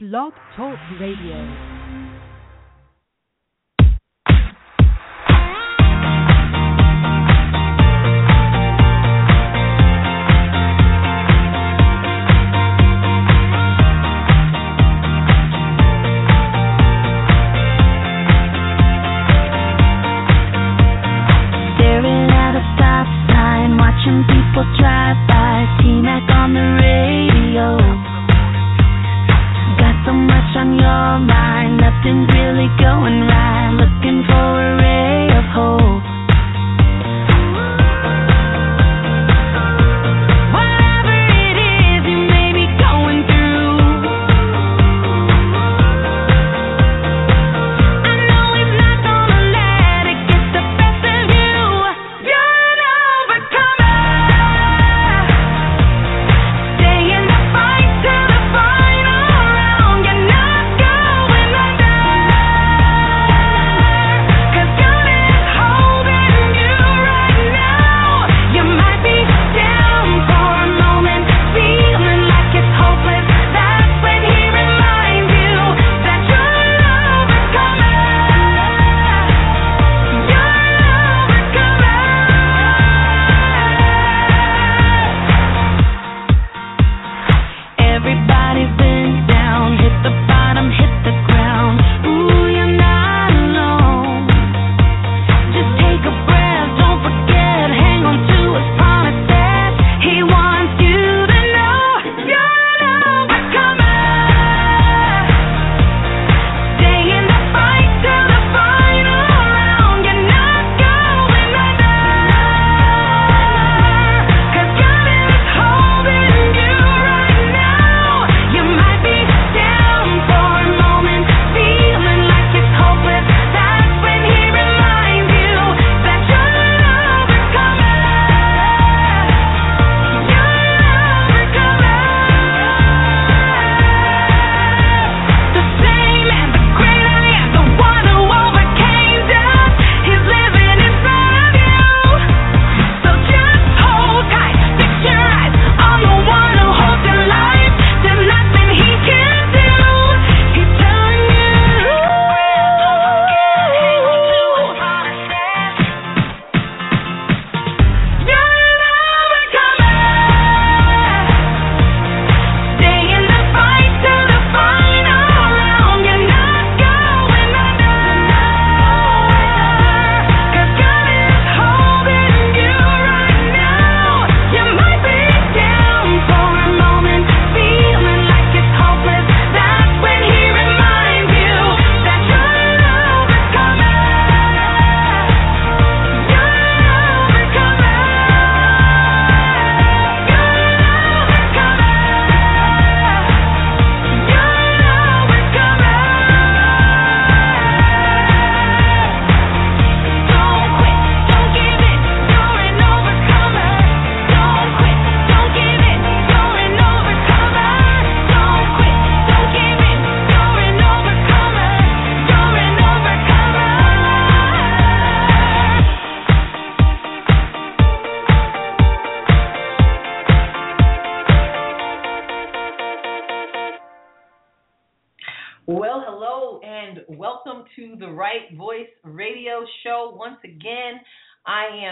Blog 0.00 0.32
Talk 0.54 0.78
Radio. 1.00 1.77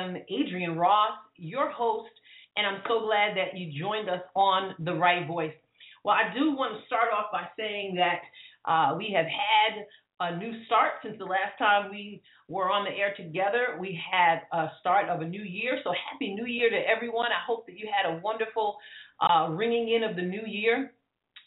am 0.06 0.16
Adrienne 0.16 0.76
Ross, 0.76 1.18
your 1.36 1.70
host, 1.70 2.10
and 2.56 2.66
I'm 2.66 2.82
so 2.88 3.00
glad 3.00 3.36
that 3.36 3.56
you 3.56 3.78
joined 3.78 4.08
us 4.08 4.22
on 4.34 4.74
The 4.78 4.94
Right 4.94 5.26
Voice. 5.26 5.54
Well, 6.04 6.14
I 6.14 6.32
do 6.32 6.52
want 6.52 6.78
to 6.78 6.86
start 6.86 7.08
off 7.12 7.26
by 7.32 7.48
saying 7.56 7.96
that 7.96 8.22
uh, 8.70 8.94
we 8.96 9.12
have 9.14 9.26
had 9.26 9.84
a 10.18 10.38
new 10.38 10.64
start 10.64 10.92
since 11.02 11.16
the 11.18 11.24
last 11.24 11.58
time 11.58 11.90
we 11.90 12.22
were 12.48 12.70
on 12.70 12.84
the 12.84 12.90
air 12.90 13.12
together. 13.16 13.76
We 13.78 14.00
had 14.10 14.42
a 14.52 14.68
start 14.80 15.08
of 15.08 15.20
a 15.20 15.26
new 15.26 15.42
year. 15.42 15.78
So, 15.84 15.92
happy 16.12 16.34
new 16.34 16.46
year 16.46 16.70
to 16.70 16.76
everyone. 16.76 17.26
I 17.26 17.44
hope 17.46 17.66
that 17.66 17.78
you 17.78 17.88
had 17.92 18.10
a 18.10 18.20
wonderful 18.20 18.76
uh, 19.20 19.48
ringing 19.50 19.92
in 19.94 20.04
of 20.04 20.16
the 20.16 20.22
new 20.22 20.46
year. 20.46 20.92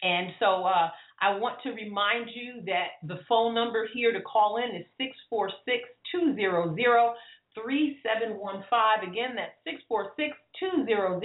And 0.03 0.34
so, 0.40 0.66
uh, 0.66 0.90
I 1.22 1.36
want 1.36 1.62
to 1.64 1.72
remind 1.72 2.30
you 2.34 2.61
that 2.66 3.00
the 3.03 3.20
phone 3.28 3.53
number 3.53 3.88
here 3.94 4.14
to 4.14 4.22
call 4.22 4.58
in 4.58 4.76
is 4.76 4.85
646 4.97 5.84
200 6.11 6.76
3715. 7.64 9.09
Again, 9.09 9.35
that's 9.35 9.56
646 9.64 10.35
200 10.59 11.20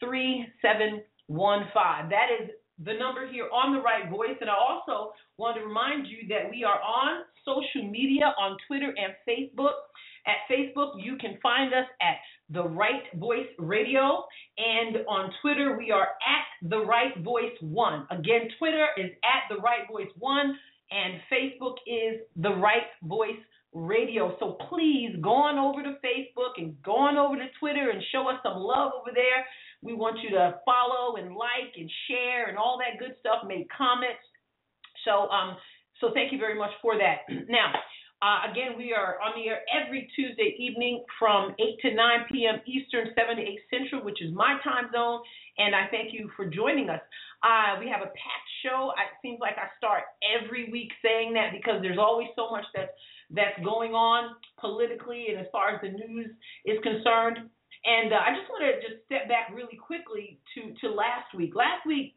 3715. 0.00 2.08
That 2.10 2.28
is 2.30 2.50
the 2.84 2.94
number 2.94 3.30
here 3.30 3.48
on 3.52 3.74
the 3.74 3.80
right 3.80 4.10
voice. 4.10 4.36
And 4.40 4.50
I 4.50 4.54
also 4.54 5.12
want 5.38 5.56
to 5.56 5.64
remind 5.64 6.06
you 6.06 6.26
that 6.28 6.50
we 6.50 6.64
are 6.64 6.80
on 6.80 7.24
social 7.44 7.88
media 7.88 8.34
on 8.38 8.56
Twitter 8.66 8.94
and 8.96 9.14
Facebook. 9.28 9.74
At 10.26 10.36
Facebook, 10.50 11.02
you 11.02 11.16
can 11.16 11.38
find 11.42 11.74
us 11.74 11.86
at 12.00 12.16
The 12.50 12.62
Right 12.62 13.02
Voice 13.16 13.48
Radio. 13.58 14.24
And 14.56 14.98
on 15.08 15.32
Twitter, 15.42 15.76
we 15.76 15.90
are 15.90 16.08
at 16.22 16.68
The 16.68 16.78
Right 16.78 17.16
Voice 17.18 17.56
One. 17.60 18.06
Again, 18.10 18.48
Twitter 18.58 18.86
is 18.96 19.10
at 19.24 19.54
The 19.54 19.60
Right 19.60 19.86
Voice 19.90 20.10
One, 20.18 20.56
and 20.92 21.20
Facebook 21.32 21.76
is 21.86 22.20
The 22.36 22.54
Right 22.54 22.86
Voice 23.02 23.40
radio. 23.72 24.36
So 24.38 24.58
please 24.68 25.16
go 25.20 25.34
on 25.34 25.58
over 25.58 25.82
to 25.82 25.96
Facebook 26.04 26.58
and 26.58 26.80
go 26.82 26.96
on 26.96 27.16
over 27.16 27.36
to 27.36 27.48
Twitter 27.58 27.90
and 27.90 28.02
show 28.12 28.28
us 28.28 28.36
some 28.42 28.58
love 28.58 28.92
over 29.00 29.10
there. 29.14 29.44
We 29.82 29.94
want 29.94 30.20
you 30.22 30.30
to 30.30 30.60
follow 30.64 31.16
and 31.16 31.34
like 31.34 31.74
and 31.76 31.90
share 32.08 32.48
and 32.48 32.58
all 32.58 32.78
that 32.78 33.00
good 33.00 33.16
stuff, 33.20 33.48
make 33.48 33.68
comments. 33.76 34.22
So 35.04 35.28
um 35.30 35.56
so 36.00 36.10
thank 36.12 36.32
you 36.32 36.38
very 36.38 36.58
much 36.58 36.72
for 36.82 36.98
that. 36.98 37.24
now, 37.48 37.72
uh, 38.22 38.50
again, 38.50 38.78
we 38.78 38.94
are 38.94 39.18
on 39.18 39.34
the 39.34 39.50
air 39.50 39.66
every 39.70 40.06
Tuesday 40.14 40.54
evening 40.58 41.02
from 41.18 41.54
8 41.58 41.90
to 41.90 41.94
9 41.94 42.30
p.m. 42.30 42.62
Eastern, 42.66 43.10
7 43.18 43.34
to 43.34 43.42
8 43.42 43.58
Central, 43.66 44.04
which 44.04 44.22
is 44.22 44.30
my 44.32 44.58
time 44.62 44.90
zone. 44.94 45.22
And 45.58 45.74
I 45.74 45.90
thank 45.90 46.14
you 46.14 46.30
for 46.36 46.46
joining 46.46 46.88
us. 46.88 47.02
Uh, 47.42 47.82
we 47.82 47.90
have 47.90 48.02
a 48.02 48.14
packed 48.14 48.50
show. 48.62 48.94
It 48.94 49.10
seems 49.26 49.42
like 49.42 49.58
I 49.58 49.66
start 49.76 50.06
every 50.22 50.70
week 50.70 50.94
saying 51.02 51.34
that 51.34 51.50
because 51.50 51.82
there's 51.82 51.98
always 51.98 52.30
so 52.38 52.50
much 52.50 52.64
that's 52.74 52.94
that's 53.32 53.58
going 53.64 53.92
on 53.92 54.36
politically 54.60 55.26
and 55.30 55.40
as 55.40 55.46
far 55.50 55.74
as 55.74 55.80
the 55.80 55.88
news 55.88 56.30
is 56.64 56.78
concerned. 56.82 57.38
And 57.84 58.12
uh, 58.12 58.22
I 58.22 58.30
just 58.36 58.48
want 58.48 58.62
to 58.62 58.78
just 58.86 59.04
step 59.06 59.26
back 59.28 59.50
really 59.52 59.76
quickly 59.76 60.38
to 60.54 60.72
to 60.80 60.94
last 60.94 61.34
week. 61.34 61.54
Last 61.56 61.84
week 61.86 62.14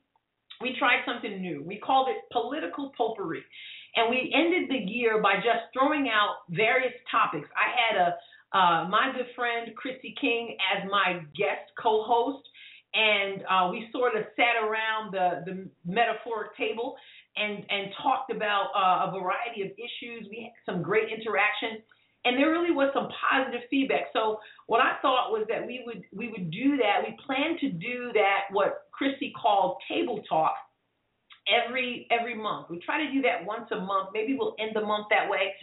we 0.62 0.76
tried 0.78 1.02
something 1.06 1.42
new. 1.42 1.64
We 1.64 1.78
called 1.78 2.08
it 2.10 2.18
political 2.32 2.92
potpourri. 2.98 3.44
And 3.96 4.10
we 4.10 4.32
ended 4.36 4.70
the 4.70 4.92
year 4.92 5.22
by 5.22 5.36
just 5.36 5.72
throwing 5.74 6.10
out 6.10 6.44
various 6.50 6.94
topics. 7.10 7.48
I 7.56 7.68
had 7.72 7.96
a 7.98 8.16
uh, 8.56 8.88
my 8.88 9.12
good 9.16 9.28
friend 9.36 9.76
Chrissy 9.76 10.16
King 10.20 10.56
as 10.72 10.90
my 10.90 11.20
guest 11.36 11.68
co-host, 11.82 12.48
and 12.94 13.44
uh, 13.50 13.70
we 13.70 13.88
sort 13.92 14.16
of 14.16 14.24
sat 14.36 14.56
around 14.64 15.14
the 15.14 15.44
the 15.46 15.68
metaphoric 15.86 16.56
table 16.56 16.96
and 17.38 17.66
and 17.70 17.92
talked 18.02 18.32
about 18.32 18.72
uh, 18.76 19.10
a 19.10 19.20
variety 19.20 19.62
of 19.64 19.72
issues. 19.72 20.28
We 20.30 20.50
had 20.50 20.54
some 20.72 20.82
great 20.82 21.10
interaction, 21.10 21.82
and 22.26 22.38
there 22.38 22.52
really 22.52 22.72
was 22.72 22.92
some 22.94 23.10
positive 23.30 23.62
feedback. 23.70 24.08
So 24.14 24.40
what 24.68 24.82
I 24.82 24.96
thought 25.02 25.32
was 25.32 25.46
that 25.50 25.66
we 25.66 25.84
would 25.86 26.04
we 26.14 26.30
would 26.30 26.52
do 26.52 26.78
that. 26.78 27.04
We 27.06 27.16
plan 27.26 27.58
to 27.60 27.70
do 27.70 28.12
that 28.14 28.52
what 28.52 28.88
Christy 28.92 29.34
called 29.40 29.78
table 29.90 30.22
talk 30.28 30.56
every 31.48 32.08
every 32.12 32.36
month. 32.36 32.70
We 32.70 32.80
try 32.80 33.04
to 33.06 33.12
do 33.12 33.22
that 33.24 33.46
once 33.46 33.70
a 33.72 33.80
month. 33.80 34.10
Maybe 34.14 34.36
we'll 34.38 34.56
end 34.60 34.72
the 34.74 34.82
month 34.82 35.08
that 35.10 35.30
way. 35.30 35.54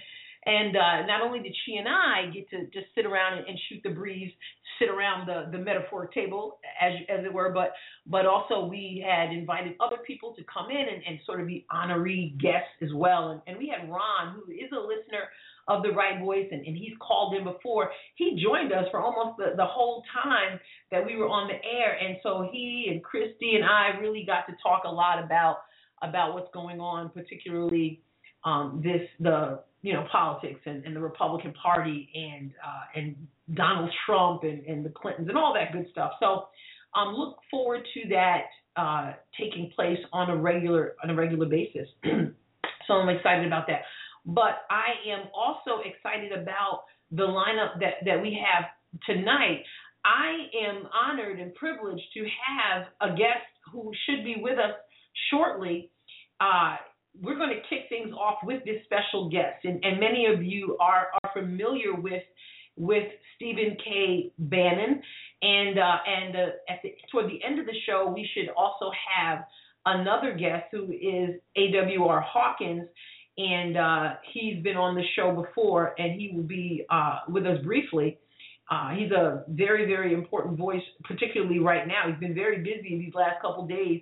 And 0.44 0.76
uh, 0.76 1.06
not 1.06 1.22
only 1.22 1.40
did 1.40 1.54
she 1.64 1.76
and 1.76 1.86
I 1.88 2.30
get 2.32 2.50
to 2.50 2.64
just 2.66 2.86
sit 2.94 3.06
around 3.06 3.38
and, 3.38 3.46
and 3.46 3.58
shoot 3.68 3.80
the 3.84 3.90
breeze, 3.90 4.32
sit 4.80 4.88
around 4.88 5.28
the, 5.28 5.56
the 5.56 5.62
metaphoric 5.62 6.12
table, 6.12 6.58
as 6.80 6.94
as 7.08 7.24
it 7.24 7.32
were, 7.32 7.50
but 7.50 7.72
but 8.06 8.26
also 8.26 8.66
we 8.66 9.04
had 9.06 9.32
invited 9.32 9.74
other 9.80 9.98
people 10.04 10.34
to 10.34 10.42
come 10.52 10.70
in 10.70 10.76
and, 10.80 11.02
and 11.06 11.20
sort 11.24 11.40
of 11.40 11.46
be 11.46 11.64
honoree 11.72 12.36
guests 12.40 12.74
as 12.82 12.92
well. 12.92 13.30
And, 13.30 13.40
and 13.46 13.56
we 13.56 13.68
had 13.68 13.88
Ron, 13.88 14.34
who 14.34 14.50
is 14.50 14.70
a 14.72 14.80
listener 14.80 15.28
of 15.68 15.84
the 15.84 15.90
right 15.90 16.18
voice 16.20 16.48
and, 16.50 16.66
and 16.66 16.76
he's 16.76 16.94
called 17.00 17.36
in 17.36 17.44
before. 17.44 17.90
He 18.16 18.42
joined 18.42 18.72
us 18.72 18.86
for 18.90 19.00
almost 19.00 19.38
the, 19.38 19.54
the 19.56 19.64
whole 19.64 20.02
time 20.12 20.58
that 20.90 21.06
we 21.06 21.14
were 21.14 21.28
on 21.28 21.46
the 21.46 21.54
air. 21.54 21.96
And 22.02 22.16
so 22.22 22.48
he 22.50 22.88
and 22.90 23.02
Christy 23.02 23.54
and 23.54 23.64
I 23.64 23.96
really 24.00 24.24
got 24.26 24.48
to 24.48 24.56
talk 24.60 24.82
a 24.84 24.90
lot 24.90 25.22
about 25.22 25.58
about 26.02 26.34
what's 26.34 26.52
going 26.52 26.80
on, 26.80 27.10
particularly 27.10 28.02
um, 28.44 28.80
this 28.82 29.08
the 29.20 29.60
you 29.82 29.92
know 29.92 30.06
politics 30.10 30.60
and, 30.64 30.84
and 30.84 30.96
the 30.96 31.00
Republican 31.00 31.52
Party 31.60 32.08
and 32.14 32.52
uh, 32.64 32.98
and 32.98 33.16
Donald 33.54 33.90
Trump 34.06 34.44
and, 34.44 34.64
and 34.64 34.84
the 34.84 34.90
Clintons 34.90 35.28
and 35.28 35.36
all 35.36 35.54
that 35.54 35.72
good 35.72 35.86
stuff. 35.90 36.12
So 36.20 36.46
um, 36.94 37.14
look 37.14 37.38
forward 37.50 37.82
to 37.94 38.08
that 38.10 38.42
uh, 38.76 39.12
taking 39.38 39.70
place 39.74 39.98
on 40.12 40.30
a 40.30 40.36
regular 40.36 40.94
on 41.02 41.10
a 41.10 41.14
regular 41.14 41.46
basis. 41.46 41.88
so 42.86 42.94
I'm 42.94 43.08
excited 43.08 43.46
about 43.46 43.66
that. 43.66 43.82
But 44.24 44.62
I 44.70 45.10
am 45.10 45.26
also 45.34 45.82
excited 45.84 46.32
about 46.32 46.84
the 47.10 47.24
lineup 47.24 47.80
that 47.80 48.04
that 48.06 48.22
we 48.22 48.38
have 48.40 48.64
tonight. 49.04 49.64
I 50.04 50.48
am 50.66 50.88
honored 50.92 51.38
and 51.38 51.54
privileged 51.54 52.02
to 52.14 52.26
have 52.58 52.86
a 53.00 53.14
guest 53.14 53.46
who 53.72 53.92
should 54.06 54.24
be 54.24 54.36
with 54.40 54.58
us 54.58 54.74
shortly. 55.30 55.90
Uh, 56.40 56.76
we're 57.20 57.36
going 57.36 57.50
to 57.50 57.60
kick 57.68 57.88
things 57.88 58.12
off 58.14 58.38
with 58.42 58.64
this 58.64 58.82
special 58.84 59.28
guest, 59.28 59.64
and, 59.64 59.84
and 59.84 60.00
many 60.00 60.26
of 60.26 60.42
you 60.42 60.76
are, 60.80 61.08
are 61.22 61.30
familiar 61.32 61.94
with 61.94 62.22
with 62.76 63.08
Stephen 63.36 63.76
K. 63.84 64.32
Bannon, 64.38 65.02
and 65.42 65.78
uh, 65.78 65.96
and 66.06 66.36
uh, 66.36 66.46
at 66.70 66.78
the, 66.82 66.94
toward 67.10 67.26
the 67.26 67.42
end 67.44 67.58
of 67.58 67.66
the 67.66 67.74
show, 67.86 68.10
we 68.14 68.28
should 68.34 68.48
also 68.56 68.90
have 69.18 69.44
another 69.84 70.32
guest 70.34 70.64
who 70.70 70.90
is 70.92 71.40
A.W.R. 71.56 72.20
Hawkins, 72.20 72.88
and 73.36 73.76
uh, 73.76 74.14
he's 74.32 74.62
been 74.62 74.76
on 74.76 74.94
the 74.94 75.04
show 75.16 75.32
before, 75.32 75.94
and 75.98 76.18
he 76.18 76.30
will 76.34 76.44
be 76.44 76.84
uh, 76.88 77.20
with 77.28 77.44
us 77.44 77.58
briefly. 77.64 78.18
Uh, 78.70 78.90
he's 78.90 79.10
a 79.10 79.44
very, 79.48 79.86
very 79.86 80.14
important 80.14 80.56
voice, 80.56 80.82
particularly 81.04 81.58
right 81.58 81.86
now. 81.86 82.04
He's 82.08 82.18
been 82.18 82.34
very 82.34 82.58
busy 82.58 82.98
these 82.98 83.12
last 83.14 83.42
couple 83.42 83.66
days 83.66 84.00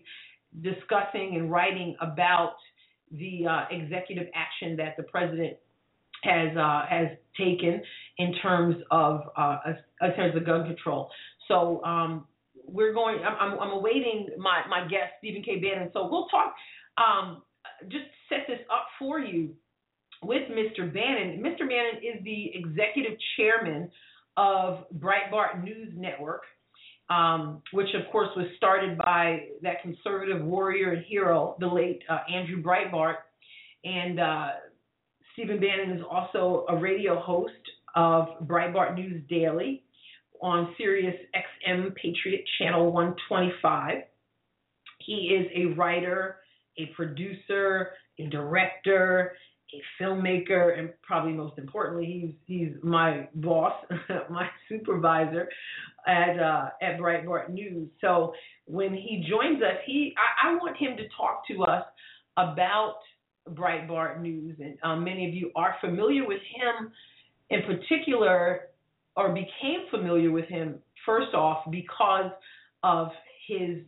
discussing 0.62 1.36
and 1.36 1.50
writing 1.50 1.96
about 2.00 2.54
the 3.10 3.46
uh, 3.46 3.64
executive 3.70 4.28
action 4.34 4.76
that 4.76 4.96
the 4.96 5.02
president 5.04 5.56
has 6.22 6.56
uh, 6.56 6.84
has 6.88 7.08
taken 7.38 7.82
in 8.18 8.34
terms 8.42 8.76
of 8.90 9.22
uh, 9.36 9.58
in 10.02 10.14
terms 10.14 10.36
of 10.36 10.44
gun 10.44 10.66
control. 10.66 11.10
So 11.48 11.82
um, 11.84 12.26
we're 12.66 12.92
going. 12.92 13.18
I'm, 13.24 13.58
I'm, 13.58 13.70
awaiting 13.70 14.28
my 14.38 14.62
my 14.68 14.82
guest 14.82 15.12
Stephen 15.18 15.42
K. 15.42 15.56
Bannon. 15.56 15.90
So 15.92 16.08
we'll 16.10 16.26
talk. 16.26 16.54
Um, 16.98 17.42
just 17.88 18.04
set 18.28 18.40
this 18.46 18.60
up 18.70 18.86
for 18.98 19.18
you 19.18 19.50
with 20.22 20.42
Mr. 20.50 20.92
Bannon. 20.92 21.42
Mr. 21.42 21.60
Bannon 21.60 22.02
is 22.02 22.22
the 22.24 22.52
executive 22.54 23.18
chairman 23.36 23.90
of 24.36 24.84
Breitbart 24.98 25.64
News 25.64 25.92
Network 25.96 26.42
um, 27.10 27.60
which 27.72 27.88
of 27.94 28.10
course 28.10 28.28
was 28.36 28.46
started 28.56 28.96
by 28.96 29.46
that 29.62 29.82
conservative 29.82 30.42
warrior 30.42 30.92
and 30.92 31.04
hero, 31.04 31.56
the 31.58 31.66
late 31.66 32.02
uh, 32.08 32.18
Andrew 32.32 32.62
Breitbart. 32.62 33.16
And 33.84 34.20
uh, 34.20 34.48
Stephen 35.32 35.58
Bannon 35.60 35.98
is 35.98 36.04
also 36.08 36.64
a 36.68 36.76
radio 36.76 37.20
host 37.20 37.52
of 37.96 38.28
Breitbart 38.46 38.94
News 38.94 39.22
Daily 39.28 39.82
on 40.40 40.74
Sirius 40.78 41.16
XM 41.34 41.94
Patriot 41.96 42.44
Channel 42.58 42.92
125. 42.92 44.02
He 45.00 45.14
is 45.14 45.46
a 45.54 45.74
writer, 45.74 46.36
a 46.78 46.86
producer, 46.94 47.90
a 48.18 48.26
director, 48.28 49.32
a 49.74 50.02
filmmaker, 50.02 50.78
and 50.78 50.90
probably 51.02 51.32
most 51.32 51.58
importantly, 51.58 52.36
he's 52.46 52.58
he's 52.58 52.82
my 52.82 53.28
boss, 53.34 53.74
my 54.30 54.48
supervisor 54.68 55.48
at 56.06 56.38
uh, 56.38 56.70
at 56.82 56.98
Breitbart 56.98 57.50
News. 57.50 57.88
So 58.00 58.32
when 58.66 58.92
he 58.92 59.26
joins 59.28 59.62
us, 59.62 59.76
he 59.86 60.14
I, 60.16 60.50
I 60.50 60.54
want 60.54 60.76
him 60.76 60.96
to 60.96 61.04
talk 61.16 61.46
to 61.48 61.64
us 61.64 61.84
about 62.36 62.96
Breitbart 63.50 64.20
News, 64.20 64.56
and 64.60 64.78
um, 64.82 65.04
many 65.04 65.28
of 65.28 65.34
you 65.34 65.50
are 65.56 65.76
familiar 65.80 66.26
with 66.26 66.40
him. 66.54 66.92
In 67.50 67.62
particular, 67.62 68.68
or 69.16 69.30
became 69.30 69.86
familiar 69.90 70.30
with 70.30 70.44
him 70.46 70.76
first 71.04 71.34
off 71.34 71.68
because 71.68 72.30
of 72.84 73.08
his 73.48 73.78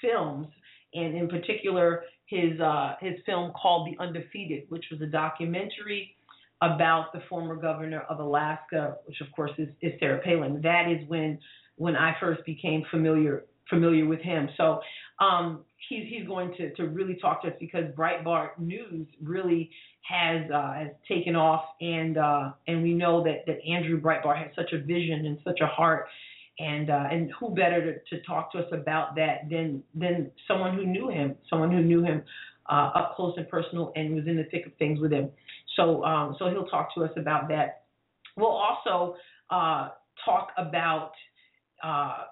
films, 0.00 0.46
and 0.94 1.16
in 1.16 1.28
particular 1.28 2.04
his 2.30 2.58
uh, 2.60 2.94
his 3.00 3.14
film 3.26 3.52
called 3.60 3.88
The 3.88 4.02
Undefeated, 4.02 4.64
which 4.68 4.84
was 4.90 5.00
a 5.02 5.06
documentary 5.06 6.14
about 6.62 7.12
the 7.12 7.20
former 7.28 7.56
governor 7.56 8.02
of 8.08 8.20
Alaska, 8.20 8.96
which 9.06 9.20
of 9.20 9.26
course 9.32 9.50
is, 9.58 9.68
is 9.80 9.92
Sarah 9.98 10.20
Palin. 10.22 10.60
That 10.62 10.88
is 10.88 11.06
when 11.08 11.38
when 11.76 11.96
I 11.96 12.14
first 12.20 12.44
became 12.46 12.84
familiar 12.90 13.44
familiar 13.68 14.06
with 14.06 14.20
him. 14.20 14.48
So 14.56 14.80
um, 15.20 15.64
he's 15.88 16.06
he's 16.08 16.26
going 16.26 16.54
to 16.58 16.72
to 16.74 16.88
really 16.88 17.16
talk 17.16 17.42
to 17.42 17.48
us 17.48 17.54
because 17.58 17.84
Breitbart 17.96 18.58
News 18.58 19.08
really 19.22 19.70
has 20.02 20.48
uh, 20.50 20.72
has 20.74 20.88
taken 21.08 21.34
off, 21.34 21.64
and 21.80 22.16
uh, 22.16 22.52
and 22.68 22.82
we 22.82 22.94
know 22.94 23.24
that 23.24 23.44
that 23.46 23.58
Andrew 23.68 24.00
Breitbart 24.00 24.38
has 24.38 24.50
such 24.54 24.72
a 24.72 24.78
vision 24.78 25.26
and 25.26 25.38
such 25.44 25.60
a 25.60 25.66
heart. 25.66 26.06
And 26.60 26.90
uh, 26.90 27.08
and 27.10 27.32
who 27.40 27.54
better 27.54 27.94
to, 27.94 28.16
to 28.16 28.22
talk 28.24 28.52
to 28.52 28.58
us 28.58 28.66
about 28.70 29.14
that 29.16 29.48
than 29.48 29.82
than 29.94 30.30
someone 30.46 30.74
who 30.74 30.84
knew 30.84 31.08
him, 31.08 31.34
someone 31.48 31.70
who 31.70 31.82
knew 31.82 32.02
him 32.02 32.22
uh, 32.70 32.90
up 32.94 33.16
close 33.16 33.32
and 33.38 33.48
personal, 33.48 33.92
and 33.96 34.14
was 34.14 34.26
in 34.26 34.36
the 34.36 34.44
thick 34.44 34.66
of 34.66 34.74
things 34.74 35.00
with 35.00 35.10
him. 35.10 35.30
So 35.76 36.04
um, 36.04 36.36
so 36.38 36.50
he'll 36.50 36.66
talk 36.66 36.94
to 36.96 37.04
us 37.04 37.12
about 37.16 37.48
that. 37.48 37.84
We'll 38.36 38.48
also 38.48 39.16
uh, 39.48 39.88
talk 40.24 40.48
about 40.58 41.12
uh, 41.82 42.24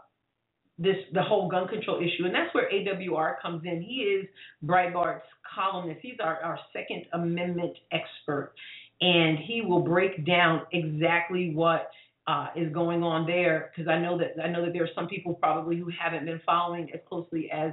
this 0.79 0.97
the 1.15 1.23
whole 1.23 1.49
gun 1.49 1.67
control 1.67 1.99
issue, 1.99 2.27
and 2.27 2.35
that's 2.35 2.55
where 2.55 2.71
AWR 2.71 3.41
comes 3.41 3.63
in. 3.65 3.83
He 3.83 4.03
is 4.03 4.27
Breitbart's 4.65 5.25
columnist. 5.55 6.01
He's 6.03 6.19
our, 6.23 6.37
our 6.43 6.59
Second 6.73 7.07
Amendment 7.15 7.77
expert, 7.93 8.53
and 9.01 9.39
he 9.39 9.63
will 9.63 9.81
break 9.81 10.27
down 10.27 10.63
exactly 10.73 11.53
what 11.55 11.91
uh, 12.29 12.49
is 12.55 12.73
going 12.73 13.03
on 13.03 13.27
there. 13.27 13.73
Because 13.75 13.91
I 13.91 13.99
know 13.99 14.19
that 14.19 14.35
I 14.43 14.49
know 14.49 14.65
that 14.65 14.73
there 14.73 14.85
are 14.85 14.95
some 14.95 15.09
people 15.09 15.35
probably 15.35 15.79
who 15.79 15.91
haven't 15.99 16.27
been 16.27 16.41
following 16.45 16.91
as 16.93 17.01
closely 17.09 17.51
as 17.51 17.73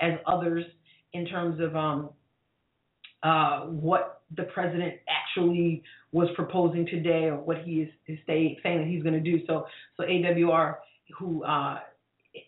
as 0.00 0.14
others 0.26 0.64
in 1.12 1.24
terms 1.26 1.60
of 1.60 1.76
um, 1.76 2.10
uh, 3.22 3.60
what 3.66 4.22
the 4.36 4.42
president 4.44 4.94
actually 5.08 5.82
was 6.10 6.28
proposing 6.34 6.84
today 6.86 7.26
or 7.26 7.36
what 7.36 7.58
he 7.64 7.82
is, 7.82 7.88
is 8.08 8.18
say, 8.26 8.58
saying 8.62 8.78
that 8.78 8.88
he's 8.88 9.02
going 9.02 9.14
to 9.14 9.20
do. 9.20 9.38
So 9.46 9.66
so 9.96 10.02
AWR 10.02 10.76
who 11.18 11.44
uh, 11.44 11.78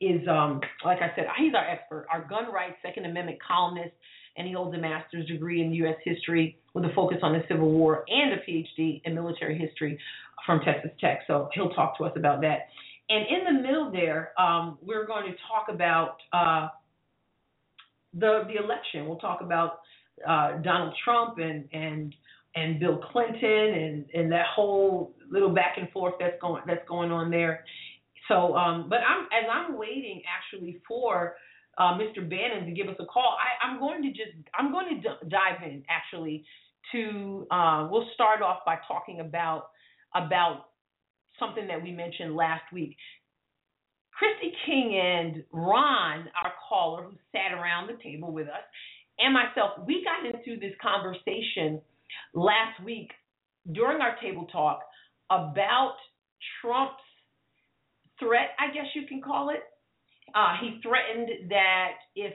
is, 0.00 0.26
um, 0.28 0.60
like 0.84 0.98
I 0.98 1.14
said, 1.14 1.26
he's 1.38 1.54
our 1.54 1.68
expert, 1.68 2.06
our 2.10 2.26
gun 2.26 2.52
rights, 2.52 2.76
Second 2.82 3.04
Amendment 3.04 3.38
columnist, 3.46 3.92
and 4.36 4.46
he 4.46 4.54
holds 4.54 4.74
a 4.74 4.80
master's 4.80 5.26
degree 5.26 5.62
in 5.62 5.72
U.S. 5.74 5.96
history 6.02 6.58
with 6.72 6.84
a 6.84 6.92
focus 6.94 7.18
on 7.22 7.32
the 7.32 7.42
Civil 7.48 7.70
War 7.70 8.04
and 8.08 8.32
a 8.32 8.38
PhD 8.38 9.02
in 9.04 9.14
military 9.14 9.56
history 9.58 9.98
from 10.46 10.60
Texas 10.60 10.90
Tech. 11.00 11.20
So 11.26 11.48
he'll 11.54 11.70
talk 11.70 11.96
to 11.98 12.04
us 12.04 12.12
about 12.16 12.40
that. 12.42 12.68
And 13.08 13.26
in 13.28 13.54
the 13.56 13.62
middle 13.62 13.90
there, 13.90 14.32
um, 14.40 14.78
we're 14.80 15.06
going 15.06 15.26
to 15.26 15.36
talk 15.48 15.66
about 15.68 16.16
uh, 16.32 16.68
the 18.14 18.44
the 18.46 18.62
election. 18.62 19.06
We'll 19.06 19.18
talk 19.18 19.40
about 19.42 19.80
uh, 20.26 20.58
Donald 20.62 20.94
Trump 21.04 21.38
and 21.38 21.68
and 21.72 22.14
and 22.54 22.80
Bill 22.80 22.98
Clinton 23.12 23.42
and 23.42 24.06
and 24.14 24.32
that 24.32 24.46
whole 24.54 25.14
little 25.30 25.50
back 25.50 25.76
and 25.76 25.90
forth 25.90 26.14
that's 26.18 26.40
going 26.40 26.62
that's 26.66 26.86
going 26.88 27.10
on 27.10 27.30
there. 27.30 27.64
So, 28.28 28.56
um, 28.56 28.88
but 28.88 29.00
I'm 29.00 29.24
as 29.24 29.48
I'm 29.52 29.76
waiting 29.76 30.22
actually 30.26 30.80
for 30.88 31.36
uh, 31.76 31.98
Mr. 31.98 32.28
Bannon 32.28 32.66
to 32.66 32.72
give 32.72 32.88
us 32.88 32.96
a 33.00 33.04
call. 33.04 33.36
I, 33.38 33.66
I'm 33.66 33.78
going 33.78 34.02
to 34.02 34.08
just 34.08 34.32
I'm 34.58 34.72
going 34.72 34.96
to 34.96 35.08
d- 35.08 35.28
dive 35.28 35.62
in 35.62 35.84
actually 35.90 36.44
to 36.92 37.46
uh, 37.50 37.88
we'll 37.90 38.08
start 38.14 38.40
off 38.40 38.60
by 38.64 38.78
talking 38.88 39.20
about 39.20 39.68
about 40.14 40.66
something 41.38 41.66
that 41.66 41.82
we 41.82 41.92
mentioned 41.92 42.36
last 42.36 42.64
week. 42.72 42.96
Christy 44.12 44.52
King 44.64 44.96
and 44.96 45.44
Ron, 45.52 46.28
our 46.42 46.52
caller 46.68 47.04
who 47.04 47.16
sat 47.32 47.52
around 47.52 47.88
the 47.88 48.00
table 48.02 48.32
with 48.32 48.46
us, 48.46 48.62
and 49.18 49.34
myself, 49.34 49.72
we 49.86 50.04
got 50.04 50.24
into 50.26 50.60
this 50.60 50.74
conversation 50.80 51.80
last 52.32 52.82
week 52.84 53.10
during 53.72 54.00
our 54.00 54.16
table 54.22 54.46
talk 54.52 54.80
about 55.30 55.96
Trump's 56.60 56.94
threat, 58.18 58.50
I 58.58 58.72
guess 58.72 58.86
you 58.94 59.06
can 59.08 59.20
call 59.20 59.50
it. 59.50 59.62
Uh, 60.34 60.54
he 60.60 60.80
threatened 60.82 61.50
that 61.50 61.92
if 62.14 62.34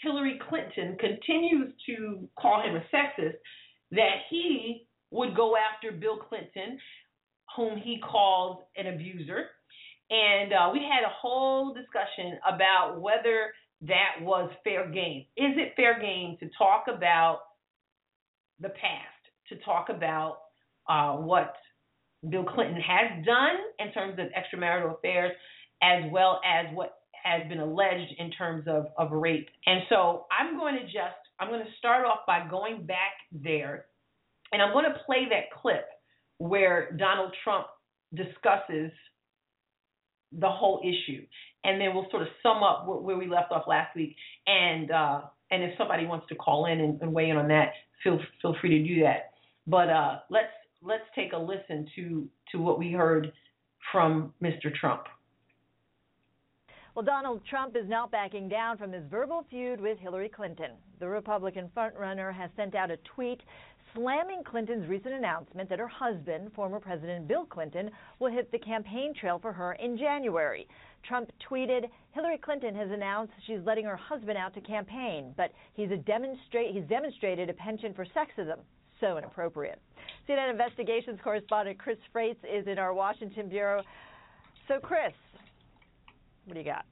Hillary 0.00 0.38
Clinton 0.48 0.96
continues 0.98 1.72
to 1.86 2.28
call 2.38 2.62
him 2.62 2.76
a 2.76 2.84
sexist, 2.94 3.36
that 3.92 4.16
he 4.30 4.86
would 5.10 5.34
go 5.34 5.54
after 5.56 5.92
Bill 5.92 6.18
Clinton, 6.18 6.78
whom 7.58 7.76
he 7.76 7.98
calls 7.98 8.62
an 8.76 8.86
abuser. 8.86 9.46
And 10.10 10.52
uh, 10.52 10.70
we 10.72 10.78
had 10.78 11.04
a 11.04 11.12
whole 11.20 11.74
discussion 11.74 12.38
about 12.48 13.00
whether 13.00 13.52
that 13.82 14.22
was 14.22 14.50
fair 14.62 14.88
game. 14.88 15.26
Is 15.36 15.52
it 15.56 15.72
fair 15.74 16.00
game 16.00 16.36
to 16.38 16.48
talk 16.56 16.84
about 16.88 17.40
the 18.60 18.68
past, 18.68 19.22
to 19.48 19.56
talk 19.64 19.88
about 19.88 20.38
uh, 20.88 21.16
what 21.16 21.54
Bill 22.30 22.44
Clinton 22.44 22.80
has 22.80 23.24
done 23.26 23.56
in 23.80 23.92
terms 23.92 24.18
of 24.18 24.26
extramarital 24.28 24.96
affairs, 24.96 25.32
as 25.82 26.04
well 26.12 26.40
as 26.46 26.74
what 26.74 26.94
has 27.24 27.46
been 27.48 27.58
alleged 27.58 28.14
in 28.18 28.30
terms 28.30 28.66
of, 28.68 28.86
of 28.96 29.10
rape. 29.10 29.48
And 29.66 29.82
so 29.88 30.26
I'm 30.30 30.56
going 30.58 30.76
to 30.76 30.84
just 30.84 31.18
I'm 31.40 31.48
going 31.48 31.64
to 31.64 31.72
start 31.78 32.06
off 32.06 32.20
by 32.26 32.48
going 32.48 32.86
back 32.86 33.14
there, 33.32 33.86
and 34.52 34.62
I'm 34.62 34.72
going 34.72 34.86
to 34.86 34.98
play 35.06 35.26
that 35.30 35.52
clip 35.60 35.86
where 36.38 36.92
Donald 36.92 37.34
Trump 37.44 37.66
discusses 38.14 38.90
the 40.32 40.48
whole 40.48 40.80
issue, 40.82 41.24
and 41.64 41.80
then 41.80 41.94
we'll 41.94 42.06
sort 42.10 42.22
of 42.22 42.28
sum 42.42 42.62
up 42.62 42.86
where 42.86 43.16
we 43.16 43.26
left 43.26 43.50
off 43.50 43.64
last 43.66 43.94
week. 43.96 44.14
And 44.46 44.90
uh, 44.90 45.20
and 45.50 45.62
if 45.62 45.76
somebody 45.78 46.06
wants 46.06 46.26
to 46.28 46.34
call 46.34 46.66
in 46.66 46.80
and, 46.80 47.00
and 47.00 47.12
weigh 47.12 47.30
in 47.30 47.36
on 47.36 47.48
that, 47.48 47.72
feel 48.02 48.18
feel 48.42 48.54
free 48.60 48.70
to 48.78 48.88
do 48.88 49.02
that. 49.02 49.32
But 49.66 49.88
uh, 49.90 50.18
let's 50.30 50.52
let's 50.82 51.04
take 51.14 51.32
a 51.32 51.38
listen 51.38 51.86
to 51.96 52.28
to 52.52 52.58
what 52.58 52.78
we 52.78 52.92
heard 52.92 53.32
from 53.92 54.32
Mr. 54.42 54.74
Trump. 54.74 55.04
Well, 56.94 57.04
Donald 57.04 57.42
Trump 57.48 57.76
is 57.76 57.88
not 57.88 58.10
backing 58.10 58.48
down 58.48 58.76
from 58.76 58.92
his 58.92 59.04
verbal 59.08 59.44
feud 59.48 59.80
with 59.80 59.98
Hillary 59.98 60.28
Clinton. 60.28 60.72
The 60.98 61.06
Republican 61.06 61.70
frontrunner 61.76 62.34
has 62.34 62.50
sent 62.56 62.74
out 62.74 62.90
a 62.90 62.96
tweet 63.14 63.40
slamming 63.94 64.42
Clinton's 64.44 64.88
recent 64.88 65.14
announcement 65.14 65.68
that 65.68 65.78
her 65.78 65.88
husband, 65.88 66.52
former 66.54 66.80
President 66.80 67.26
Bill 67.28 67.44
Clinton, 67.44 67.90
will 68.18 68.30
hit 68.30 68.50
the 68.52 68.58
campaign 68.58 69.12
trail 69.18 69.38
for 69.38 69.52
her 69.52 69.72
in 69.74 69.96
January. 69.96 70.66
Trump 71.06 71.30
tweeted, 71.48 71.88
Hillary 72.12 72.38
Clinton 72.38 72.74
has 72.74 72.90
announced 72.90 73.32
she's 73.46 73.60
letting 73.64 73.84
her 73.84 73.96
husband 73.96 74.36
out 74.36 74.54
to 74.54 74.60
campaign, 74.60 75.32
but 75.36 75.52
he's, 75.74 75.88
demonstrate, 76.06 76.74
he's 76.74 76.84
demonstrated 76.84 77.48
a 77.48 77.54
penchant 77.54 77.94
for 77.96 78.04
sexism. 78.06 78.58
So 79.00 79.16
inappropriate. 79.16 79.80
CNN 80.28 80.50
investigations 80.50 81.18
correspondent 81.22 81.78
Chris 81.78 81.98
Frates 82.12 82.40
is 82.44 82.66
in 82.66 82.78
our 82.78 82.92
Washington 82.92 83.48
bureau. 83.48 83.82
So, 84.66 84.80
Chris, 84.80 85.12
what 86.44 86.54
do 86.54 86.60
you 86.60 86.66
got? 86.66 86.84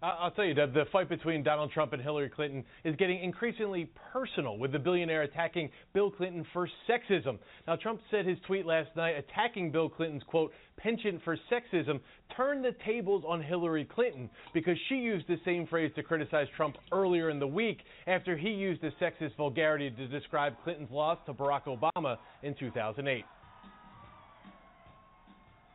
I'll 0.00 0.30
tell 0.30 0.44
you, 0.44 0.54
the 0.54 0.84
fight 0.92 1.08
between 1.08 1.42
Donald 1.42 1.72
Trump 1.72 1.92
and 1.92 2.00
Hillary 2.00 2.28
Clinton 2.28 2.64
is 2.84 2.94
getting 2.96 3.20
increasingly 3.20 3.90
personal, 4.12 4.56
with 4.56 4.70
the 4.70 4.78
billionaire 4.78 5.22
attacking 5.22 5.70
Bill 5.92 6.08
Clinton 6.08 6.46
for 6.52 6.68
sexism. 6.88 7.36
Now, 7.66 7.74
Trump 7.74 8.00
said 8.08 8.24
his 8.24 8.38
tweet 8.46 8.64
last 8.64 8.90
night 8.94 9.16
attacking 9.18 9.72
Bill 9.72 9.88
Clinton's, 9.88 10.22
quote, 10.22 10.52
penchant 10.76 11.20
for 11.24 11.36
sexism 11.50 11.98
turned 12.36 12.64
the 12.64 12.76
tables 12.86 13.24
on 13.26 13.42
Hillary 13.42 13.84
Clinton 13.84 14.30
because 14.54 14.76
she 14.88 14.94
used 14.94 15.26
the 15.26 15.38
same 15.44 15.66
phrase 15.66 15.90
to 15.96 16.04
criticize 16.04 16.46
Trump 16.56 16.76
earlier 16.92 17.30
in 17.30 17.40
the 17.40 17.46
week 17.48 17.78
after 18.06 18.36
he 18.36 18.50
used 18.50 18.80
the 18.80 18.92
sexist 19.00 19.34
vulgarity 19.36 19.90
to 19.90 20.06
describe 20.06 20.54
Clinton's 20.62 20.92
loss 20.92 21.18
to 21.26 21.34
Barack 21.34 21.64
Obama 21.64 22.18
in 22.44 22.54
2008. 22.54 23.24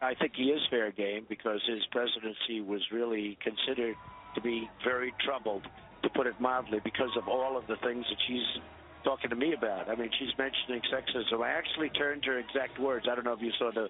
I 0.02 0.16
think 0.16 0.34
he 0.36 0.44
is 0.44 0.62
fair 0.70 0.92
game 0.92 1.26
because 1.30 1.62
his 1.66 1.82
presidency 1.92 2.60
was 2.60 2.82
really 2.92 3.38
considered 3.42 3.96
to 4.36 4.42
be 4.42 4.70
very 4.84 5.14
troubled, 5.26 5.64
to 6.04 6.10
put 6.10 6.28
it 6.28 6.40
mildly, 6.40 6.80
because 6.84 7.12
of 7.18 7.28
all 7.28 7.58
of 7.58 7.68
the 7.68 7.76
things 7.78 8.06
that 8.10 8.18
she's 8.28 8.62
talking 9.04 9.30
to 9.30 9.36
me 9.36 9.54
about. 9.54 9.90
I 9.90 9.96
mean, 9.96 10.10
she's 10.20 10.36
mentioning 10.38 10.82
sexism. 10.92 11.44
I 11.44 11.52
actually 11.52 11.90
turned 11.90 12.24
her 12.26 12.40
exact 12.40 12.80
words. 12.80 13.08
I 13.10 13.16
don't 13.16 13.26
know 13.26 13.34
if 13.34 13.42
you 13.42 13.52
saw 13.58 13.72
the 13.72 13.90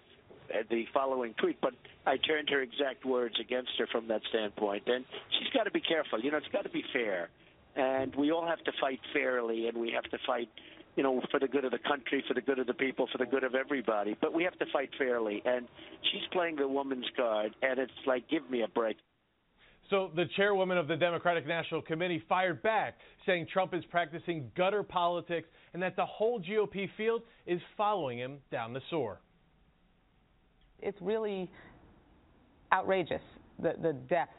the 0.70 0.84
following 0.94 1.34
tweet, 1.40 1.60
but 1.62 1.74
I 2.06 2.18
turned 2.18 2.50
her 2.50 2.62
exact 2.62 3.06
words 3.06 3.36
against 3.40 3.72
her 3.80 3.88
from 3.88 4.10
that 4.10 4.22
standpoint. 4.30 4.84
And 4.88 5.06
she's 5.40 5.48
got 5.54 5.64
to 5.64 5.72
be 5.72 5.80
careful. 5.80 6.20
You 6.20 6.32
know, 6.32 6.38
it's 6.38 6.48
got 6.52 6.64
to 6.64 6.70
be 6.70 6.84
fair, 6.92 7.30
and 7.76 8.14
we 8.16 8.32
all 8.32 8.46
have 8.46 8.62
to 8.66 8.72
fight 8.80 9.00
fairly, 9.14 9.68
and 9.68 9.78
we 9.78 9.92
have 9.92 10.04
to 10.12 10.18
fight 10.28 10.50
you 10.96 11.04
know, 11.04 11.22
for 11.32 11.40
the 11.40 11.48
good 11.48 11.66
of 11.66 11.72
the 11.72 11.80
country, 11.80 12.24
for 12.28 12.34
the 12.34 12.42
good 12.42 12.60
of 12.60 12.68
the 12.68 12.74
people, 12.74 13.08
for 13.12 13.18
the 13.18 13.26
good 13.26 13.44
of 13.44 13.56
everybody. 13.56 14.16
But 14.20 14.34
we 14.34 14.44
have 14.44 14.58
to 14.60 14.66
fight 14.72 14.90
fairly. 14.98 15.42
And 15.46 15.68
she's 16.12 16.22
playing 16.32 16.58
the 16.58 16.68
woman's 16.68 17.10
card, 17.16 17.56
and 17.62 17.80
it's 17.80 17.92
like, 18.06 18.30
give 18.30 18.50
me 18.50 18.62
a 18.62 18.68
break. 18.68 18.98
So 19.90 20.12
the 20.16 20.26
chairwoman 20.36 20.78
of 20.78 20.88
the 20.88 20.96
Democratic 20.96 21.46
National 21.46 21.82
Committee 21.82 22.24
fired 22.28 22.62
back, 22.64 22.96
saying 23.26 23.48
Trump 23.52 23.74
is 23.74 23.84
practicing 23.92 24.52
gutter 24.56 24.84
politics 24.84 25.48
and 25.74 25.82
that 25.84 25.96
the 25.96 26.06
whole 26.06 26.40
GOP 26.42 26.90
field 26.98 27.22
is 27.46 27.60
following 27.76 28.18
him 28.18 28.38
down 28.52 28.74
the 28.74 28.82
sewer. 28.90 29.20
It's 30.82 30.98
really 31.02 31.50
outrageous, 32.72 33.22
the, 33.60 33.74
the 33.82 33.94
depth 33.94 34.34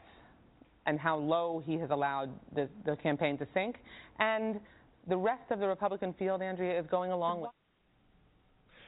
and 0.85 0.99
how 0.99 1.17
low 1.17 1.63
he 1.65 1.77
has 1.79 1.89
allowed 1.89 2.29
the, 2.53 2.69
the 2.85 2.95
campaign 2.97 3.37
to 3.37 3.47
sink. 3.53 3.77
And 4.19 4.59
the 5.07 5.17
rest 5.17 5.51
of 5.51 5.59
the 5.59 5.67
Republican 5.67 6.13
field, 6.13 6.41
Andrea, 6.41 6.79
is 6.79 6.85
going 6.87 7.11
along 7.11 7.41
with. 7.41 7.49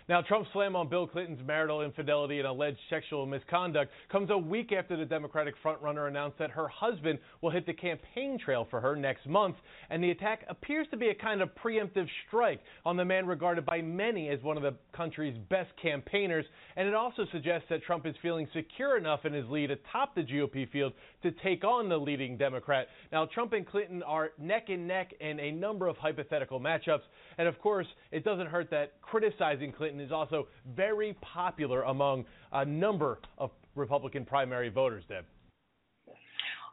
Now, 0.10 0.22
Trump's 0.22 0.50
slam 0.54 0.78
on 0.78 0.88
Bill 0.88 1.06
Clinton's 1.06 1.46
marital 1.46 1.82
infidelity 1.82 2.40
and 2.40 2.48
alleged 2.48 2.80
sexual 2.90 3.26
misconduct 3.26 3.92
comes 4.10 4.30
a 4.30 4.38
week 4.38 4.72
after 4.72 4.96
the 4.96 5.04
Democratic 5.04 5.54
frontrunner 5.62 6.08
announced 6.08 6.40
that 6.40 6.50
her 6.52 6.70
husband 6.70 7.20
will 7.42 7.50
hit 7.50 7.66
the 7.66 7.74
campaign 7.74 8.40
trail 8.40 8.66
for 8.70 8.80
her 8.80 8.96
next 8.96 9.28
month. 9.28 9.58
And 9.90 10.02
the 10.02 10.12
attack 10.12 10.46
appears 10.48 10.88
to 10.92 10.98
be 10.98 11.10
a 11.10 11.14
kind 11.14 11.42
of 11.42 11.50
preemptive 11.56 12.08
strike 12.26 12.62
on 12.86 12.96
the 12.96 13.04
man 13.04 13.28
regarded 13.28 13.66
by 13.66 13.82
many 13.82 14.30
as 14.30 14.42
one 14.44 14.56
of 14.56 14.64
the 14.64 14.76
country's 14.96 15.38
best 15.50 15.72
campaigners. 15.82 16.46
And 16.78 16.88
it 16.88 16.94
also 16.94 17.26
suggests 17.34 17.68
that 17.70 17.84
Trump 17.84 18.06
is 18.06 18.16
feeling 18.22 18.48
secure 18.54 18.98
enough 18.98 19.26
in 19.26 19.34
his 19.34 19.46
lead 19.50 19.72
atop 19.72 20.16
the 20.16 20.24
GOP 20.24 20.72
field 20.72 20.94
to 21.24 21.32
take 21.44 21.66
on 21.66 21.90
the 21.90 21.98
leading 21.98 22.38
Democrat. 22.38 22.88
Now, 23.12 23.26
Trump 23.26 23.52
and 23.52 23.68
Clinton 23.68 24.02
are 24.04 24.30
neck 24.40 24.70
and 24.70 24.88
neck 24.88 25.14
in 25.20 25.38
a 25.42 25.52
number 25.52 25.90
of 25.90 25.98
hypothetical 25.98 26.62
matchups. 26.62 27.02
And 27.38 27.46
of 27.46 27.60
course, 27.60 27.88
it 28.12 28.24
doesn't 28.24 28.48
hurt 28.48 28.70
that 28.70 28.94
criticizing 29.02 29.74
Clinton 29.74 29.97
is 30.00 30.12
also 30.12 30.48
very 30.76 31.16
popular 31.22 31.84
among 31.84 32.26
a 32.52 32.66
number 32.66 33.20
of 33.38 33.52
Republican 33.76 34.26
primary 34.26 34.70
voters, 34.70 35.04
Deb. 35.08 35.26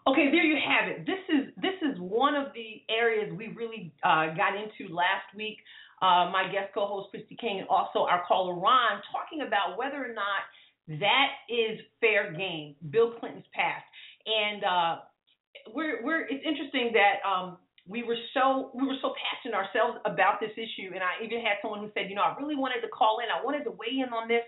Okay, 0.06 0.30
there 0.30 0.44
you 0.44 0.56
have 0.60 0.88
it. 0.88 1.06
This 1.06 1.24
is 1.32 1.54
this 1.56 1.80
is 1.80 1.98
one 1.98 2.34
of 2.34 2.52
the 2.54 2.82
areas 2.92 3.32
we 3.36 3.48
really 3.56 3.92
uh, 4.02 4.34
got 4.36 4.52
into 4.52 4.92
last 4.92 5.24
week. 5.34 5.56
Uh, 6.02 6.28
my 6.30 6.44
guest 6.52 6.74
co-host 6.74 7.08
Christy 7.10 7.36
King 7.40 7.60
and 7.60 7.68
also 7.68 8.00
our 8.00 8.22
caller 8.28 8.54
Ron 8.54 9.00
talking 9.10 9.46
about 9.46 9.78
whether 9.78 9.96
or 9.96 10.12
not 10.12 10.44
that 11.00 11.28
is 11.48 11.80
fair 12.00 12.32
game. 12.32 12.74
Bill 12.90 13.12
Clinton's 13.18 13.46
past, 13.54 13.84
and 14.26 14.64
uh, 14.64 14.96
we're 15.74 16.04
we're. 16.04 16.22
It's 16.28 16.44
interesting 16.44 16.92
that 16.92 17.24
um, 17.26 17.56
we 17.86 18.02
were 18.02 18.16
so 18.32 18.72
we 18.74 18.86
were 18.86 18.96
so 19.02 19.12
passionate 19.20 19.56
ourselves 19.56 20.00
about 20.04 20.40
this 20.40 20.52
issue. 20.56 20.92
And 20.94 21.04
i 21.04 21.20
even 21.22 21.40
had 21.40 21.60
someone 21.60 21.80
who 21.80 21.90
said 21.92 22.08
you 22.08 22.16
know 22.16 22.24
i 22.24 22.32
really 22.40 22.56
wanted 22.56 22.80
to 22.82 22.88
call 22.88 23.20
in. 23.20 23.28
I 23.28 23.44
wanted 23.44 23.64
to 23.64 23.72
weigh 23.72 24.00
in 24.00 24.12
on 24.12 24.28
this. 24.28 24.44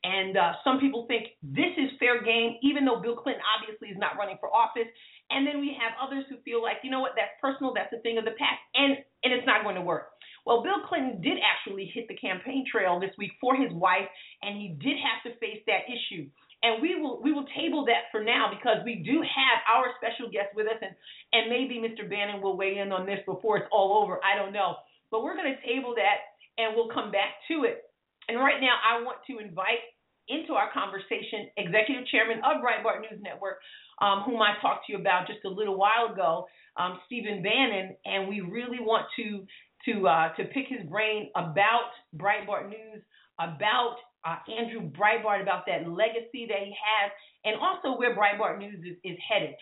And 0.00 0.32
uh, 0.32 0.56
some 0.64 0.80
people 0.80 1.04
think 1.12 1.36
this 1.44 1.76
is 1.76 1.92
fair 2.00 2.24
game 2.24 2.56
even 2.62 2.84
though 2.84 2.98
bill 2.98 3.16
clinton 3.16 3.44
obviously 3.46 3.88
is 3.88 3.98
not 3.98 4.18
running 4.18 4.38
for 4.40 4.50
office. 4.50 4.88
And 5.30 5.46
then 5.46 5.62
we 5.62 5.78
have 5.78 5.94
others 6.02 6.26
who 6.28 6.42
feel 6.42 6.60
like, 6.60 6.82
you 6.82 6.90
know 6.90 6.98
what, 6.98 7.14
that's 7.14 7.30
personal, 7.38 7.70
that's 7.72 7.94
a 7.94 8.02
thing 8.02 8.18
of 8.18 8.26
the 8.26 8.34
past, 8.34 8.58
and 8.74 8.98
and 9.22 9.30
it's 9.32 9.46
not 9.46 9.62
going 9.62 9.78
to 9.78 9.86
work. 9.86 10.10
Well, 10.44 10.62
Bill 10.62 10.82
Clinton 10.88 11.20
did 11.20 11.38
actually 11.38 11.90
hit 11.94 12.08
the 12.08 12.16
campaign 12.16 12.64
trail 12.66 12.98
this 12.98 13.14
week 13.18 13.30
for 13.40 13.54
his 13.54 13.70
wife, 13.72 14.08
and 14.42 14.56
he 14.56 14.74
did 14.80 14.96
have 14.98 15.22
to 15.28 15.38
face 15.38 15.62
that 15.66 15.86
issue. 15.86 16.26
And 16.62 16.82
we 16.82 16.94
will 17.00 17.22
we 17.22 17.32
will 17.32 17.46
table 17.56 17.86
that 17.86 18.12
for 18.12 18.22
now 18.22 18.52
because 18.52 18.84
we 18.84 18.96
do 19.00 19.22
have 19.24 19.58
our 19.64 19.96
special 19.96 20.30
guest 20.30 20.52
with 20.54 20.66
us, 20.66 20.76
and 20.82 20.92
and 21.32 21.48
maybe 21.48 21.80
Mr. 21.80 22.08
Bannon 22.08 22.42
will 22.42 22.56
weigh 22.56 22.78
in 22.78 22.92
on 22.92 23.06
this 23.06 23.20
before 23.24 23.56
it's 23.56 23.68
all 23.72 24.02
over. 24.02 24.20
I 24.20 24.36
don't 24.36 24.52
know, 24.52 24.76
but 25.10 25.22
we're 25.22 25.36
going 25.36 25.54
to 25.54 25.60
table 25.66 25.94
that, 25.96 26.36
and 26.60 26.76
we'll 26.76 26.92
come 26.92 27.10
back 27.10 27.40
to 27.48 27.64
it. 27.64 27.88
And 28.28 28.38
right 28.38 28.60
now, 28.60 28.76
I 28.76 29.02
want 29.02 29.18
to 29.28 29.38
invite 29.38 29.80
into 30.28 30.52
our 30.52 30.70
conversation 30.72 31.50
executive 31.56 32.06
chairman 32.06 32.38
of 32.38 32.62
Breitbart 32.62 33.00
News 33.00 33.20
Network, 33.20 33.58
um, 34.00 34.22
whom 34.24 34.40
I 34.40 34.54
talked 34.62 34.86
to 34.86 34.92
you 34.92 34.98
about 34.98 35.26
just 35.26 35.40
a 35.44 35.48
little 35.48 35.76
while 35.76 36.12
ago, 36.12 36.46
um, 36.76 37.00
Stephen 37.06 37.42
Bannon, 37.42 37.96
and 38.04 38.28
we 38.28 38.40
really 38.40 38.78
want 38.80 39.06
to 39.16 39.44
to 39.86 40.06
uh, 40.06 40.32
to 40.36 40.44
pick 40.44 40.66
his 40.68 40.86
brain 40.88 41.30
about 41.34 41.90
Breitbart 42.16 42.68
News, 42.68 43.02
about 43.38 43.96
uh, 44.24 44.36
Andrew 44.50 44.90
Breitbart, 44.90 45.42
about 45.42 45.64
that 45.66 45.88
legacy 45.88 46.46
that 46.48 46.62
he 46.64 46.74
has, 46.76 47.10
and 47.44 47.56
also 47.60 47.98
where 47.98 48.14
Breitbart 48.16 48.58
News 48.58 48.80
is, 48.84 48.96
is 49.04 49.18
headed. 49.20 49.54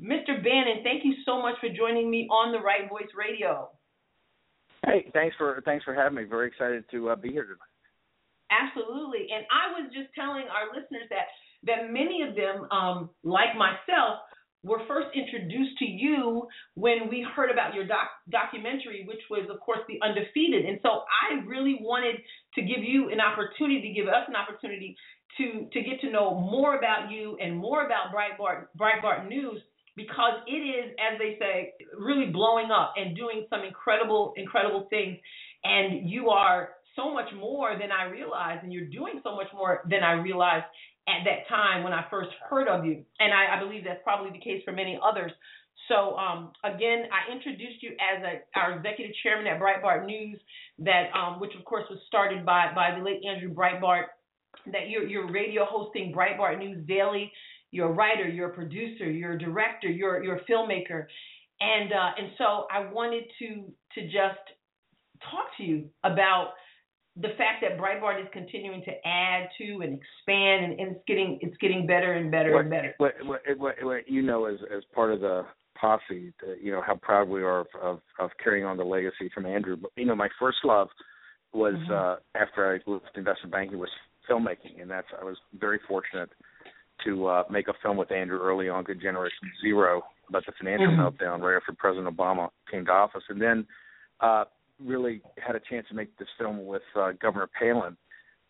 Mr. 0.00 0.42
Bannon, 0.42 0.82
thank 0.82 1.04
you 1.04 1.14
so 1.24 1.40
much 1.40 1.54
for 1.60 1.68
joining 1.68 2.10
me 2.10 2.26
on 2.30 2.52
the 2.52 2.58
Right 2.58 2.88
Voice 2.88 3.12
Radio. 3.16 3.70
Hey, 4.84 5.08
thanks 5.12 5.36
for 5.36 5.62
thanks 5.64 5.84
for 5.84 5.94
having 5.94 6.16
me. 6.16 6.24
Very 6.24 6.48
excited 6.48 6.84
to 6.90 7.10
uh, 7.10 7.16
be 7.16 7.30
here 7.30 7.44
tonight. 7.44 7.72
Absolutely. 8.50 9.28
And 9.32 9.46
I 9.48 9.80
was 9.80 9.90
just 9.94 10.12
telling 10.14 10.44
our 10.50 10.74
listeners 10.74 11.06
that 11.10 11.30
that 11.64 11.92
many 11.92 12.22
of 12.26 12.34
them, 12.34 12.66
um, 12.72 13.10
like 13.22 13.54
myself, 13.56 14.18
were 14.62 14.80
first 14.86 15.08
introduced 15.14 15.78
to 15.78 15.84
you 15.84 16.46
when 16.74 17.08
we 17.10 17.26
heard 17.34 17.50
about 17.50 17.74
your 17.74 17.86
doc- 17.86 18.14
documentary, 18.30 19.04
which 19.06 19.22
was, 19.30 19.48
of 19.50 19.58
course, 19.60 19.80
The 19.88 19.98
Undefeated. 20.02 20.66
And 20.66 20.78
so 20.82 21.02
I 21.10 21.42
really 21.46 21.78
wanted 21.80 22.16
to 22.54 22.62
give 22.62 22.82
you 22.82 23.10
an 23.10 23.20
opportunity, 23.20 23.88
to 23.88 23.94
give 23.94 24.08
us 24.08 24.24
an 24.28 24.36
opportunity 24.36 24.96
to 25.38 25.68
to 25.72 25.82
get 25.82 26.00
to 26.00 26.10
know 26.10 26.34
more 26.34 26.76
about 26.76 27.10
you 27.10 27.36
and 27.40 27.56
more 27.56 27.86
about 27.86 28.12
Breitbart 28.14 28.66
Breitbart 28.78 29.28
News 29.28 29.60
because 29.96 30.40
it 30.46 30.56
is, 30.56 30.92
as 30.96 31.18
they 31.18 31.36
say, 31.38 31.72
really 31.98 32.26
blowing 32.26 32.70
up 32.70 32.94
and 32.96 33.16
doing 33.16 33.46
some 33.50 33.60
incredible 33.62 34.34
incredible 34.36 34.86
things. 34.90 35.18
And 35.64 36.08
you 36.08 36.30
are 36.30 36.70
so 36.96 37.12
much 37.12 37.28
more 37.36 37.78
than 37.78 37.90
I 37.92 38.10
realized, 38.10 38.64
and 38.64 38.72
you're 38.72 38.88
doing 38.88 39.20
so 39.22 39.34
much 39.36 39.48
more 39.54 39.82
than 39.88 40.02
I 40.02 40.12
realized 40.12 40.66
at 41.08 41.24
that 41.24 41.48
time 41.48 41.82
when 41.82 41.92
I 41.92 42.04
first 42.10 42.30
heard 42.48 42.68
of 42.68 42.84
you. 42.84 43.04
And 43.18 43.32
I, 43.32 43.56
I 43.56 43.60
believe 43.60 43.84
that's 43.84 44.02
probably 44.04 44.30
the 44.30 44.44
case 44.44 44.62
for 44.64 44.72
many 44.72 44.98
others. 45.02 45.32
So 45.88 46.16
um, 46.16 46.52
again, 46.64 47.04
I 47.10 47.32
introduced 47.32 47.82
you 47.82 47.96
as 47.98 48.22
a, 48.22 48.58
our 48.58 48.76
executive 48.76 49.14
chairman 49.22 49.46
at 49.46 49.58
Breitbart 49.58 50.06
News, 50.06 50.38
that 50.84 51.10
um, 51.14 51.40
which 51.40 51.52
of 51.58 51.64
course 51.64 51.84
was 51.90 51.98
started 52.06 52.44
by 52.44 52.72
by 52.74 52.96
the 52.96 53.04
late 53.04 53.22
Andrew 53.28 53.52
Breitbart. 53.52 54.04
That 54.66 54.88
you're 54.88 55.06
you're 55.06 55.30
radio 55.30 55.64
hosting 55.64 56.12
Breitbart 56.14 56.58
News 56.58 56.86
daily. 56.86 57.32
You're 57.70 57.88
a 57.88 57.92
writer, 57.92 58.28
you're 58.28 58.50
a 58.50 58.54
producer, 58.54 59.10
you're 59.10 59.32
a 59.32 59.38
director, 59.38 59.88
you're 59.88 60.22
you're 60.22 60.36
a 60.36 60.44
filmmaker, 60.44 61.06
and 61.60 61.92
uh, 61.92 62.10
and 62.18 62.30
so 62.36 62.66
I 62.70 62.92
wanted 62.92 63.24
to 63.38 63.72
to 63.94 64.04
just 64.04 64.44
talk 65.30 65.46
to 65.56 65.62
you 65.64 65.88
about 66.04 66.52
the 67.16 67.28
fact 67.38 67.62
that 67.62 67.78
Breitbart 67.78 68.20
is 68.20 68.28
continuing 68.32 68.82
to 68.84 68.92
add 69.06 69.48
to 69.58 69.80
and 69.82 69.98
expand, 69.98 70.64
and, 70.64 70.80
and 70.80 70.96
it's 70.96 71.04
getting 71.06 71.38
it's 71.40 71.56
getting 71.58 71.86
better 71.86 72.14
and 72.14 72.30
better 72.30 72.52
what, 72.52 72.60
and 72.60 72.70
better. 72.70 72.94
What, 72.98 73.14
what, 73.24 73.40
what, 73.58 73.74
what 73.82 74.08
you 74.08 74.22
know, 74.22 74.46
as 74.46 74.56
as 74.74 74.82
part 74.94 75.12
of 75.12 75.20
the 75.20 75.44
posse, 75.82 76.32
the, 76.40 76.50
you 76.64 76.72
know 76.72 76.82
how 76.88 76.96
proud 77.08 77.26
we 77.28 77.42
are 77.42 77.60
of, 77.60 77.66
of 77.82 77.98
of 78.24 78.30
carrying 78.42 78.64
on 78.70 78.76
the 78.76 78.84
legacy 78.84 79.28
from 79.34 79.44
Andrew. 79.46 79.76
But 79.82 79.90
you 79.96 80.06
know, 80.06 80.14
my 80.16 80.30
first 80.40 80.58
love 80.64 80.88
was 81.52 81.74
mm-hmm. 81.74 81.92
uh 81.92 82.16
after 82.42 82.60
I 82.72 82.90
left 82.90 83.16
investment 83.16 83.52
banking 83.52 83.78
was 83.78 83.94
filmmaking, 84.28 84.80
and 84.80 84.88
that's 84.94 85.10
I 85.20 85.24
was 85.24 85.36
very 85.66 85.80
fortunate 85.88 86.30
to 87.04 87.26
uh 87.26 87.42
make 87.50 87.68
a 87.68 87.74
film 87.82 87.96
with 87.96 88.10
Andrew 88.20 88.40
early 88.40 88.68
on, 88.68 88.84
Good 88.84 89.02
Generation 89.02 89.46
Zero, 89.60 90.02
about 90.28 90.44
the 90.46 90.52
financial 90.58 90.86
mm-hmm. 90.86 91.02
meltdown 91.02 91.40
right 91.40 91.56
after 91.60 91.74
President 91.84 92.08
Obama 92.16 92.44
came 92.70 92.84
to 92.86 92.92
office, 92.92 93.24
and 93.28 93.40
then. 93.42 93.66
uh 94.28 94.44
really 94.84 95.16
had 95.46 95.54
a 95.54 95.60
chance 95.70 95.86
to 95.88 95.94
make 95.94 96.10
this 96.18 96.32
film 96.38 96.66
with 96.66 96.82
uh, 96.96 97.12
Governor 97.20 97.48
Palin. 97.56 97.96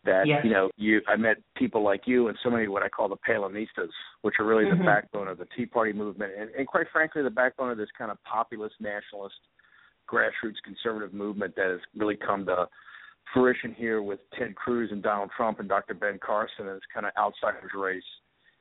That 0.05 0.27
yes. 0.27 0.41
you 0.43 0.51
know, 0.51 0.69
you 0.75 1.01
I 1.07 1.15
met 1.15 1.37
people 1.55 1.81
like 1.81 2.01
you 2.05 2.27
and 2.27 2.37
so 2.43 2.49
many 2.49 2.67
what 2.67 2.83
I 2.83 2.89
call 2.89 3.07
the 3.07 3.15
Palinistas, 3.17 3.89
which 4.21 4.35
are 4.39 4.45
really 4.45 4.65
mm-hmm. 4.65 4.79
the 4.79 4.83
backbone 4.83 5.29
of 5.29 5.37
the 5.37 5.47
Tea 5.55 5.65
Party 5.65 5.93
movement, 5.93 6.33
and, 6.37 6.49
and 6.51 6.67
quite 6.67 6.87
frankly, 6.91 7.23
the 7.23 7.29
backbone 7.29 7.71
of 7.71 7.77
this 7.77 7.89
kind 7.97 8.11
of 8.11 8.17
populist, 8.23 8.75
nationalist, 8.81 9.35
grassroots 10.11 10.61
conservative 10.65 11.13
movement 11.13 11.55
that 11.55 11.67
has 11.67 11.79
really 11.95 12.17
come 12.17 12.45
to 12.45 12.67
fruition 13.33 13.73
here 13.73 14.01
with 14.01 14.19
Ted 14.37 14.55
Cruz 14.55 14.89
and 14.91 15.01
Donald 15.01 15.29
Trump 15.35 15.59
and 15.59 15.69
Dr. 15.69 15.93
Ben 15.93 16.19
Carson 16.23 16.67
and 16.67 16.75
this 16.75 16.83
kind 16.93 17.05
of 17.05 17.13
outsiders 17.17 17.71
race 17.75 18.03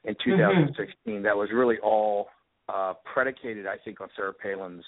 in 0.04 0.14
2016. 0.24 0.94
Mm-hmm. 1.06 1.22
That 1.24 1.36
was 1.36 1.48
really 1.52 1.78
all 1.82 2.28
uh, 2.68 2.94
predicated, 3.12 3.66
I 3.66 3.76
think, 3.84 4.00
on 4.00 4.08
Sarah 4.16 4.32
Palin's 4.32 4.84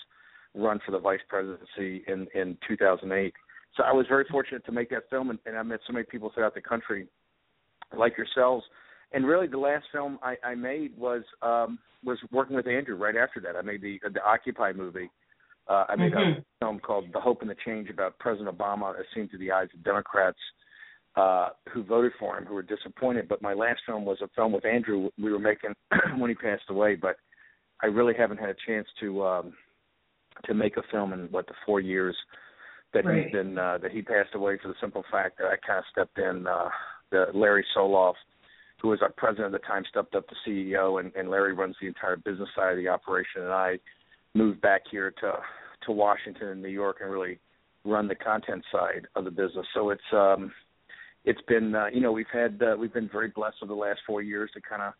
run 0.54 0.80
for 0.86 0.92
the 0.92 0.98
vice 0.98 1.20
presidency 1.28 2.04
in 2.06 2.26
in 2.34 2.56
2008. 2.66 3.34
So 3.76 3.82
I 3.82 3.92
was 3.92 4.06
very 4.08 4.24
fortunate 4.30 4.64
to 4.66 4.72
make 4.72 4.90
that 4.90 5.10
film, 5.10 5.30
and, 5.30 5.38
and 5.46 5.56
I 5.56 5.62
met 5.62 5.80
so 5.86 5.92
many 5.92 6.04
people 6.04 6.30
throughout 6.32 6.54
the 6.54 6.60
country, 6.60 7.08
like 7.96 8.16
yourselves. 8.16 8.64
And 9.12 9.26
really, 9.26 9.46
the 9.46 9.58
last 9.58 9.84
film 9.92 10.18
I, 10.22 10.36
I 10.44 10.54
made 10.54 10.96
was 10.96 11.22
um, 11.42 11.78
was 12.04 12.18
working 12.32 12.56
with 12.56 12.66
Andrew. 12.66 12.96
Right 12.96 13.16
after 13.16 13.40
that, 13.40 13.56
I 13.56 13.62
made 13.62 13.82
the 13.82 13.98
the 14.12 14.24
Occupy 14.24 14.72
movie. 14.72 15.10
Uh, 15.68 15.84
I 15.88 15.96
made 15.96 16.12
mm-hmm. 16.12 16.40
a 16.40 16.44
film 16.60 16.78
called 16.78 17.06
The 17.12 17.20
Hope 17.20 17.40
and 17.40 17.48
the 17.48 17.56
Change 17.64 17.88
about 17.88 18.18
President 18.18 18.56
Obama, 18.56 18.98
as 18.98 19.06
seen 19.14 19.28
through 19.28 19.38
the 19.38 19.50
eyes 19.50 19.68
of 19.72 19.82
Democrats 19.82 20.36
uh, 21.16 21.50
who 21.72 21.82
voted 21.84 22.12
for 22.18 22.36
him, 22.36 22.44
who 22.44 22.54
were 22.54 22.62
disappointed. 22.62 23.28
But 23.28 23.40
my 23.40 23.54
last 23.54 23.80
film 23.86 24.04
was 24.04 24.18
a 24.22 24.28
film 24.34 24.52
with 24.52 24.64
Andrew 24.64 25.08
we 25.18 25.32
were 25.32 25.38
making 25.38 25.72
when 26.18 26.30
he 26.30 26.34
passed 26.34 26.64
away. 26.68 26.96
But 26.96 27.16
I 27.82 27.86
really 27.86 28.14
haven't 28.16 28.38
had 28.38 28.50
a 28.50 28.56
chance 28.66 28.86
to 29.00 29.24
um, 29.24 29.54
to 30.44 30.54
make 30.54 30.76
a 30.76 30.82
film 30.90 31.12
in 31.12 31.28
what 31.30 31.46
the 31.46 31.54
four 31.64 31.80
years 31.80 32.16
that 32.94 33.04
right. 33.04 33.24
he's 33.24 33.32
been 33.32 33.58
uh, 33.58 33.78
that 33.82 33.92
he 33.92 34.02
passed 34.02 34.34
away 34.34 34.58
for 34.62 34.68
the 34.68 34.74
simple 34.80 35.04
fact 35.10 35.38
that 35.38 35.46
I 35.46 35.56
kind 35.66 35.78
of 35.78 35.84
stepped 35.92 36.18
in. 36.18 36.46
Uh, 36.46 36.68
the 37.10 37.26
Larry 37.34 37.64
Solov, 37.76 38.14
who 38.80 38.88
was 38.88 39.00
our 39.02 39.12
president 39.12 39.54
at 39.54 39.60
the 39.60 39.66
time, 39.66 39.84
stepped 39.88 40.14
up 40.14 40.26
to 40.28 40.34
CEO, 40.46 40.98
and, 41.00 41.12
and 41.14 41.28
Larry 41.28 41.52
runs 41.52 41.76
the 41.80 41.86
entire 41.86 42.16
business 42.16 42.48
side 42.56 42.72
of 42.72 42.78
the 42.78 42.88
operation, 42.88 43.42
and 43.42 43.52
I 43.52 43.78
moved 44.34 44.60
back 44.60 44.82
here 44.90 45.12
to 45.20 45.32
to 45.86 45.92
Washington 45.92 46.48
and 46.48 46.62
New 46.62 46.68
York 46.68 46.98
and 47.00 47.10
really 47.10 47.38
run 47.84 48.08
the 48.08 48.14
content 48.14 48.64
side 48.72 49.06
of 49.14 49.24
the 49.24 49.30
business. 49.30 49.66
So 49.74 49.90
it's 49.90 50.02
um 50.12 50.52
it's 51.24 51.42
been 51.48 51.74
uh, 51.74 51.86
you 51.92 52.00
know 52.00 52.12
we've 52.12 52.26
had 52.32 52.60
uh, 52.62 52.76
we've 52.78 52.92
been 52.92 53.08
very 53.10 53.28
blessed 53.28 53.56
over 53.62 53.72
the 53.72 53.78
last 53.78 54.00
four 54.06 54.22
years 54.22 54.50
to 54.54 54.60
kind 54.60 54.82
of 54.82 54.94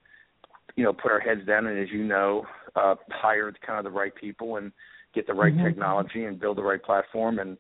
you 0.76 0.85
know 0.85 0.92
put 0.92 1.12
our 1.12 1.20
heads 1.20 1.46
down 1.46 1.66
and 1.66 1.78
as 1.78 1.88
you 1.90 2.04
know 2.04 2.44
uh 2.76 2.94
hire 3.11 3.52
kind 3.66 3.78
of 3.78 3.85
the 3.85 3.98
right 3.98 4.14
people 4.14 4.57
and 4.57 4.72
get 5.14 5.26
the 5.26 5.35
right 5.35 5.54
mm-hmm. 5.54 5.64
technology 5.64 6.24
and 6.24 6.40
build 6.40 6.57
the 6.57 6.62
right 6.62 6.83
platform 6.83 7.38
and 7.38 7.57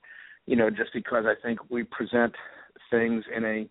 you 0.46 0.56
know 0.56 0.70
just 0.70 0.92
because 0.92 1.24
I 1.26 1.34
think 1.42 1.58
we 1.70 1.84
present 1.84 2.34
things 2.90 3.24
in 3.34 3.44
a 3.44 3.68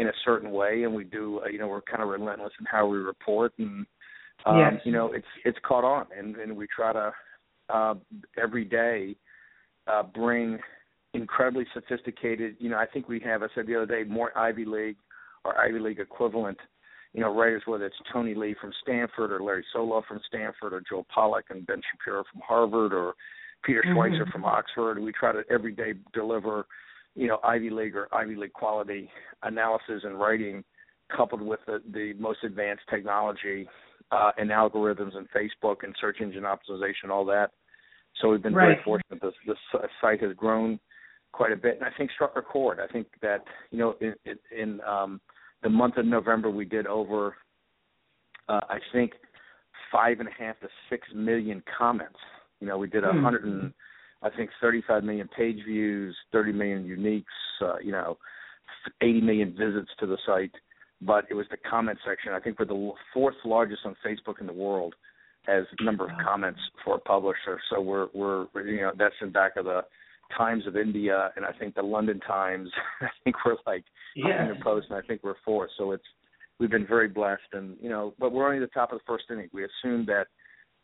in 0.00 0.08
a 0.08 0.12
certain 0.24 0.50
way 0.50 0.84
and 0.84 0.94
we 0.94 1.04
do 1.04 1.40
uh, 1.44 1.48
you 1.48 1.58
know 1.58 1.68
we're 1.68 1.82
kind 1.82 2.02
of 2.02 2.08
relentless 2.08 2.52
in 2.58 2.66
how 2.66 2.86
we 2.86 2.98
report 2.98 3.52
and 3.58 3.86
um 4.46 4.58
yes. 4.58 4.72
you 4.84 4.92
know 4.92 5.12
it's 5.12 5.26
it's 5.44 5.58
caught 5.66 5.84
on 5.84 6.06
and 6.16 6.36
and 6.36 6.56
we 6.56 6.66
try 6.74 6.92
to 6.92 7.12
uh 7.70 7.94
every 8.40 8.64
day 8.64 9.16
uh 9.86 10.02
bring 10.02 10.58
incredibly 11.14 11.66
sophisticated 11.74 12.56
you 12.58 12.68
know 12.68 12.78
I 12.78 12.86
think 12.86 13.08
we 13.08 13.20
have 13.20 13.42
I 13.42 13.48
said 13.54 13.66
the 13.66 13.76
other 13.76 13.86
day 13.86 14.08
more 14.08 14.36
Ivy 14.36 14.64
League 14.64 14.96
or 15.44 15.58
Ivy 15.58 15.78
League 15.78 16.00
equivalent 16.00 16.58
you 17.14 17.20
know, 17.20 17.34
writers 17.34 17.62
whether 17.66 17.86
it's 17.86 17.96
Tony 18.12 18.34
Lee 18.34 18.54
from 18.60 18.72
Stanford 18.82 19.32
or 19.32 19.42
Larry 19.42 19.64
Solov 19.74 20.04
from 20.06 20.20
Stanford 20.28 20.72
or 20.72 20.82
Joel 20.88 21.06
Pollak 21.14 21.50
and 21.50 21.66
Ben 21.66 21.80
Shapiro 21.90 22.24
from 22.30 22.42
Harvard 22.46 22.92
or 22.92 23.14
Peter 23.64 23.82
Schweizer 23.86 24.22
mm-hmm. 24.22 24.30
from 24.30 24.44
Oxford. 24.44 24.98
We 24.98 25.12
try 25.12 25.32
to 25.32 25.42
every 25.50 25.72
day 25.72 25.94
deliver, 26.12 26.66
you 27.14 27.26
know, 27.26 27.38
Ivy 27.44 27.70
League 27.70 27.96
or 27.96 28.08
Ivy 28.14 28.36
League 28.36 28.52
quality 28.52 29.10
analysis 29.42 30.02
and 30.04 30.18
writing 30.18 30.64
coupled 31.14 31.42
with 31.42 31.60
the, 31.66 31.82
the 31.92 32.12
most 32.18 32.40
advanced 32.44 32.82
technology 32.90 33.66
uh, 34.10 34.30
and 34.36 34.50
algorithms 34.50 35.16
and 35.16 35.26
Facebook 35.30 35.76
and 35.82 35.94
search 36.00 36.18
engine 36.20 36.42
optimization, 36.42 37.10
all 37.10 37.24
that. 37.24 37.50
So 38.20 38.28
we've 38.28 38.42
been 38.42 38.54
right. 38.54 38.66
very 38.66 38.80
fortunate. 38.84 39.22
This, 39.22 39.34
this 39.46 39.90
site 40.00 40.22
has 40.22 40.34
grown 40.36 40.78
quite 41.32 41.52
a 41.52 41.56
bit, 41.56 41.76
and 41.76 41.84
I 41.84 41.90
think 41.96 42.10
struck 42.10 42.32
a 42.36 42.42
chord. 42.42 42.78
I 42.80 42.90
think 42.92 43.06
that 43.22 43.44
you 43.70 43.78
know 43.78 43.94
in, 44.00 44.14
in 44.56 44.80
um,– 44.82 45.20
the 45.62 45.68
month 45.68 45.96
of 45.96 46.06
November 46.06 46.50
we 46.50 46.64
did 46.64 46.86
over 46.86 47.36
uh, 48.48 48.60
I 48.68 48.78
think 48.92 49.12
five 49.92 50.20
and 50.20 50.28
a 50.28 50.32
half 50.32 50.58
to 50.60 50.68
six 50.88 51.06
million 51.14 51.62
comments. 51.76 52.18
You 52.60 52.66
know, 52.66 52.78
we 52.78 52.88
did 52.88 53.04
a 53.04 53.08
mm-hmm. 53.08 53.22
hundred 53.22 53.44
and 53.44 53.72
I 54.22 54.30
think 54.30 54.50
thirty 54.60 54.82
five 54.86 55.04
million 55.04 55.28
page 55.36 55.58
views, 55.64 56.16
thirty 56.32 56.52
million 56.52 56.84
uniques, 56.84 57.66
uh, 57.66 57.78
you 57.78 57.92
know, 57.92 58.18
eighty 59.00 59.20
million 59.20 59.54
visits 59.58 59.90
to 60.00 60.06
the 60.06 60.18
site. 60.26 60.52
But 61.00 61.26
it 61.30 61.34
was 61.34 61.46
the 61.50 61.56
comment 61.56 61.98
section. 62.06 62.32
I 62.32 62.40
think 62.40 62.58
we're 62.58 62.66
the 62.66 62.92
fourth 63.14 63.36
largest 63.44 63.82
on 63.84 63.94
Facebook 64.04 64.40
in 64.40 64.46
the 64.46 64.52
world 64.52 64.94
as 65.48 65.64
number 65.80 66.04
of 66.04 66.10
comments 66.22 66.60
for 66.84 66.96
a 66.96 66.98
publisher. 66.98 67.60
So 67.70 67.80
we're 67.80 68.08
we're 68.14 68.46
you 68.66 68.80
know 68.80 68.92
that's 68.98 69.14
in 69.22 69.30
back 69.30 69.56
of 69.56 69.64
the 69.64 69.82
Times 70.36 70.66
of 70.66 70.76
India 70.76 71.30
and 71.36 71.44
I 71.44 71.52
think 71.52 71.74
the 71.74 71.82
London 71.82 72.20
Times. 72.20 72.70
I 73.00 73.08
think 73.24 73.36
we're 73.44 73.56
like 73.66 73.84
Yes. 74.16 74.50
the 74.56 74.62
Post, 74.62 74.88
and 74.90 74.98
I 74.98 75.06
think 75.06 75.22
we're 75.22 75.34
fourth. 75.44 75.70
So 75.78 75.92
it's 75.92 76.04
we've 76.58 76.70
been 76.70 76.86
very 76.86 77.08
blessed, 77.08 77.52
and 77.52 77.76
you 77.80 77.88
know, 77.88 78.14
but 78.18 78.32
we're 78.32 78.46
only 78.46 78.62
at 78.62 78.68
the 78.68 78.74
top 78.74 78.92
of 78.92 78.98
the 78.98 79.04
first 79.06 79.24
inning. 79.30 79.48
We 79.52 79.64
assume 79.64 80.06
that 80.06 80.26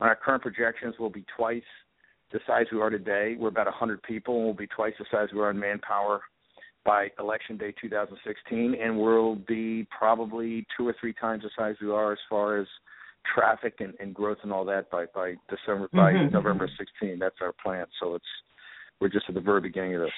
on 0.01 0.09
our 0.09 0.17
current 0.17 0.43
projections 0.43 0.95
will 0.99 1.11
be 1.11 1.25
twice 1.37 1.63
the 2.33 2.41
size 2.47 2.67
we 2.73 2.81
are 2.81 2.91
today. 2.91 3.37
We're 3.39 3.49
about 3.49 3.67
100 3.67 4.03
people, 4.03 4.37
and 4.37 4.45
we'll 4.45 4.55
be 4.55 4.67
twice 4.67 4.95
the 4.99 5.05
size 5.11 5.29
we 5.33 5.41
are 5.41 5.51
in 5.51 5.59
manpower 5.59 6.21
by 6.85 7.09
election 7.19 7.57
day 7.57 7.73
2016, 7.81 8.75
and 8.81 8.99
we'll 8.99 9.37
be 9.37 9.87
probably 9.97 10.67
two 10.77 10.87
or 10.87 10.95
three 11.01 11.15
times 11.15 11.43
the 11.43 11.51
size 11.57 11.77
we 11.81 11.91
are 11.91 12.13
as 12.13 12.19
far 12.29 12.59
as 12.59 12.67
traffic 13.35 13.77
and, 13.81 13.95
and 14.01 14.15
growth 14.15 14.37
and 14.43 14.53
all 14.53 14.67
that 14.67 14.91
by 14.91 15.07
by 15.15 15.35
December 15.49 15.89
by 15.95 16.13
Mhm. 16.13 16.31
November 16.33 16.69
16. 16.77 17.19
That's 17.19 17.41
our 17.41 17.53
plan. 17.53 17.87
So 18.01 18.15
it's 18.17 18.27
we're 19.01 19.09
just 19.09 19.27
at 19.29 19.35
the 19.35 19.41
very 19.41 19.63
beginning 19.63 19.95
of 19.95 20.03
this. 20.03 20.13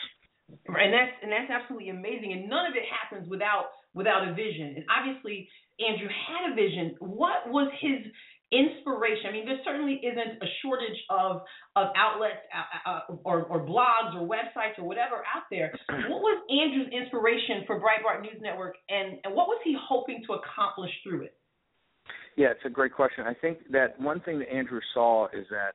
and 0.67 0.93
that's 0.93 1.13
and 1.23 1.31
that's 1.31 1.51
absolutely 1.51 1.91
amazing 1.91 2.33
and 2.33 2.49
none 2.49 2.67
of 2.67 2.75
it 2.77 2.85
happens 2.87 3.29
without 3.29 3.71
without 3.95 4.27
a 4.29 4.33
vision 4.33 4.75
and 4.77 4.85
obviously 4.97 5.49
andrew 5.81 6.09
had 6.09 6.53
a 6.53 6.55
vision 6.55 6.95
what 7.01 7.49
was 7.51 7.69
his 7.81 7.99
inspiration 8.53 9.27
i 9.29 9.33
mean 9.33 9.45
there 9.45 9.59
certainly 9.65 10.01
isn't 10.03 10.39
a 10.43 10.47
shortage 10.63 10.99
of 11.11 11.43
of 11.75 11.89
outlets 11.97 12.39
uh, 12.55 12.91
uh, 12.91 13.01
or 13.25 13.43
or 13.45 13.67
blogs 13.67 14.15
or 14.15 14.23
websites 14.27 14.79
or 14.79 14.85
whatever 14.85 15.17
out 15.35 15.43
there 15.51 15.73
what 16.09 16.23
was 16.23 16.43
andrew's 16.51 16.93
inspiration 16.93 17.65
for 17.67 17.81
breitbart 17.81 18.23
news 18.23 18.39
network 18.41 18.77
and 18.89 19.19
and 19.25 19.35
what 19.35 19.49
was 19.49 19.61
he 19.65 19.77
hoping 19.81 20.23
to 20.27 20.35
accomplish 20.35 20.93
through 21.03 21.23
it 21.23 21.35
Yeah, 22.37 22.49
it's 22.51 22.61
a 22.65 22.71
great 22.71 22.93
question. 22.93 23.25
I 23.27 23.35
think 23.35 23.59
that 23.73 23.99
one 23.99 24.21
thing 24.21 24.39
that 24.41 24.53
Andrew 24.53 24.81
saw 24.93 25.27
is 25.29 25.47
that 25.51 25.73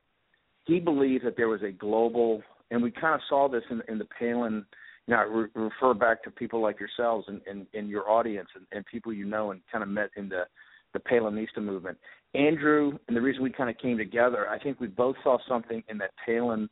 he 0.64 0.78
believed 0.78 1.24
that 1.26 1.36
there 1.36 1.48
was 1.48 1.62
a 1.62 1.72
global, 1.72 2.40
and 2.70 2.82
we 2.82 2.90
kind 2.90 3.14
of 3.14 3.20
saw 3.28 3.48
this 3.48 3.64
in, 3.70 3.82
in 3.88 3.98
the 3.98 4.06
Palin. 4.18 4.64
You 5.06 5.14
know, 5.14 5.20
I 5.20 5.22
re- 5.22 5.48
refer 5.54 5.94
back 5.94 6.22
to 6.22 6.30
people 6.30 6.62
like 6.62 6.78
yourselves 6.78 7.26
and, 7.28 7.40
and, 7.50 7.66
and 7.74 7.88
your 7.88 8.08
audience 8.08 8.48
and, 8.54 8.64
and 8.70 8.86
people 8.86 9.12
you 9.12 9.24
know 9.24 9.50
and 9.50 9.60
kind 9.70 9.82
of 9.82 9.90
met 9.90 10.10
in 10.16 10.28
the 10.28 10.44
the 10.92 11.00
Palinista 11.00 11.58
movement. 11.62 11.98
Andrew, 12.34 12.98
and 13.08 13.16
the 13.16 13.20
reason 13.20 13.42
we 13.42 13.50
kind 13.50 13.68
of 13.70 13.76
came 13.78 13.98
together, 13.98 14.48
I 14.48 14.58
think 14.58 14.80
we 14.80 14.86
both 14.86 15.16
saw 15.22 15.38
something 15.48 15.82
in 15.88 15.98
that 15.98 16.10
Palin 16.24 16.68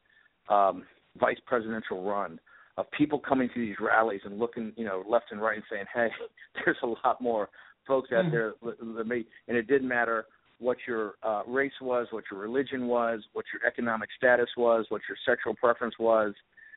um, 0.49 0.85
vice 1.19 1.39
presidential 1.47 2.03
run 2.05 2.39
of 2.77 2.91
people 2.93 3.19
coming 3.19 3.49
to 3.55 3.61
these 3.61 3.77
rallies 3.81 4.21
and 4.25 4.39
looking, 4.39 4.73
you 4.77 4.85
know, 4.85 5.03
left 5.09 5.27
and 5.31 5.41
right 5.41 5.57
and 5.57 5.65
saying, 5.71 5.85
"Hey, 5.93 6.09
there's 6.65 6.79
a 6.83 6.87
lot 6.87 7.21
more 7.21 7.49
folks 7.87 8.11
out 8.13 8.27
Mhm. 8.27 8.31
there 8.31 8.55
than 8.81 9.09
me," 9.09 9.27
and 9.49 9.57
it 9.57 9.67
didn't 9.67 9.89
matter 9.89 10.27
what 10.59 10.77
your 10.87 11.15
uh, 11.23 11.43
race 11.47 11.79
was, 11.81 12.07
what 12.11 12.25
your 12.31 12.39
religion 12.41 12.87
was, 12.87 13.23
what 13.33 13.45
your 13.53 13.67
economic 13.67 14.11
status 14.17 14.49
was, 14.57 14.87
what 14.91 15.01
your 15.09 15.17
sexual 15.27 15.55
preference 15.55 15.99
was, 15.99 16.35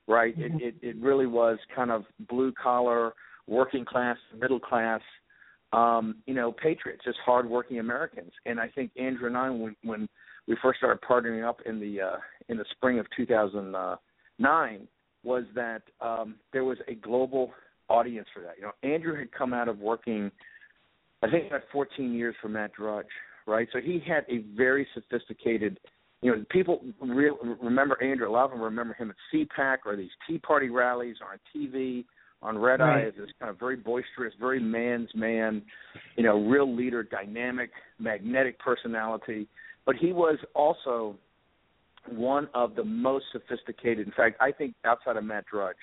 right? 0.08 0.38
Mhm. 0.38 0.62
It, 0.62 0.76
it 0.82 0.90
it 0.90 0.96
really 0.98 1.28
was 1.28 1.58
kind 1.76 1.92
of 1.92 2.06
blue 2.28 2.52
collar, 2.54 3.14
working 3.48 3.86
class, 3.86 4.18
middle 4.38 4.60
class, 4.60 5.02
um, 5.74 6.16
you 6.26 6.34
know, 6.34 6.52
patriots, 6.52 7.04
just 7.04 7.18
hardworking 7.26 7.80
Americans. 7.80 8.32
And 8.46 8.60
I 8.60 8.70
think 8.70 8.92
Andrew 8.98 9.28
and 9.28 9.36
I, 9.36 9.50
when 9.50 9.76
when 9.84 10.08
we 10.48 10.56
first 10.62 10.78
started 10.78 11.02
partnering 11.02 11.48
up 11.48 11.60
in 11.66 11.80
the 11.80 12.02
uh, 12.02 12.18
in 12.48 12.58
the 12.58 12.66
spring 12.72 13.00
of 13.00 13.08
2009, 13.18 14.88
was 15.24 15.44
that 15.56 15.82
um, 16.00 16.36
there 16.52 16.64
was 16.64 16.78
a 16.88 16.94
global 16.96 17.52
audience 17.90 18.28
for 18.34 18.42
that. 18.42 18.56
You 18.58 18.64
know, 18.64 18.72
Andrew 18.84 19.18
had 19.18 19.32
come 19.32 19.54
out 19.54 19.68
of 19.68 19.80
working, 19.80 20.32
I 21.24 21.30
think, 21.30 21.48
about 21.48 21.64
14 21.72 22.14
years 22.14 22.36
for 22.42 22.50
Matt 22.50 22.74
Drudge, 22.74 23.08
right? 23.48 23.68
So 23.74 23.80
he 23.80 24.02
had 24.06 24.26
a 24.30 24.44
very 24.56 24.88
sophisticated. 24.94 25.80
You 26.22 26.32
know, 26.32 26.46
people 26.50 26.82
real, 27.02 27.38
remember 27.62 28.02
Andrew. 28.02 28.30
A 28.30 28.32
lot 28.32 28.46
of 28.46 28.52
them 28.52 28.62
remember 28.62 28.94
him 28.94 29.12
at 29.12 29.16
CPAC 29.34 29.78
or 29.86 29.96
these 29.96 30.12
Tea 30.28 30.38
Party 30.38 30.70
rallies 30.70 31.18
or 31.22 31.34
on 31.34 31.40
TV 31.56 32.06
on 32.44 32.58
Red 32.58 32.82
Eye 32.82 33.06
is 33.08 33.14
this 33.18 33.30
kind 33.40 33.50
of 33.50 33.60
very 33.60 33.76
boisterous, 33.76 34.34
very 34.40 34.60
man's 34.60 35.10
man, 35.16 35.62
you 36.18 36.24
know, 36.24 36.46
real 36.46 36.74
leader, 36.74 37.02
dynamic, 37.02 37.72
magnetic 38.00 38.60
personality. 38.60 39.48
But 39.86 39.96
he 39.96 40.12
was 40.12 40.38
also 40.54 41.16
one 42.10 42.50
of 42.54 42.76
the 42.76 42.84
most 42.84 43.26
sophisticated. 43.32 44.06
In 44.06 44.14
fact, 44.14 44.38
I 44.42 44.52
think 44.52 44.76
outside 44.86 45.16
of 45.16 45.24
Matt 45.24 45.46
Drudge, 45.52 45.78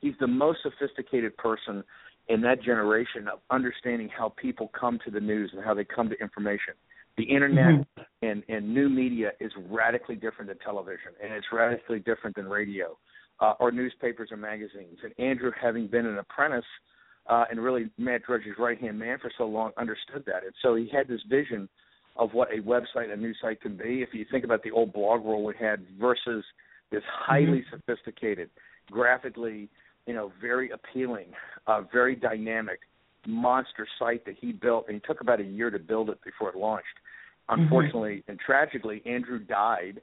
he's 0.00 0.14
the 0.20 0.26
most 0.26 0.60
sophisticated 0.62 1.36
person 1.36 1.82
in 2.28 2.40
that 2.42 2.62
generation 2.62 3.28
of 3.28 3.40
understanding 3.50 4.08
how 4.16 4.32
people 4.40 4.70
come 4.78 4.98
to 5.04 5.10
the 5.10 5.20
news 5.20 5.50
and 5.54 5.64
how 5.64 5.74
they 5.74 5.84
come 5.84 6.08
to 6.08 6.16
information. 6.20 6.74
The 7.16 7.24
internet 7.24 7.66
mm-hmm. 7.66 8.02
and, 8.22 8.42
and 8.48 8.72
new 8.72 8.88
media 8.88 9.32
is 9.40 9.52
radically 9.68 10.16
different 10.16 10.48
than 10.48 10.58
television, 10.58 11.12
and 11.22 11.32
it's 11.32 11.46
radically 11.52 11.98
different 11.98 12.34
than 12.36 12.48
radio 12.48 12.96
uh, 13.40 13.54
or 13.60 13.72
newspapers 13.72 14.30
or 14.30 14.36
magazines. 14.36 14.98
And 15.02 15.12
Andrew, 15.18 15.50
having 15.60 15.86
been 15.86 16.06
an 16.06 16.18
apprentice 16.18 16.64
uh, 17.26 17.44
and 17.50 17.60
really 17.60 17.90
Matt 17.98 18.22
Drudge's 18.26 18.58
right 18.58 18.78
hand 18.78 18.98
man 18.98 19.18
for 19.20 19.30
so 19.36 19.44
long, 19.44 19.72
understood 19.76 20.24
that. 20.26 20.44
And 20.44 20.52
so 20.62 20.74
he 20.74 20.88
had 20.92 21.08
this 21.08 21.20
vision 21.28 21.68
of 22.16 22.32
what 22.32 22.48
a 22.52 22.60
website, 22.60 23.12
a 23.12 23.16
news 23.16 23.38
site 23.42 23.60
can 23.60 23.76
be. 23.76 24.02
If 24.02 24.10
you 24.12 24.24
think 24.30 24.44
about 24.44 24.62
the 24.62 24.70
old 24.70 24.92
blog 24.92 25.22
world 25.22 25.44
we 25.44 25.54
had 25.58 25.84
versus 25.98 26.44
this 26.90 27.02
highly 27.10 27.64
sophisticated, 27.70 28.50
graphically, 28.90 29.68
you 30.06 30.14
know, 30.14 30.32
very 30.40 30.70
appealing, 30.70 31.26
uh, 31.66 31.82
very 31.92 32.14
dynamic 32.14 32.80
monster 33.26 33.86
site 33.98 34.24
that 34.26 34.36
he 34.40 34.52
built, 34.52 34.84
and 34.86 34.94
he 34.96 35.00
took 35.00 35.20
about 35.20 35.40
a 35.40 35.44
year 35.44 35.70
to 35.70 35.78
build 35.78 36.10
it 36.10 36.18
before 36.24 36.50
it 36.50 36.56
launched. 36.56 36.86
Unfortunately 37.48 38.22
and 38.28 38.38
tragically, 38.38 39.02
Andrew 39.04 39.38
died 39.38 40.00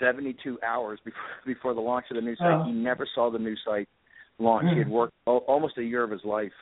72 0.00 0.58
hours 0.66 0.98
before 1.04 1.20
before 1.46 1.74
the 1.74 1.80
launch 1.80 2.06
of 2.10 2.16
the 2.16 2.22
new 2.22 2.36
site. 2.36 2.52
Oh. 2.52 2.64
He 2.64 2.72
never 2.72 3.06
saw 3.14 3.30
the 3.30 3.38
new 3.38 3.56
site 3.64 3.88
launch. 4.38 4.68
He 4.70 4.78
had 4.78 4.86
hmm. 4.86 4.92
worked 4.92 5.14
al- 5.26 5.44
almost 5.48 5.78
a 5.78 5.82
year 5.82 6.04
of 6.04 6.10
his 6.10 6.24
life 6.24 6.52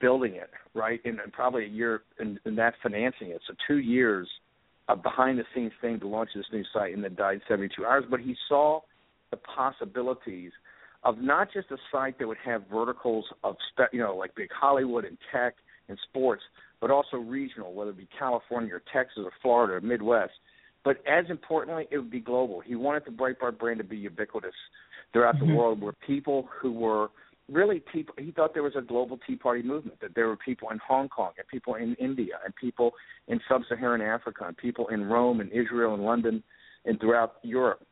building 0.00 0.34
it, 0.34 0.50
right, 0.74 1.00
and, 1.04 1.18
and 1.18 1.32
probably 1.32 1.64
a 1.64 1.68
year 1.68 2.02
in, 2.20 2.38
in 2.44 2.56
that 2.56 2.74
financing 2.82 3.28
it. 3.30 3.40
So 3.46 3.54
two 3.66 3.78
years 3.78 4.28
of 4.88 5.02
behind 5.02 5.38
the 5.38 5.44
scenes 5.54 5.72
thing 5.80 5.98
to 6.00 6.08
launch 6.08 6.30
this 6.34 6.44
new 6.52 6.64
site, 6.72 6.94
and 6.94 7.02
then 7.02 7.14
died 7.14 7.40
72 7.48 7.84
hours. 7.84 8.04
But 8.10 8.20
he 8.20 8.34
saw 8.48 8.80
the 9.30 9.38
possibilities 9.38 10.52
of 11.04 11.18
not 11.18 11.48
just 11.52 11.70
a 11.70 11.76
site 11.92 12.18
that 12.18 12.26
would 12.26 12.38
have 12.44 12.64
verticals 12.70 13.24
of 13.44 13.56
spe- 13.72 13.92
you 13.92 14.00
know 14.00 14.16
like 14.16 14.34
big 14.34 14.50
Hollywood 14.52 15.04
and 15.04 15.16
tech 15.32 15.54
and 15.88 15.98
sports, 16.08 16.42
but 16.80 16.90
also 16.90 17.16
regional, 17.16 17.72
whether 17.72 17.90
it 17.90 17.96
be 17.96 18.08
California 18.18 18.74
or 18.74 18.82
Texas 18.92 19.22
or 19.24 19.32
Florida 19.42 19.74
or 19.74 19.80
Midwest. 19.80 20.32
But 20.84 20.98
as 21.06 21.26
importantly, 21.28 21.86
it 21.90 21.98
would 21.98 22.10
be 22.10 22.20
global. 22.20 22.60
He 22.60 22.74
wanted 22.74 23.04
the 23.04 23.10
Breitbart 23.10 23.58
brand 23.58 23.78
to 23.78 23.84
be 23.84 23.96
ubiquitous 23.96 24.54
throughout 25.12 25.38
the 25.38 25.46
world, 25.46 25.80
where 25.80 25.94
people 26.06 26.48
who 26.60 26.72
were 26.72 27.08
really 27.50 27.82
tea, 27.92 28.06
he 28.18 28.30
thought 28.30 28.52
there 28.52 28.62
was 28.62 28.76
a 28.76 28.82
global 28.82 29.18
Tea 29.26 29.36
Party 29.36 29.62
movement, 29.62 29.98
that 30.00 30.14
there 30.14 30.28
were 30.28 30.36
people 30.36 30.68
in 30.70 30.78
Hong 30.86 31.08
Kong 31.08 31.32
and 31.38 31.48
people 31.48 31.74
in 31.76 31.94
India 31.94 32.38
and 32.44 32.54
people 32.56 32.92
in 33.26 33.40
sub-Saharan 33.48 34.02
Africa 34.02 34.44
and 34.46 34.56
people 34.56 34.88
in 34.88 35.04
Rome 35.04 35.40
and 35.40 35.50
Israel 35.50 35.94
and 35.94 36.04
London 36.04 36.42
and 36.84 37.00
throughout 37.00 37.36
Europe 37.42 37.86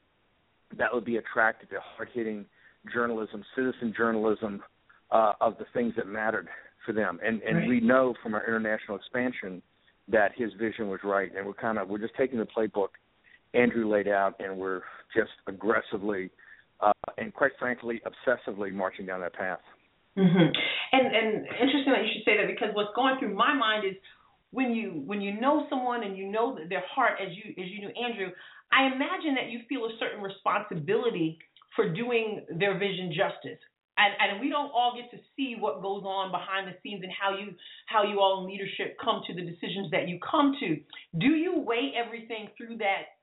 that 0.76 0.92
would 0.92 1.04
be 1.04 1.16
attracted 1.16 1.70
to 1.70 1.76
hard-hitting 1.80 2.44
journalism, 2.92 3.44
citizen 3.54 3.94
journalism 3.96 4.62
uh, 5.10 5.32
of 5.40 5.56
the 5.58 5.64
things 5.72 5.94
that 5.96 6.06
mattered 6.06 6.48
for 6.84 6.92
them. 6.92 7.18
And 7.24 7.42
and 7.42 7.56
Right. 7.58 7.68
we 7.68 7.80
know 7.80 8.14
from 8.22 8.34
our 8.34 8.44
international 8.46 8.96
expansion 8.96 9.62
that 10.08 10.32
his 10.36 10.52
vision 10.58 10.88
was 10.88 11.00
right, 11.02 11.30
and 11.36 11.46
we're 11.46 11.54
kind 11.54 11.78
of 11.78 11.88
we're 11.88 11.98
just 11.98 12.14
taking 12.16 12.38
the 12.38 12.46
playbook 12.46 12.88
Andrew 13.54 13.88
laid 13.88 14.08
out, 14.08 14.34
and 14.38 14.56
we're 14.56 14.82
just 15.14 15.30
aggressively 15.46 16.30
uh, 16.80 16.92
and 17.18 17.32
quite 17.32 17.52
frankly 17.58 18.00
obsessively 18.06 18.72
marching 18.72 19.06
down 19.06 19.20
that 19.20 19.34
path. 19.34 19.60
hmm 20.16 20.22
And 20.92 21.06
and 21.06 21.46
interesting 21.46 21.92
that 21.92 22.02
you 22.04 22.10
should 22.12 22.24
say 22.24 22.36
that 22.36 22.46
because 22.46 22.74
what's 22.74 22.94
going 22.94 23.18
through 23.18 23.34
my 23.34 23.54
mind 23.54 23.86
is 23.86 23.94
when 24.50 24.72
you 24.72 25.02
when 25.06 25.20
you 25.20 25.40
know 25.40 25.66
someone 25.68 26.02
and 26.02 26.16
you 26.16 26.30
know 26.30 26.58
their 26.68 26.84
heart 26.94 27.18
as 27.20 27.28
you 27.32 27.50
as 27.62 27.70
you 27.70 27.80
knew 27.80 27.92
Andrew, 27.96 28.28
I 28.72 28.86
imagine 28.86 29.34
that 29.34 29.50
you 29.50 29.60
feel 29.68 29.84
a 29.86 29.92
certain 29.98 30.22
responsibility 30.22 31.38
for 31.74 31.92
doing 31.92 32.44
their 32.58 32.78
vision 32.78 33.12
justice. 33.12 33.60
And 33.98 34.12
and 34.20 34.40
we 34.40 34.50
don't 34.50 34.70
all 34.74 34.94
get 34.94 35.10
to 35.16 35.22
see 35.36 35.56
what 35.58 35.80
goes 35.80 36.02
on 36.04 36.30
behind 36.30 36.68
the 36.68 36.76
scenes 36.82 37.02
and 37.02 37.12
how 37.12 37.36
you 37.36 37.54
how 37.86 38.02
you 38.04 38.20
all 38.20 38.44
in 38.44 38.50
leadership 38.50 38.96
come 39.02 39.22
to 39.26 39.34
the 39.34 39.40
decisions 39.40 39.90
that 39.90 40.08
you 40.08 40.18
come 40.20 40.54
to. 40.60 40.76
Do 41.18 41.28
you 41.34 41.58
weigh 41.60 41.92
everything 41.96 42.48
through 42.56 42.78
that 42.78 43.16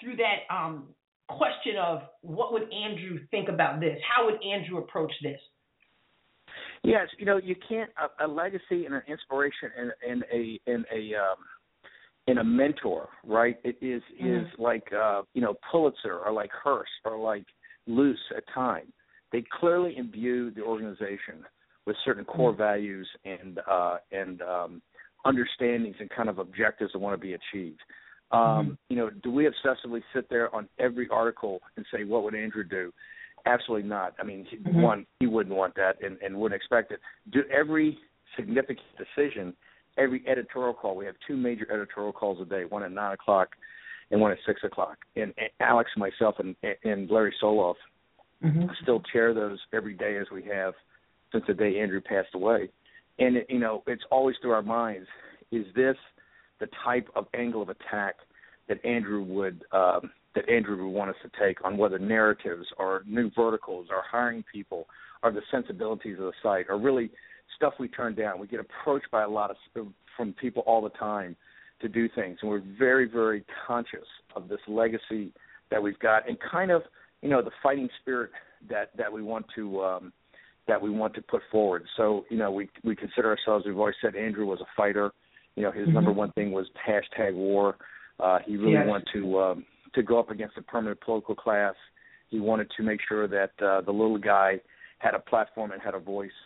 through 0.00 0.16
that 0.16 0.52
um 0.54 0.88
question 1.28 1.76
of 1.80 2.02
what 2.22 2.52
would 2.52 2.72
Andrew 2.72 3.18
think 3.30 3.48
about 3.48 3.80
this? 3.80 3.98
How 4.02 4.26
would 4.26 4.42
Andrew 4.44 4.78
approach 4.78 5.12
this? 5.22 5.40
Yes, 6.82 7.08
you 7.18 7.26
know, 7.26 7.38
you 7.38 7.56
can't 7.68 7.90
a, 7.98 8.26
a 8.26 8.28
legacy 8.28 8.86
and 8.86 8.94
an 8.94 9.02
inspiration 9.08 9.70
and, 9.78 9.92
and 10.08 10.24
a 10.32 10.60
and 10.66 10.84
a 10.92 11.14
um 11.14 11.38
and 12.28 12.38
a 12.38 12.44
mentor, 12.44 13.08
right? 13.24 13.56
It 13.64 13.76
is 13.80 14.02
is 14.20 14.46
like 14.58 14.92
uh, 14.92 15.22
you 15.34 15.40
know, 15.40 15.54
Pulitzer 15.70 16.18
or 16.18 16.32
like 16.32 16.50
Hearst 16.52 16.90
or 17.04 17.18
like 17.18 17.44
Luce 17.86 18.18
at 18.36 18.42
time. 18.52 18.92
They 19.32 19.44
clearly 19.60 19.96
imbue 19.96 20.50
the 20.50 20.62
organization 20.62 21.44
with 21.86 21.96
certain 22.04 22.24
core 22.24 22.54
values 22.54 23.08
and 23.24 23.60
uh 23.70 23.96
and 24.12 24.42
um 24.42 24.82
understandings 25.24 25.96
and 26.00 26.08
kind 26.10 26.28
of 26.28 26.38
objectives 26.38 26.92
that 26.92 26.98
want 27.00 27.20
to 27.20 27.26
be 27.26 27.34
achieved. 27.34 27.80
Um, 28.30 28.38
Mm-hmm. 28.40 28.72
You 28.88 28.96
know, 28.96 29.10
do 29.22 29.30
we 29.30 29.48
obsessively 29.48 30.02
sit 30.14 30.28
there 30.30 30.54
on 30.54 30.68
every 30.78 31.08
article 31.10 31.60
and 31.76 31.84
say 31.92 32.04
what 32.04 32.22
would 32.24 32.34
Andrew 32.34 32.64
do? 32.64 32.92
Absolutely 33.44 33.88
not. 33.88 34.14
I 34.18 34.24
mean, 34.24 34.44
he, 34.50 34.56
Mhm. 34.56 34.82
one, 34.82 35.06
he 35.20 35.26
wouldn't 35.26 35.54
want 35.54 35.74
that 35.76 36.02
and, 36.02 36.18
and 36.22 36.36
wouldn't 36.36 36.60
expect 36.60 36.90
it. 36.90 37.00
Do 37.30 37.44
every 37.50 37.98
significant 38.36 38.80
decision, 38.98 39.54
every 39.96 40.26
editorial 40.26 40.74
call. 40.74 40.96
We 40.96 41.06
have 41.06 41.14
two 41.26 41.36
major 41.36 41.70
editorial 41.72 42.12
calls 42.12 42.40
a 42.40 42.44
day, 42.44 42.64
one 42.64 42.82
at 42.82 42.90
nine 42.90 43.12
o'clock 43.12 43.54
and 44.10 44.20
one 44.20 44.32
at 44.32 44.38
six 44.46 44.62
o'clock. 44.64 44.98
And, 45.14 45.32
and 45.38 45.50
Alex, 45.60 45.90
myself, 45.96 46.36
and, 46.38 46.56
and 46.84 47.08
Larry 47.10 47.34
Solov 47.40 47.74
Mhm. 48.42 48.74
still 48.82 49.00
chair 49.00 49.32
those 49.34 49.58
every 49.72 49.94
day 49.94 50.16
as 50.16 50.30
we 50.30 50.42
have 50.42 50.74
since 51.32 51.44
the 51.46 51.54
day 51.54 51.80
Andrew 51.80 52.00
passed 52.00 52.34
away. 52.34 52.70
And 53.18 53.36
it, 53.38 53.46
you 53.48 53.58
know, 53.58 53.82
it's 53.86 54.04
always 54.10 54.36
through 54.38 54.52
our 54.52 54.62
minds: 54.62 55.08
is 55.50 55.66
this 55.74 55.96
the 56.58 56.68
type 56.84 57.08
of 57.14 57.26
angle 57.34 57.62
of 57.62 57.68
attack 57.68 58.16
that 58.68 58.84
Andrew 58.84 59.22
would 59.22 59.64
um, 59.72 60.10
that 60.34 60.48
Andrew 60.48 60.76
would 60.84 60.92
want 60.92 61.10
us 61.10 61.16
to 61.22 61.30
take 61.38 61.64
on 61.64 61.76
whether 61.78 61.98
narratives 61.98 62.66
or 62.76 63.02
new 63.06 63.30
verticals 63.30 63.88
or 63.90 64.02
hiring 64.02 64.44
people 64.52 64.86
or 65.22 65.32
the 65.32 65.42
sensibilities 65.50 66.18
of 66.18 66.24
the 66.24 66.32
site 66.42 66.66
or 66.68 66.78
really 66.78 67.10
stuff 67.56 67.74
we 67.78 67.88
turn 67.88 68.14
down. 68.14 68.38
We 68.38 68.46
get 68.46 68.60
approached 68.60 69.10
by 69.10 69.22
a 69.22 69.28
lot 69.28 69.50
of 69.50 69.56
from 70.16 70.32
people 70.34 70.62
all 70.66 70.82
the 70.82 70.90
time 70.90 71.36
to 71.80 71.88
do 71.88 72.08
things, 72.08 72.38
and 72.40 72.50
we're 72.50 72.62
very, 72.78 73.06
very 73.06 73.44
conscious 73.66 74.06
of 74.34 74.48
this 74.48 74.60
legacy 74.66 75.32
that 75.70 75.82
we've 75.82 75.98
got, 75.98 76.28
and 76.28 76.38
kind 76.40 76.70
of, 76.70 76.82
you 77.26 77.32
know, 77.32 77.42
the 77.42 77.50
fighting 77.60 77.88
spirit 78.00 78.30
that 78.70 78.96
that 78.96 79.12
we 79.12 79.20
want 79.20 79.46
to 79.56 79.82
um, 79.82 80.12
that 80.68 80.80
we 80.80 80.90
want 80.90 81.12
to 81.14 81.22
put 81.22 81.42
forward. 81.50 81.84
So, 81.96 82.24
you 82.30 82.36
know, 82.36 82.52
we 82.52 82.68
we 82.84 82.94
consider 82.94 83.28
ourselves. 83.30 83.66
We've 83.66 83.76
always 83.76 83.96
said 84.00 84.14
Andrew 84.14 84.46
was 84.46 84.60
a 84.60 84.66
fighter. 84.76 85.10
You 85.56 85.64
know, 85.64 85.72
his 85.72 85.88
Mhm. 85.88 85.94
number 85.94 86.12
one 86.12 86.30
thing 86.32 86.52
was 86.52 86.70
hashtag 86.86 87.34
war. 87.34 87.78
Uh, 88.20 88.38
he 88.46 88.56
really 88.56 88.74
Yes. 88.74 88.86
wanted 88.86 89.08
to 89.14 89.40
um, 89.40 89.66
to 89.94 90.04
go 90.04 90.20
up 90.20 90.30
against 90.30 90.54
the 90.54 90.62
permanent 90.62 91.00
political 91.00 91.34
class. 91.34 91.74
He 92.28 92.38
wanted 92.38 92.70
to 92.76 92.84
make 92.84 93.00
sure 93.08 93.26
that 93.26 93.60
uh, 93.60 93.80
the 93.80 93.92
little 93.92 94.18
guy 94.18 94.60
had 94.98 95.14
a 95.14 95.18
platform 95.18 95.72
and 95.72 95.82
had 95.82 95.94
a 95.94 95.98
voice. 95.98 96.38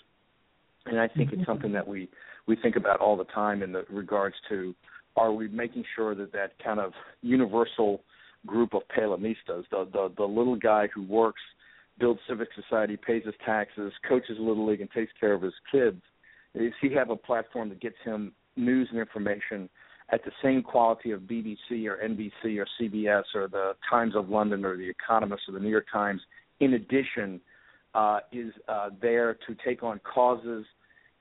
And 0.87 0.99
I 0.99 1.09
think 1.09 1.29
Mhm. 1.31 1.35
it's 1.35 1.47
something 1.47 1.73
that 1.73 1.87
we 1.87 2.09
we 2.47 2.57
think 2.57 2.77
about 2.77 3.01
all 3.01 3.19
the 3.19 3.31
time 3.43 3.63
in 3.63 3.71
the 3.73 3.85
regards 3.91 4.37
to 4.49 4.75
are 5.17 5.31
we 5.31 5.47
making 5.49 5.85
sure 5.95 6.15
that 6.15 6.33
that 6.33 6.59
kind 6.59 6.81
of 6.81 6.95
universal 7.21 8.03
group 8.47 8.75
of 8.75 8.83
Palinistas, 8.97 9.65
the, 9.71 9.89
the 9.93 10.13
the 10.17 10.25
little 10.25 10.57
guy 10.57 10.89
who 10.95 11.03
works, 11.03 11.41
builds 11.99 12.21
civic 12.29 12.49
society, 12.55 12.97
pays 12.97 13.25
his 13.25 13.35
taxes, 13.45 13.93
coaches 14.09 14.37
a 14.39 14.43
little 14.43 14.67
league, 14.67 14.81
and 14.81 14.91
takes 14.91 15.13
care 15.19 15.33
of 15.33 15.43
his 15.43 15.55
kids, 15.71 16.01
is 16.55 16.73
he 16.81 16.93
have 16.95 17.11
a 17.11 17.17
platform 17.17 17.69
that 17.69 17.81
gets 17.81 17.97
him 18.05 18.33
news 18.57 18.89
and 18.91 18.99
information 18.99 19.69
at 20.13 20.25
the 20.25 20.33
same 20.43 20.63
quality 20.63 21.13
of 21.13 21.21
BBC 21.21 21.87
or 21.87 21.99
NBC 22.05 22.59
or 22.59 22.67
CBS 22.81 23.23
or 23.35 23.49
the 23.49 23.75
Times 23.89 24.17
of 24.17 24.29
London 24.29 24.65
or 24.65 24.77
the 24.77 24.89
Economist 24.89 25.43
or 25.49 25.53
the 25.53 25.61
New 25.61 25.69
York 25.69 25.87
Times. 25.93 26.21
In 26.59 26.75
addition, 26.75 27.41
uh, 27.95 28.21
is 28.33 28.53
uh, 28.69 28.91
there 29.01 29.35
to 29.47 29.57
take 29.65 29.83
on 29.83 30.01
causes 30.01 30.65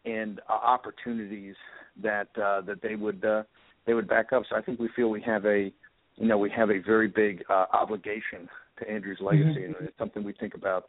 and 0.05 0.39
uh, 0.49 0.53
opportunities 0.53 1.55
that 2.01 2.27
uh, 2.37 2.61
that 2.61 2.81
they 2.81 2.95
would 2.95 3.23
uh, 3.25 3.43
they 3.85 3.93
would 3.93 4.07
back 4.07 4.33
up. 4.33 4.43
So 4.49 4.55
I 4.55 4.61
think 4.61 4.79
we 4.79 4.89
feel 4.95 5.09
we 5.09 5.21
have 5.21 5.45
a 5.45 5.71
you 6.19 6.27
know 6.27 6.37
we 6.37 6.49
have 6.51 6.69
a 6.69 6.79
very 6.79 7.07
big 7.07 7.43
uh, 7.49 7.65
obligation 7.73 8.49
to 8.79 8.89
Andrew's 8.89 9.19
legacy, 9.21 9.65
and 9.65 9.75
it's 9.81 9.97
something 9.97 10.23
we 10.23 10.33
think 10.33 10.53
about 10.53 10.85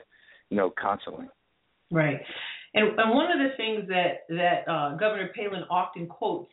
you 0.50 0.56
know 0.56 0.72
constantly. 0.80 1.26
Right. 1.90 2.20
And, 2.74 2.98
and 2.98 3.10
one 3.14 3.30
of 3.30 3.38
the 3.38 3.56
things 3.56 3.88
that 3.88 4.26
that 4.28 4.70
uh, 4.70 4.96
Governor 4.96 5.30
Palin 5.34 5.64
often 5.70 6.06
quotes, 6.06 6.50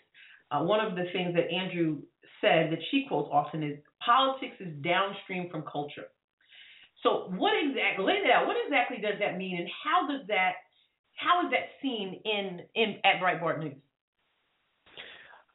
uh, 0.52 0.62
one 0.62 0.84
of 0.84 0.96
the 0.96 1.06
things 1.14 1.36
that 1.36 1.52
Andrew 1.54 2.00
said 2.42 2.72
that 2.72 2.80
she 2.92 3.06
quotes 3.08 3.30
often 3.32 3.64
is 3.64 3.78
politics 4.04 4.56
is 4.60 4.74
downstream 4.82 5.50
from 5.50 5.64
culture. 5.72 6.10
So 7.04 7.32
what 7.38 7.54
exactly 7.54 8.06
lay 8.06 8.22
that 8.24 8.32
out? 8.34 8.48
What 8.48 8.58
exactly 8.66 8.98
does 8.98 9.20
that 9.20 9.38
mean, 9.38 9.58
and 9.60 9.70
how 9.84 10.08
does 10.08 10.28
that 10.28 10.54
how 11.16 11.46
is 11.46 11.52
that 11.52 11.70
seen 11.82 12.22
in 12.26 12.62
in 12.76 12.98
at 13.04 13.22
Breitbart 13.22 13.60
News? 13.60 13.82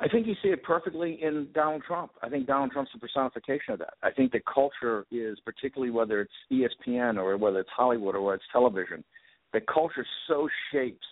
I 0.02 0.08
think 0.08 0.26
you 0.26 0.34
see 0.42 0.48
it 0.48 0.64
perfectly 0.64 1.18
in 1.22 1.46
Donald 1.54 1.82
Trump. 1.86 2.10
I 2.22 2.28
think 2.28 2.46
Donald 2.48 2.72
Trump's 2.72 2.90
the 2.92 2.98
personification 2.98 3.74
of 3.74 3.78
that. 3.78 3.94
I 4.02 4.10
think 4.10 4.32
the 4.32 4.40
culture 4.52 5.06
is, 5.12 5.38
particularly 5.44 5.92
whether 5.92 6.20
it's 6.20 6.32
ESPN 6.50 7.18
or 7.18 7.36
whether 7.36 7.60
it's 7.60 7.70
Hollywood 7.74 8.16
or 8.16 8.22
whether 8.22 8.36
it's 8.36 8.44
television, 8.50 9.04
the 9.52 9.60
culture 9.72 10.04
so 10.26 10.48
shapes 10.72 11.06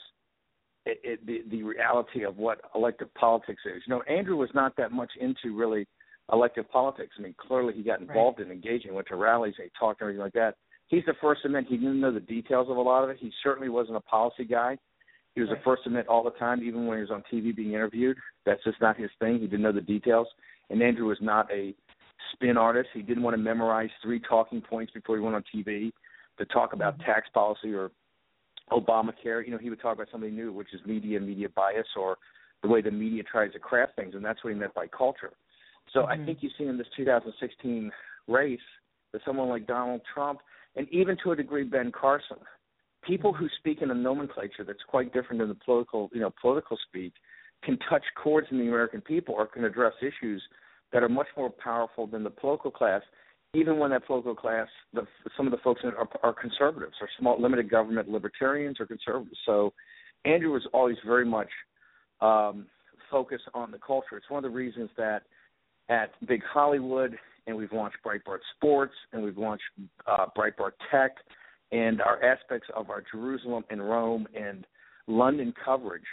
it, 0.87 0.98
it, 1.05 1.26
the 1.26 1.42
the 1.50 1.62
reality 1.62 2.24
of 2.24 2.38
what 2.38 2.61
elective 2.74 3.12
politics 3.14 3.62
is. 3.64 3.83
You 3.87 3.94
know, 3.94 4.03
Andrew 4.03 4.37
was 4.37 4.50
not 4.55 4.76
that 4.76 4.90
much 4.90 5.11
into 5.20 5.57
really 5.57 5.87
elective 6.33 6.68
politics. 6.70 7.12
I 7.18 7.22
mean, 7.22 7.35
clearly 7.38 7.74
he 7.74 7.83
got 7.83 8.00
involved 8.00 8.40
in 8.40 8.50
engaging, 8.50 8.94
went 8.94 9.09
to 9.09 9.16
rallies, 9.16 9.55
he 9.57 9.64
talked 9.79 10.00
and 10.00 10.07
everything 10.07 10.22
like 10.22 10.33
that. 10.33 10.55
He's 10.88 11.05
the 11.07 11.14
first 11.20 11.42
to 11.42 11.48
admit 11.48 11.66
he 11.68 11.76
didn't 11.76 12.00
know 12.00 12.12
the 12.12 12.20
details 12.20 12.68
of 12.68 12.76
a 12.76 12.81
lot 12.81 13.05
of 13.05 13.11
it. 13.11 13.18
He 13.20 13.31
certainly 13.44 13.68
wasn't 13.68 13.96
a 13.96 14.00
policy 14.00 14.44
guy. 14.44 14.76
He 15.34 15.40
was 15.40 15.50
Right. 15.50 15.58
the 15.58 15.64
first 15.64 15.84
to 15.84 15.88
admit 15.90 16.08
all 16.08 16.22
the 16.22 16.32
time, 16.32 16.62
even 16.62 16.86
when 16.86 16.98
he 16.98 17.02
was 17.02 17.10
on 17.10 17.22
TV 17.30 17.52
being 17.54 17.72
interviewed. 17.72 18.18
That's 18.44 18.62
just 18.64 18.80
not 18.80 18.96
his 18.96 19.10
thing. 19.18 19.38
He 19.38 19.46
didn't 19.46 19.62
know 19.62 19.72
the 19.72 19.80
details. 19.80 20.28
And 20.70 20.82
Andrew 20.82 21.06
was 21.06 21.20
not 21.20 21.50
a 21.50 21.74
spin 22.32 22.56
artist. 22.56 22.90
He 22.92 23.02
didn't 23.02 23.22
want 23.22 23.34
to 23.34 23.42
memorize 23.42 23.90
three 24.02 24.20
talking 24.20 24.60
points 24.60 24.92
before 24.92 25.16
he 25.16 25.22
went 25.22 25.36
on 25.36 25.44
TV 25.54 25.92
to 26.38 26.44
talk 26.46 26.72
about 26.72 26.94
mm-hmm. 26.94 27.10
tax 27.10 27.28
policy 27.32 27.72
or 27.74 27.90
Obamacare. 28.70 29.44
You 29.44 29.52
know, 29.52 29.58
he 29.58 29.70
would 29.70 29.80
talk 29.80 29.94
about 29.94 30.08
something 30.10 30.34
new, 30.34 30.52
which 30.52 30.72
is 30.72 30.80
media 30.86 31.18
and 31.18 31.26
media 31.26 31.48
bias 31.48 31.86
or 31.96 32.18
the 32.62 32.68
way 32.68 32.82
the 32.82 32.90
media 32.90 33.22
tries 33.22 33.52
to 33.52 33.58
craft 33.58 33.96
things, 33.96 34.14
and 34.14 34.24
that's 34.24 34.42
what 34.44 34.52
he 34.52 34.58
meant 34.58 34.74
by 34.74 34.86
culture. 34.86 35.32
So 35.92 36.04
I 36.04 36.16
mm-hmm. 36.16 36.26
think 36.26 36.38
you 36.42 36.50
see 36.58 36.64
in 36.64 36.76
this 36.76 36.86
2016 36.96 37.90
race 38.28 38.58
that 39.12 39.22
someone 39.24 39.48
like 39.48 39.66
Donald 39.66 40.02
Trump, 40.12 40.40
and 40.76 40.86
even 40.90 41.16
to 41.24 41.32
a 41.32 41.36
degree 41.36 41.64
Ben 41.64 41.90
Carson, 41.90 42.36
people 43.06 43.32
who 43.32 43.48
speak 43.58 43.82
in 43.82 43.90
a 43.90 43.94
nomenclature 43.94 44.64
that's 44.64 44.82
quite 44.88 45.12
different 45.12 45.40
than 45.40 45.48
the 45.48 45.56
political, 45.64 46.10
you 46.12 46.20
know, 46.20 46.32
political 46.40 46.78
speak, 46.88 47.12
can 47.62 47.78
touch 47.88 48.02
chords 48.22 48.46
in 48.50 48.58
the 48.58 48.68
American 48.68 49.00
people 49.00 49.34
or 49.34 49.46
can 49.46 49.64
address 49.64 49.92
issues 50.00 50.42
that 50.92 51.02
are 51.02 51.08
much 51.08 51.28
more 51.36 51.50
powerful 51.50 52.06
than 52.06 52.24
the 52.24 52.30
political 52.30 52.70
class. 52.70 53.02
Even 53.52 53.78
when 53.78 53.90
that 53.90 54.06
political 54.06 54.34
class, 54.34 54.68
the, 54.92 55.02
some 55.36 55.46
of 55.46 55.50
the 55.50 55.58
folks 55.58 55.80
in 55.82 55.88
it 55.88 55.94
are, 55.96 56.08
are 56.22 56.32
conservatives, 56.32 56.94
or 57.00 57.08
small 57.18 57.40
limited 57.40 57.68
government 57.68 58.08
libertarians 58.08 58.78
or 58.78 58.86
conservatives. 58.86 59.38
So 59.44 59.72
Andrew 60.24 60.52
was 60.52 60.66
always 60.72 60.96
very 61.04 61.24
much 61.24 61.48
um, 62.20 62.66
focused 63.10 63.44
on 63.54 63.70
the 63.70 63.78
culture. 63.78 64.16
It's 64.16 64.30
one 64.30 64.44
of 64.44 64.50
the 64.50 64.56
reasons 64.56 64.90
that 64.96 65.22
at 65.88 66.12
Big 66.28 66.42
Hollywood, 66.44 67.16
and 67.46 67.56
we've 67.56 67.72
launched 67.72 67.96
Breitbart 68.06 68.38
Sports, 68.56 68.94
and 69.12 69.22
we've 69.22 69.38
launched 69.38 69.64
uh, 70.06 70.26
Breitbart 70.36 70.72
Tech, 70.90 71.16
and 71.72 72.00
our 72.00 72.22
aspects 72.22 72.68
of 72.74 72.90
our 72.90 73.02
Jerusalem 73.12 73.64
and 73.70 73.80
Rome 73.88 74.26
and 74.35 74.66
London 75.06 75.54
coverage 75.64 76.04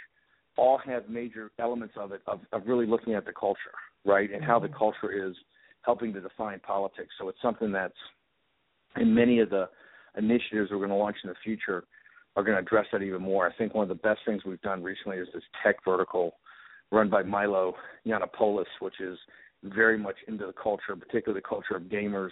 all 0.56 0.78
have 0.84 1.08
major 1.08 1.50
elements 1.58 1.94
of 1.96 2.12
it 2.12 2.20
of, 2.26 2.40
of 2.52 2.62
really 2.66 2.86
looking 2.86 3.14
at 3.14 3.24
the 3.24 3.32
culture, 3.32 3.58
right, 4.04 4.32
and 4.32 4.44
how 4.44 4.58
the 4.58 4.66
mm-hmm. 4.66 4.78
culture 4.78 5.28
is 5.28 5.34
helping 5.82 6.12
to 6.12 6.20
define 6.20 6.60
politics. 6.60 7.10
So 7.18 7.28
it's 7.28 7.40
something 7.40 7.72
that's 7.72 7.94
in 8.96 9.14
many 9.14 9.40
of 9.40 9.50
the 9.50 9.68
initiatives 10.16 10.70
we're 10.70 10.78
going 10.78 10.90
to 10.90 10.96
launch 10.96 11.16
in 11.22 11.30
the 11.30 11.36
future 11.44 11.84
are 12.36 12.42
going 12.42 12.56
to 12.56 12.62
address 12.62 12.86
that 12.92 13.02
even 13.02 13.22
more. 13.22 13.48
I 13.48 13.54
think 13.54 13.74
one 13.74 13.82
of 13.82 13.88
the 13.88 13.94
best 13.94 14.20
things 14.26 14.42
we've 14.44 14.60
done 14.62 14.82
recently 14.82 15.18
is 15.18 15.28
this 15.32 15.42
tech 15.62 15.76
vertical 15.84 16.34
run 16.90 17.10
by 17.10 17.22
Milo 17.22 17.74
Yiannopoulos, 18.06 18.64
which 18.80 19.00
is 19.00 19.18
very 19.64 19.98
much 19.98 20.16
into 20.26 20.46
the 20.46 20.52
culture, 20.52 20.94
particularly 20.96 21.40
the 21.40 21.48
culture 21.48 21.76
of 21.76 21.84
gamers, 21.84 22.30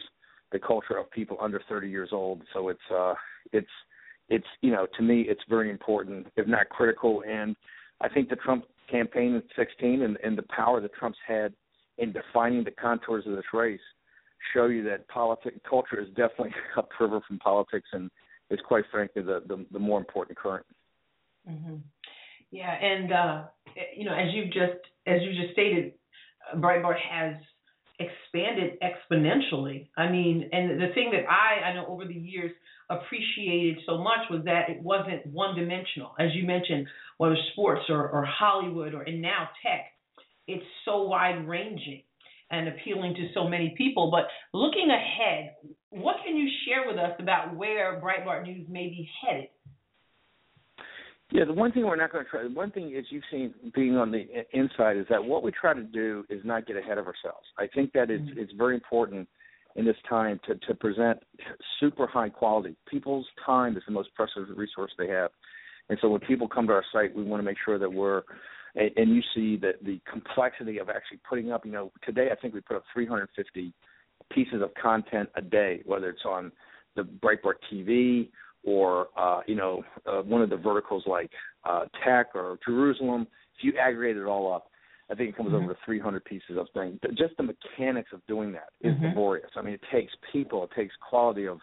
the 0.52 0.58
culture 0.58 0.96
of 0.96 1.10
people 1.10 1.36
under 1.40 1.60
30 1.68 1.88
years 1.88 2.10
old. 2.12 2.42
So 2.52 2.68
it's 2.68 2.80
uh, 2.94 3.14
it's 3.52 3.66
it's 4.28 4.46
you 4.60 4.70
know 4.70 4.86
to 4.96 5.02
me 5.02 5.22
it's 5.22 5.42
very 5.48 5.70
important, 5.70 6.26
if 6.36 6.46
not 6.46 6.68
critical. 6.68 7.22
And 7.28 7.56
I 8.00 8.08
think 8.08 8.28
the 8.28 8.36
Trump 8.36 8.64
campaign 8.90 9.34
in 9.34 9.42
16 9.56 10.02
and, 10.02 10.16
and 10.22 10.38
the 10.38 10.44
power 10.54 10.80
that 10.80 10.94
Trump's 10.94 11.18
had 11.26 11.52
in 11.98 12.12
defining 12.12 12.62
the 12.62 12.70
contours 12.70 13.26
of 13.26 13.34
this 13.34 13.44
race 13.52 13.80
show 14.54 14.66
you 14.66 14.84
that 14.84 15.08
politic 15.08 15.54
culture 15.68 16.00
is 16.00 16.08
definitely 16.08 16.52
upriver 16.76 17.20
from 17.26 17.38
politics 17.38 17.88
and 17.92 18.10
is 18.50 18.60
quite 18.66 18.84
frankly 18.92 19.22
the, 19.22 19.42
the, 19.48 19.64
the 19.72 19.78
more 19.78 19.98
important 19.98 20.38
current. 20.38 20.66
hmm 21.46 21.76
Yeah, 22.50 22.72
and 22.72 23.12
uh, 23.12 23.42
you 23.96 24.04
know, 24.04 24.14
as 24.14 24.32
you 24.32 24.44
just 24.46 24.80
as 25.06 25.22
you 25.22 25.40
just 25.40 25.52
stated, 25.52 25.92
Breitbart 26.56 26.98
has 27.10 27.34
expanded 27.98 28.78
exponentially. 28.80 29.88
I 29.96 30.10
mean, 30.10 30.48
and 30.52 30.80
the 30.80 30.92
thing 30.94 31.12
that 31.12 31.30
I 31.30 31.70
I 31.70 31.74
know 31.74 31.86
over 31.86 32.04
the 32.04 32.14
years 32.14 32.52
appreciated 32.88 33.78
so 33.86 33.98
much 33.98 34.28
was 34.30 34.44
that 34.44 34.68
it 34.68 34.82
wasn't 34.82 35.26
one 35.26 35.56
dimensional. 35.56 36.14
As 36.18 36.34
you 36.34 36.46
mentioned, 36.46 36.86
whether 37.18 37.36
sports 37.52 37.82
or, 37.88 38.08
or 38.08 38.24
Hollywood 38.24 38.94
or 38.94 39.02
and 39.02 39.20
now 39.20 39.48
tech, 39.62 39.86
it's 40.46 40.64
so 40.84 41.02
wide 41.02 41.48
ranging 41.48 42.02
and 42.50 42.68
appealing 42.68 43.14
to 43.14 43.28
so 43.34 43.48
many 43.48 43.74
people. 43.76 44.10
But 44.10 44.28
looking 44.56 44.88
ahead, 44.90 45.56
what 45.90 46.16
can 46.24 46.36
you 46.36 46.48
share 46.66 46.86
with 46.86 46.96
us 46.96 47.12
about 47.18 47.56
where 47.56 48.00
Breitbart 48.00 48.44
News 48.44 48.66
may 48.68 48.88
be 48.88 49.08
headed? 49.22 49.48
Yeah, 51.32 51.44
the 51.44 51.52
one 51.52 51.72
thing 51.72 51.84
we're 51.84 51.96
not 51.96 52.12
going 52.12 52.24
to 52.24 52.30
try. 52.30 52.42
The 52.44 52.50
One 52.50 52.70
thing 52.70 52.94
is 52.94 53.04
you've 53.10 53.24
seen 53.30 53.52
being 53.74 53.96
on 53.96 54.12
the 54.12 54.26
inside 54.52 54.96
is 54.96 55.06
that 55.10 55.22
what 55.22 55.42
we 55.42 55.50
try 55.50 55.74
to 55.74 55.82
do 55.82 56.24
is 56.30 56.40
not 56.44 56.66
get 56.66 56.76
ahead 56.76 56.98
of 56.98 57.06
ourselves. 57.06 57.46
I 57.58 57.66
think 57.66 57.92
that 57.92 58.10
it's 58.10 58.22
Mm-hmm. 58.22 58.38
it's 58.38 58.52
very 58.52 58.74
important 58.74 59.28
in 59.74 59.84
this 59.84 59.96
time 60.08 60.38
to 60.46 60.54
to 60.54 60.74
present 60.74 61.18
super 61.80 62.06
high 62.06 62.28
quality. 62.28 62.76
People's 62.88 63.26
time 63.44 63.76
is 63.76 63.82
the 63.86 63.92
most 63.92 64.14
precious 64.14 64.42
resource 64.56 64.92
they 64.98 65.08
have, 65.08 65.30
and 65.88 65.98
so 66.00 66.08
when 66.08 66.20
people 66.20 66.48
come 66.48 66.66
to 66.68 66.72
our 66.72 66.84
site, 66.92 67.14
we 67.14 67.24
want 67.24 67.40
to 67.40 67.44
make 67.44 67.58
sure 67.64 67.78
that 67.78 67.92
we're 67.92 68.22
and, 68.76 68.90
and 68.96 69.14
you 69.14 69.22
see 69.34 69.56
that 69.56 69.84
the 69.84 70.00
complexity 70.10 70.78
of 70.78 70.88
actually 70.88 71.18
putting 71.28 71.50
up. 71.50 71.66
You 71.66 71.72
know, 71.72 71.92
today 72.04 72.28
I 72.30 72.36
think 72.36 72.54
we 72.54 72.60
put 72.60 72.76
up 72.76 72.84
350 72.94 73.72
pieces 74.30 74.62
of 74.62 74.70
content 74.80 75.28
a 75.34 75.42
day, 75.42 75.82
whether 75.86 76.08
it's 76.08 76.24
on 76.24 76.52
the 76.94 77.02
Breitbart 77.02 77.56
TV 77.72 78.28
or 78.66 79.08
uh, 79.16 79.40
you 79.46 79.54
know 79.54 79.82
uh, 80.06 80.20
one 80.22 80.42
of 80.42 80.50
the 80.50 80.56
verticals 80.56 81.04
like 81.06 81.30
uh, 81.64 81.86
tech 82.04 82.34
or 82.34 82.58
Jerusalem. 82.66 83.26
If 83.56 83.64
you 83.64 83.72
aggregate 83.80 84.18
it 84.18 84.26
all 84.26 84.52
up, 84.52 84.70
I 85.10 85.14
think 85.14 85.30
it 85.30 85.36
comes 85.36 85.52
Mhm. 85.52 85.62
over 85.62 85.72
to 85.72 85.80
300 85.86 86.22
pieces 86.24 86.58
of 86.58 86.68
things. 86.74 86.98
Just 87.14 87.36
the 87.38 87.44
mechanics 87.44 88.12
of 88.12 88.26
doing 88.26 88.52
that 88.52 88.68
is 88.82 88.94
Mhm. 88.96 89.10
laborious. 89.10 89.50
I 89.56 89.62
mean, 89.62 89.74
it 89.74 89.82
takes 89.90 90.14
people, 90.30 90.64
it 90.64 90.72
takes 90.72 90.94
quality 90.96 91.46
of 91.46 91.62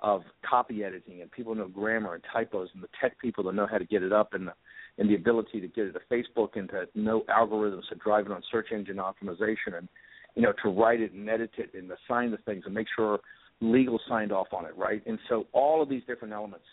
of 0.00 0.22
copy 0.42 0.84
editing, 0.84 1.22
and 1.22 1.30
people 1.32 1.54
know 1.54 1.66
grammar 1.66 2.14
and 2.14 2.22
typos, 2.24 2.68
and 2.74 2.82
the 2.82 2.88
tech 3.00 3.18
people 3.18 3.42
that 3.44 3.54
know 3.54 3.66
how 3.66 3.78
to 3.78 3.86
get 3.86 4.02
it 4.02 4.12
up, 4.12 4.34
and 4.34 4.48
the 4.48 4.54
and 4.98 5.08
the 5.08 5.14
ability 5.14 5.60
to 5.60 5.68
get 5.68 5.86
it 5.86 5.92
to 5.92 6.00
Facebook 6.00 6.56
and 6.56 6.68
to 6.68 6.86
know 6.94 7.22
algorithms 7.22 7.88
to 7.88 7.96
drive 7.96 8.26
it 8.26 8.32
on 8.32 8.42
search 8.50 8.70
engine 8.70 8.96
optimization, 8.96 9.74
and 9.78 9.88
you 10.34 10.42
know 10.42 10.52
to 10.62 10.68
write 10.68 11.00
it 11.00 11.12
and 11.12 11.28
edit 11.28 11.50
it 11.58 11.72
and 11.74 11.90
assign 11.90 12.30
the 12.30 12.36
things 12.38 12.64
and 12.66 12.74
make 12.74 12.88
sure 12.94 13.18
legal 13.60 14.00
signed 14.08 14.32
off 14.32 14.48
on 14.52 14.64
it, 14.66 14.76
right? 14.76 15.02
And 15.06 15.18
so 15.28 15.46
all 15.52 15.82
of 15.82 15.88
these 15.88 16.02
different 16.06 16.34
elements 16.34 16.66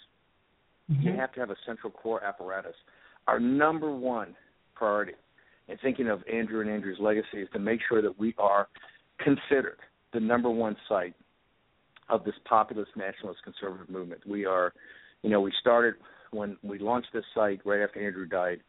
you 1.00 1.12
Mhm. 1.12 1.16
have 1.16 1.32
to 1.34 1.40
have 1.40 1.50
a 1.50 1.56
central 1.66 1.92
core 1.92 2.22
apparatus. 2.24 2.76
Our 3.28 3.40
number 3.40 3.92
one 3.92 4.36
priority, 4.76 5.16
in 5.68 5.78
thinking 5.78 6.10
of 6.10 6.24
Andrew 6.28 6.60
and 6.60 6.70
Andrew's 6.70 7.00
legacy, 7.00 7.42
is 7.42 7.50
to 7.52 7.60
make 7.60 7.82
sure 7.88 8.02
that 8.02 8.18
we 8.18 8.36
are 8.38 8.68
considered 9.20 9.80
the 10.12 10.20
number 10.20 10.50
one 10.50 10.76
site 10.90 11.16
of 12.10 12.26
this 12.26 12.38
populist 12.40 12.96
nationalist 12.98 13.42
conservative 13.44 13.90
movement. 13.90 14.26
We 14.28 14.46
are, 14.46 14.74
you 15.22 15.30
know, 15.30 15.40
we 15.40 15.52
started 15.62 15.96
when 16.32 16.58
we 16.62 16.78
launched 16.80 17.14
this 17.14 17.26
site 17.34 17.62
right 17.66 17.82
after 17.82 18.06
Andrew 18.06 18.26
died, 18.26 18.62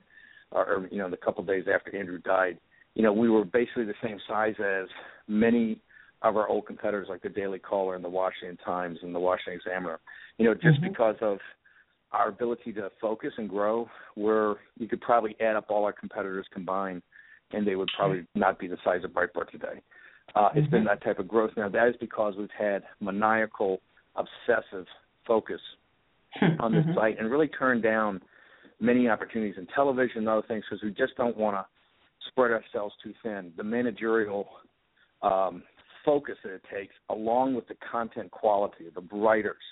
or, 0.53 0.65
or 0.67 0.89
you 0.89 0.99
know, 0.99 1.11
the 1.11 1.17
couple 1.17 1.41
of 1.41 1.49
days 1.49 1.67
after 1.67 1.97
Andrew 1.97 2.19
died. 2.19 2.59
You 2.95 3.03
know, 3.03 3.13
we 3.13 3.29
were 3.29 3.45
basically 3.45 3.85
the 3.85 3.95
same 4.03 4.21
size 4.29 4.55
as 4.61 4.89
many 5.27 5.81
of 6.23 6.37
our 6.37 6.49
old 6.49 6.67
competitors, 6.67 7.09
like 7.09 7.23
the 7.23 7.29
Daily 7.29 7.59
Caller 7.59 7.95
and 7.95 8.05
the 8.05 8.09
Washington 8.09 8.57
Times 8.65 8.99
and 9.03 9.15
the 9.15 9.21
Washington 9.21 9.55
Examiner. 9.55 9.99
You 10.39 10.47
know, 10.47 10.55
just 10.55 10.81
Mhm. 10.81 10.91
because 10.91 11.17
of 11.21 11.41
our 12.13 12.29
ability 12.29 12.73
to 12.75 12.91
focus 13.01 13.33
and 13.39 13.49
grow, 13.49 13.91
where 14.15 14.57
you 14.77 14.87
could 14.87 15.01
probably 15.01 15.35
add 15.41 15.57
up 15.57 15.71
all 15.71 15.85
our 15.85 15.93
competitors 15.93 16.47
combined, 16.49 17.03
and 17.53 17.67
they 17.67 17.75
would 17.75 17.91
probably 17.97 18.27
not 18.35 18.59
be 18.59 18.67
the 18.67 18.77
size 18.85 19.03
of 19.05 19.11
Breitbart 19.13 19.51
today. 19.51 19.83
Uh, 20.35 20.51
It's 20.55 20.69
been 20.69 20.85
Mhm. 20.85 20.87
that 20.87 21.01
type 21.03 21.19
of 21.19 21.27
growth. 21.27 21.57
Now, 21.57 21.69
that 21.69 21.89
is 21.89 21.97
because 21.97 22.37
we've 22.37 22.51
had 22.51 22.87
maniacal, 23.01 23.81
obsessive 24.15 24.89
focus 25.25 25.61
on 26.61 26.73
this 26.73 26.87
Mhm. 26.87 26.95
site 26.95 27.19
and 27.19 27.31
really 27.31 27.49
turned 27.49 27.83
down 27.83 28.23
many 28.81 29.09
opportunities 29.09 29.59
in 29.59 29.67
television 29.67 30.19
and 30.19 30.29
other 30.29 30.47
things 30.47 30.65
because 30.65 30.83
we 30.83 30.91
just 30.91 31.15
don't 31.17 31.37
want 31.37 31.57
to 31.57 31.67
spread 32.29 32.53
ourselves 32.53 32.97
too 33.03 33.13
thin. 33.23 33.53
The 33.57 33.65
managerial 33.65 34.61
um, 35.23 35.63
focus 36.05 36.37
that 36.45 36.53
it 36.53 36.63
takes, 36.73 36.95
along 37.09 37.55
with 37.55 37.67
the 37.69 37.77
content 37.91 38.31
quality, 38.31 38.87
the 38.95 39.17
writers 39.17 39.63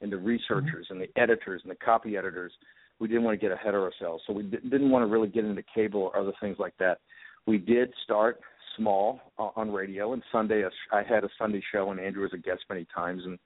and 0.00 0.10
the 0.10 0.16
researchers 0.16 0.86
and 0.90 1.00
the 1.00 1.08
editors 1.20 1.60
and 1.62 1.70
the 1.70 1.76
copy 1.76 2.16
editors, 2.16 2.52
we 2.98 3.08
didn't 3.08 3.24
want 3.24 3.38
to 3.38 3.44
get 3.44 3.52
ahead 3.52 3.74
of 3.74 3.82
ourselves. 3.82 4.22
So 4.26 4.32
we 4.32 4.44
di- 4.44 4.58
didn't 4.68 4.90
want 4.90 5.02
to 5.02 5.06
really 5.06 5.28
get 5.28 5.44
into 5.44 5.62
cable 5.74 6.02
or 6.02 6.16
other 6.16 6.32
things 6.40 6.56
like 6.58 6.74
that. 6.78 6.98
We 7.46 7.58
did 7.58 7.92
start 8.04 8.40
small 8.76 9.20
uh, 9.38 9.48
on 9.56 9.72
radio, 9.72 10.12
and 10.12 10.22
Sunday 10.30 10.64
I 10.92 11.02
had 11.02 11.24
a 11.24 11.28
Sunday 11.38 11.62
show, 11.72 11.90
and 11.90 12.00
Andrew 12.00 12.22
was 12.22 12.32
a 12.34 12.38
guest 12.38 12.60
many 12.68 12.86
times, 12.94 13.22
and 13.24 13.38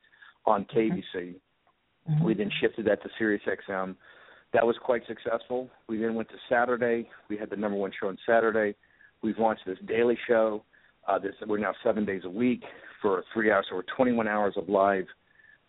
on 0.47 0.65
KBC. 0.67 1.37
Mhm. 2.09 2.23
We 2.23 2.35
then 2.35 2.51
shifted 2.61 2.85
that 2.87 3.03
to 3.03 3.09
Sirius 3.17 3.43
XM. 3.47 3.97
That 4.53 4.67
was 4.67 4.77
quite 4.79 5.07
successful. 5.07 5.71
We 5.89 5.99
then 5.99 6.15
went 6.15 6.29
to 6.29 6.37
Saturday. 6.49 7.09
We 7.29 7.37
had 7.37 7.51
the 7.51 7.57
number 7.57 7.77
one 7.79 7.93
show 7.99 8.09
on 8.09 8.19
Saturday. 8.27 8.75
We've 9.23 9.39
launched 9.39 9.65
this 9.65 9.79
daily 9.87 10.19
show. 10.27 10.65
Uh, 11.07 11.19
this 11.19 11.35
we're 11.47 11.59
now 11.59 11.75
seven 11.83 12.05
days 12.05 12.23
a 12.25 12.31
week 12.31 12.63
for 13.03 13.23
three 13.33 13.51
hours, 13.51 13.67
so 13.69 13.77
we're 13.77 13.83
21 13.97 14.27
hours 14.27 14.55
of 14.57 14.69
live 14.69 15.05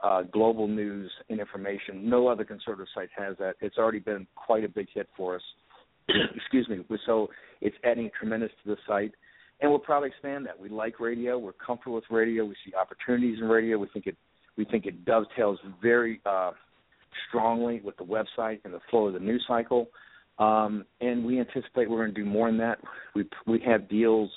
uh, 0.01 0.23
global 0.23 0.67
news 0.67 1.11
and 1.29 1.39
information. 1.39 2.09
No 2.09 2.27
other 2.27 2.43
conservative 2.43 2.87
site 2.93 3.09
has 3.17 3.35
that. 3.39 3.55
It's 3.61 3.77
already 3.77 3.99
been 3.99 4.27
quite 4.35 4.63
a 4.63 4.69
big 4.69 4.87
hit 4.93 5.09
for 5.17 5.35
us. 5.35 5.41
Excuse 6.35 6.69
me. 6.69 6.85
So 7.05 7.27
it's 7.61 7.75
adding 7.83 8.09
tremendous 8.17 8.51
to 8.63 8.71
the 8.71 8.77
site, 8.87 9.11
and 9.61 9.69
we'll 9.69 9.79
probably 9.79 10.09
expand 10.09 10.45
that. 10.45 10.59
We 10.59 10.69
like 10.69 10.99
radio. 10.99 11.37
We're 11.37 11.53
comfortable 11.53 11.95
with 11.95 12.05
radio. 12.09 12.45
We 12.45 12.55
see 12.65 12.73
opportunities 12.73 13.39
in 13.41 13.47
radio. 13.47 13.77
We 13.77 13.87
think 13.93 14.07
it 14.07 14.15
we 14.57 14.63
think 14.63 14.85
it 14.85 15.03
dovetails 15.03 15.59
very 15.81 16.21
uh, 16.25 16.51
strongly 17.27 17.81
with 17.83 17.97
the 17.97 18.05
website 18.05 18.59
and 18.63 18.73
the 18.73 18.79
flow 18.89 19.07
of 19.07 19.13
the 19.13 19.19
news 19.19 19.43
cycle. 19.47 19.87
Um, 20.39 20.85
and 21.01 21.25
we 21.25 21.39
anticipate 21.39 21.89
we're 21.89 22.03
going 22.03 22.13
to 22.13 22.23
do 22.23 22.29
more 22.29 22.47
in 22.47 22.57
that. 22.57 22.79
We 23.15 23.27
we 23.47 23.61
have 23.65 23.89
deals 23.89 24.29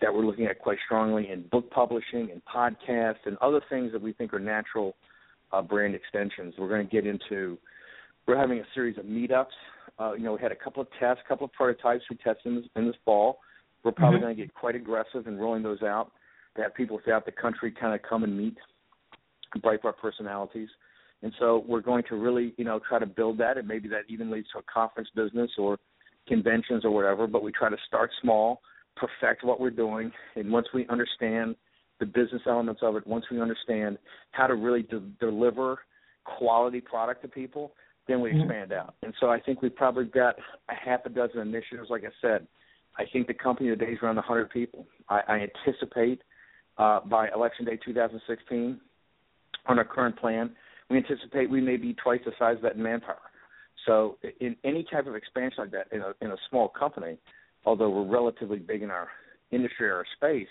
that 0.00 0.12
we're 0.12 0.24
looking 0.24 0.46
at 0.46 0.58
quite 0.58 0.78
strongly 0.84 1.30
in 1.30 1.42
book 1.48 1.70
publishing 1.70 2.30
and 2.30 2.42
podcasts 2.44 3.24
and 3.26 3.36
other 3.38 3.60
things 3.70 3.92
that 3.92 4.02
we 4.02 4.12
think 4.12 4.34
are 4.34 4.40
natural 4.40 4.96
uh, 5.52 5.62
brand 5.62 5.94
extensions. 5.94 6.54
We're 6.58 6.68
going 6.68 6.86
to 6.86 6.90
get 6.90 7.06
into. 7.06 7.58
We're 8.26 8.38
having 8.38 8.58
a 8.58 8.64
series 8.74 8.98
of 8.98 9.04
meetups. 9.04 9.46
Uh, 9.98 10.14
you 10.14 10.24
know, 10.24 10.32
we 10.32 10.40
had 10.40 10.52
a 10.52 10.56
couple 10.56 10.82
of 10.82 10.88
tests, 10.98 11.22
a 11.24 11.28
couple 11.28 11.44
of 11.44 11.52
prototypes 11.52 12.04
we 12.10 12.16
tested 12.16 12.46
in 12.46 12.56
this, 12.56 12.64
in 12.74 12.86
this 12.86 12.96
fall. 13.04 13.38
We're 13.84 13.92
probably 13.92 14.18
Mhm. 14.18 14.22
going 14.22 14.36
to 14.36 14.42
get 14.42 14.54
quite 14.54 14.74
aggressive 14.74 15.26
in 15.26 15.38
rolling 15.38 15.62
those 15.62 15.82
out 15.82 16.10
to 16.56 16.62
have 16.62 16.74
people 16.74 16.98
throughout 16.98 17.26
the 17.26 17.32
country 17.32 17.70
kind 17.70 17.94
of 17.94 18.02
come 18.02 18.24
and 18.24 18.36
meet 18.36 18.56
Breitbart 19.58 19.98
personalities. 19.98 20.70
And 21.22 21.32
so 21.38 21.64
we're 21.66 21.80
going 21.80 22.02
to 22.04 22.16
really, 22.16 22.54
you 22.56 22.64
know, 22.64 22.80
try 22.80 22.98
to 22.98 23.06
build 23.06 23.38
that, 23.38 23.56
and 23.56 23.68
maybe 23.68 23.88
that 23.88 24.04
even 24.08 24.30
leads 24.30 24.50
to 24.52 24.58
a 24.58 24.62
conference 24.62 25.08
business 25.14 25.50
or 25.58 25.78
conventions 26.26 26.84
or 26.84 26.90
whatever. 26.90 27.26
But 27.26 27.42
we 27.42 27.52
try 27.52 27.68
to 27.68 27.78
start 27.86 28.10
small, 28.20 28.62
perfect 28.96 29.44
what 29.44 29.60
we're 29.60 29.70
doing, 29.70 30.12
and 30.36 30.50
once 30.50 30.66
we 30.72 30.86
understand 30.88 31.56
the 32.00 32.06
business 32.06 32.42
elements 32.46 32.82
of 32.82 32.96
it, 32.96 33.06
once 33.06 33.24
we 33.30 33.40
understand 33.40 33.98
how 34.32 34.46
to 34.46 34.54
really 34.54 34.82
de- 34.82 35.00
deliver 35.20 35.78
quality 36.24 36.80
product 36.80 37.22
to 37.22 37.28
people, 37.28 37.72
then 38.06 38.20
we 38.20 38.30
Mhm. 38.30 38.40
expand 38.40 38.72
out. 38.72 38.94
And 39.02 39.14
so 39.20 39.30
I 39.30 39.40
think 39.40 39.62
we've 39.62 39.74
probably 39.74 40.06
got 40.06 40.38
a 40.68 40.74
half 40.74 41.06
a 41.06 41.08
dozen 41.08 41.40
initiatives. 41.40 41.90
Like 41.90 42.04
I 42.04 42.10
said, 42.20 42.46
I 42.96 43.06
think 43.06 43.26
the 43.26 43.34
company 43.34 43.68
today 43.70 43.92
is 43.92 44.02
around 44.02 44.16
100 44.16 44.50
people. 44.50 44.86
I, 45.08 45.22
I 45.26 45.38
anticipate 45.40 46.22
uh, 46.78 47.00
by 47.00 47.28
election 47.30 47.64
day 47.64 47.76
2016, 47.76 48.80
on 49.66 49.78
our 49.78 49.84
current 49.84 50.16
plan, 50.16 50.54
we 50.90 50.96
anticipate 50.98 51.48
we 51.48 51.60
may 51.60 51.76
be 51.76 51.94
twice 51.94 52.20
the 52.24 52.32
size 52.38 52.56
of 52.56 52.62
that 52.62 52.74
in 52.74 52.82
manpower. 52.82 53.30
So 53.86 54.18
in 54.40 54.56
any 54.64 54.84
type 54.84 55.06
of 55.06 55.14
expansion 55.14 55.64
like 55.64 55.70
that 55.72 55.88
in 55.92 56.00
a, 56.02 56.12
in 56.20 56.30
a 56.30 56.36
small 56.48 56.68
company, 56.68 57.18
although 57.64 57.90
we're 57.90 58.06
relatively 58.06 58.58
big 58.58 58.82
in 58.82 58.90
our 58.90 59.08
industry 59.50 59.88
or 59.88 59.96
our 59.96 60.06
space, 60.16 60.48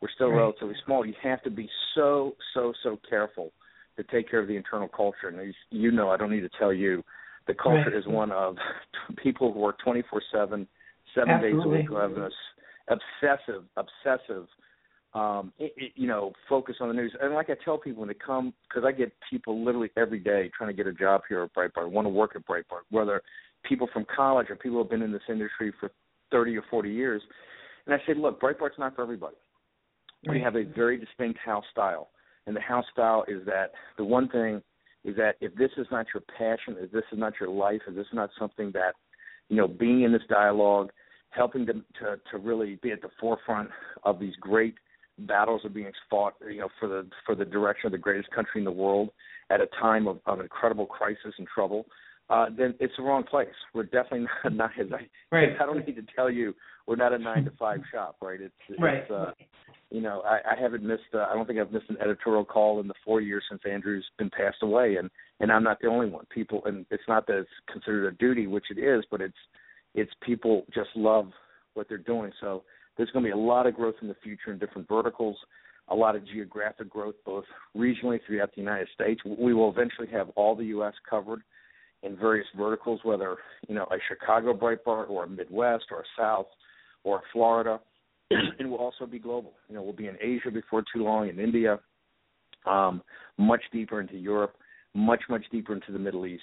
we're 0.00 0.10
still 0.14 0.30
Right. 0.30 0.38
relatively 0.38 0.74
small. 0.84 1.04
You 1.04 1.14
have 1.22 1.42
to 1.42 1.50
be 1.50 1.68
so, 1.94 2.36
so, 2.54 2.72
so 2.82 2.98
careful 3.08 3.52
to 3.96 4.04
take 4.04 4.30
care 4.30 4.40
of 4.40 4.48
the 4.48 4.56
internal 4.56 4.88
culture. 4.88 5.28
And 5.28 5.40
as 5.40 5.54
you 5.70 5.90
know, 5.90 6.10
I 6.10 6.16
don't 6.16 6.30
need 6.30 6.40
to 6.40 6.50
tell 6.58 6.72
you, 6.72 7.02
the 7.46 7.54
culture 7.54 7.90
Right. 7.90 7.96
is 7.96 8.06
one 8.06 8.30
of 8.30 8.56
people 9.22 9.52
who 9.52 9.58
work 9.60 9.78
24/7, 9.84 10.66
seven 11.14 11.40
days 11.40 11.54
a 11.64 11.68
week, 11.68 11.86
who 11.88 11.96
have 11.96 12.14
this 12.14 12.32
obsessive, 12.88 13.64
obsessive 13.76 14.46
um, 15.12 15.52
it, 15.58 15.72
it, 15.76 15.92
you 15.96 16.06
know, 16.06 16.32
focus 16.48 16.76
on 16.80 16.88
the 16.88 16.94
news. 16.94 17.12
And 17.20 17.34
like 17.34 17.50
I 17.50 17.54
tell 17.64 17.78
people 17.78 18.00
when 18.00 18.08
they 18.08 18.14
come, 18.14 18.54
because 18.68 18.84
I 18.86 18.92
get 18.92 19.12
people 19.28 19.64
literally 19.64 19.90
every 19.96 20.20
day 20.20 20.50
trying 20.56 20.70
to 20.70 20.76
get 20.76 20.86
a 20.86 20.92
job 20.92 21.22
here 21.28 21.42
at 21.42 21.54
Breitbart, 21.54 21.90
want 21.90 22.06
to 22.06 22.10
work 22.10 22.36
at 22.36 22.46
Breitbart, 22.46 22.84
whether 22.90 23.22
people 23.64 23.88
from 23.92 24.06
college 24.14 24.46
or 24.50 24.56
people 24.56 24.72
who 24.72 24.78
have 24.78 24.90
been 24.90 25.02
in 25.02 25.12
this 25.12 25.22
industry 25.28 25.72
for 25.80 25.90
30 26.30 26.56
or 26.56 26.64
40 26.70 26.90
years. 26.90 27.22
And 27.86 27.94
I 27.94 27.98
say, 28.06 28.14
look, 28.14 28.40
Breitbart's 28.40 28.78
not 28.78 28.94
for 28.94 29.02
everybody. 29.02 29.36
We 30.28 30.40
have 30.40 30.56
a 30.56 30.64
very 30.64 30.98
distinct 30.98 31.38
house 31.38 31.64
style. 31.70 32.10
And 32.46 32.54
the 32.54 32.60
house 32.60 32.84
style 32.92 33.24
is 33.28 33.44
that 33.46 33.72
the 33.96 34.04
one 34.04 34.28
thing 34.28 34.62
is 35.04 35.16
that 35.16 35.36
if 35.40 35.54
this 35.54 35.70
is 35.76 35.86
not 35.90 36.06
your 36.12 36.22
passion, 36.36 36.76
if 36.78 36.92
this 36.92 37.04
is 37.12 37.18
not 37.18 37.34
your 37.40 37.48
life, 37.48 37.80
if 37.88 37.94
this 37.94 38.06
is 38.06 38.14
not 38.14 38.30
something 38.38 38.70
that, 38.72 38.94
you 39.48 39.56
know, 39.56 39.66
being 39.66 40.02
in 40.02 40.12
this 40.12 40.22
dialogue, 40.28 40.90
helping 41.30 41.64
to 41.66 41.72
to, 41.72 42.20
to 42.30 42.38
really 42.38 42.78
be 42.82 42.90
at 42.90 43.00
the 43.00 43.08
forefront 43.20 43.70
of 44.04 44.18
these 44.18 44.34
great 44.40 44.74
battles 45.20 45.64
are 45.64 45.70
being 45.70 45.90
fought, 46.08 46.34
you 46.50 46.58
know, 46.58 46.68
for 46.78 46.88
the 46.88 47.06
for 47.24 47.34
the 47.34 47.44
direction 47.44 47.86
of 47.86 47.92
the 47.92 47.98
greatest 47.98 48.30
country 48.30 48.60
in 48.60 48.64
the 48.64 48.70
world 48.70 49.10
at 49.50 49.60
a 49.60 49.66
time 49.80 50.06
of, 50.06 50.18
of 50.26 50.40
incredible 50.40 50.86
crisis 50.86 51.34
and 51.38 51.46
trouble, 51.46 51.86
uh, 52.30 52.46
then 52.56 52.74
it's 52.80 52.94
the 52.96 53.02
wrong 53.02 53.24
place. 53.24 53.48
We're 53.74 53.82
definitely 53.84 54.26
not, 54.44 54.54
not 54.54 54.70
as 54.80 54.86
I, 54.92 55.08
Right. 55.34 55.50
I 55.60 55.66
don't 55.66 55.84
need 55.86 55.96
to 55.96 56.06
tell 56.14 56.30
you, 56.30 56.54
we're 56.86 56.96
not 56.96 57.12
a 57.12 57.18
nine 57.18 57.44
to 57.44 57.50
five 57.58 57.80
shop, 57.92 58.16
right? 58.22 58.40
It's 58.40 58.80
Right. 58.80 59.08
uh, 59.10 59.32
You 59.90 60.00
know, 60.00 60.22
I, 60.24 60.52
I 60.52 60.60
haven't 60.60 60.84
missed. 60.84 61.12
Uh, 61.12 61.26
I 61.30 61.34
don't 61.34 61.46
think 61.46 61.58
I've 61.58 61.72
missed 61.72 61.90
an 61.90 61.96
editorial 62.00 62.44
call 62.44 62.80
in 62.80 62.86
the 62.86 62.94
four 63.04 63.20
years 63.20 63.42
since 63.50 63.60
Andrew's 63.68 64.06
been 64.18 64.30
passed 64.30 64.62
away, 64.62 64.96
and 64.96 65.10
and 65.40 65.50
I'm 65.50 65.64
not 65.64 65.80
the 65.80 65.88
only 65.88 66.08
one. 66.08 66.26
People, 66.32 66.62
and 66.66 66.86
it's 66.90 67.02
not 67.08 67.26
that 67.26 67.38
it's 67.38 67.50
considered 67.72 68.06
a 68.06 68.16
duty, 68.16 68.46
which 68.46 68.66
it 68.70 68.78
is, 68.78 69.04
but 69.10 69.20
it's 69.20 69.34
it's 69.94 70.12
people 70.22 70.64
just 70.72 70.90
love 70.94 71.30
what 71.74 71.88
they're 71.88 71.98
doing. 71.98 72.30
So 72.40 72.62
there's 72.96 73.10
going 73.10 73.24
to 73.24 73.28
be 73.28 73.32
a 73.32 73.36
lot 73.36 73.66
of 73.66 73.74
growth 73.74 73.96
in 74.02 74.08
the 74.08 74.16
future 74.22 74.52
in 74.52 74.58
different 74.58 74.86
verticals, 74.88 75.36
a 75.88 75.94
lot 75.94 76.14
of 76.14 76.24
geographic 76.26 76.88
growth 76.88 77.16
both 77.24 77.44
regionally 77.76 78.20
throughout 78.26 78.54
the 78.54 78.60
United 78.60 78.88
States. 78.94 79.20
We 79.24 79.54
will 79.54 79.70
eventually 79.70 80.08
have 80.12 80.28
all 80.36 80.54
the 80.54 80.66
U.S. 80.66 80.94
covered 81.08 81.40
in 82.02 82.16
various 82.16 82.46
verticals, 82.56 83.00
whether 83.02 83.36
you 83.68 83.74
know 83.74 83.84
a 83.90 83.96
Chicago 84.08 84.54
Breitbart 84.54 85.10
or 85.10 85.24
a 85.24 85.28
Midwest 85.28 85.84
or 85.90 86.00
a 86.00 86.04
South 86.18 86.46
or 87.04 87.22
Florida, 87.32 87.80
and 88.30 88.70
we'll 88.70 88.80
also 88.80 89.06
be 89.06 89.18
global. 89.18 89.52
You 89.68 89.76
know, 89.76 89.82
we'll 89.82 89.92
be 89.92 90.08
in 90.08 90.16
Asia 90.20 90.50
before 90.50 90.82
too 90.94 91.02
long, 91.04 91.28
in 91.28 91.38
India, 91.38 91.78
um, 92.66 93.02
much 93.38 93.62
deeper 93.72 94.00
into 94.00 94.16
Europe, 94.16 94.54
much 94.94 95.22
much 95.28 95.44
deeper 95.50 95.74
into 95.74 95.92
the 95.92 95.98
Middle 95.98 96.26
East. 96.26 96.42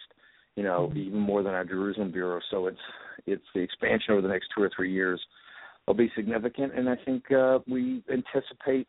You 0.56 0.64
know, 0.64 0.88
mm-hmm. 0.90 0.98
even 0.98 1.20
more 1.20 1.44
than 1.44 1.54
our 1.54 1.66
Jerusalem 1.66 2.12
bureau. 2.12 2.40
So 2.52 2.68
it's 2.68 2.78
it's 3.26 3.46
the 3.54 3.62
expansion 3.62 4.12
over 4.14 4.22
the 4.22 4.28
next 4.28 4.48
two 4.56 4.64
or 4.64 4.72
three 4.76 4.92
years 4.92 5.22
will 5.88 5.94
be 5.94 6.12
significant, 6.16 6.78
and 6.78 6.90
I 6.90 6.98
think 7.06 7.32
uh, 7.32 7.60
we 7.66 8.04
anticipate 8.12 8.88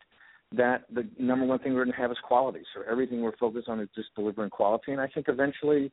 that 0.51 0.83
the 0.93 1.07
number 1.17 1.45
one 1.45 1.59
thing 1.59 1.73
we're 1.73 1.85
going 1.85 1.95
to 1.95 2.01
have 2.01 2.11
is 2.11 2.17
quality. 2.23 2.61
So 2.73 2.81
everything 2.89 3.21
we're 3.21 3.37
focused 3.37 3.69
on 3.69 3.79
is 3.79 3.87
just 3.95 4.09
delivering 4.15 4.49
quality, 4.49 4.91
and 4.91 4.99
I 4.99 5.07
think 5.07 5.27
eventually, 5.29 5.91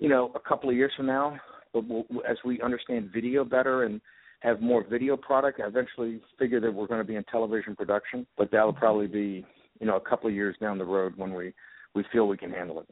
you 0.00 0.08
know, 0.08 0.32
a 0.34 0.40
couple 0.40 0.68
of 0.68 0.74
years 0.74 0.90
from 0.96 1.06
now, 1.06 1.38
we'll, 1.72 2.04
as 2.28 2.36
we 2.44 2.60
understand 2.62 3.10
video 3.12 3.44
better 3.44 3.84
and 3.84 4.00
have 4.40 4.60
more 4.60 4.84
video 4.88 5.16
product, 5.16 5.60
I 5.62 5.68
eventually 5.68 6.20
figure 6.38 6.60
that 6.60 6.72
we're 6.72 6.86
going 6.86 7.00
to 7.00 7.06
be 7.06 7.16
in 7.16 7.24
television 7.24 7.76
production, 7.76 8.26
but 8.36 8.50
that'll 8.50 8.72
probably 8.72 9.06
be, 9.06 9.44
you 9.78 9.86
know, 9.86 9.96
a 9.96 10.00
couple 10.00 10.28
of 10.28 10.34
years 10.34 10.56
down 10.60 10.78
the 10.78 10.84
road 10.84 11.12
when 11.16 11.32
we 11.34 11.52
we 11.94 12.04
feel 12.12 12.26
we 12.26 12.36
can 12.36 12.50
handle 12.50 12.80
it. 12.80 12.88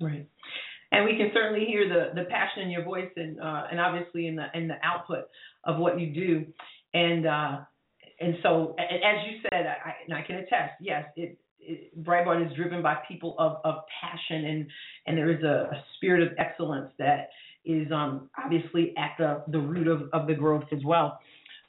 Right. 0.00 0.26
And 0.90 1.04
we 1.04 1.16
can 1.16 1.30
certainly 1.34 1.66
hear 1.66 1.88
the, 1.88 2.14
the 2.18 2.28
passion 2.28 2.62
in 2.62 2.70
your 2.70 2.84
voice 2.84 3.10
and 3.16 3.38
uh, 3.38 3.64
and 3.70 3.78
obviously 3.78 4.26
in 4.26 4.36
the 4.36 4.46
in 4.54 4.68
the 4.68 4.76
output 4.82 5.24
of 5.64 5.78
what 5.78 6.00
you 6.00 6.14
do. 6.14 6.46
And 6.94 7.26
uh, 7.26 7.58
and 8.20 8.36
so, 8.42 8.74
as 8.78 9.26
you 9.30 9.38
said, 9.42 9.66
I, 9.66 9.92
and 10.06 10.16
I 10.16 10.22
can 10.26 10.36
attest, 10.36 10.72
yes, 10.80 11.04
it, 11.16 11.38
it, 11.60 12.04
Breitbart 12.04 12.44
is 12.46 12.56
driven 12.56 12.82
by 12.82 12.96
people 13.06 13.34
of, 13.38 13.58
of 13.64 13.82
passion, 14.00 14.44
and 14.44 14.66
and 15.06 15.18
there 15.18 15.30
is 15.30 15.42
a, 15.42 15.70
a 15.74 15.84
spirit 15.96 16.22
of 16.22 16.36
excellence 16.38 16.90
that 16.98 17.30
is 17.64 17.90
um, 17.92 18.30
obviously 18.42 18.94
at 18.96 19.12
the, 19.18 19.42
the 19.48 19.58
root 19.58 19.88
of, 19.88 20.08
of 20.12 20.26
the 20.26 20.34
growth 20.34 20.64
as 20.72 20.82
well. 20.84 21.20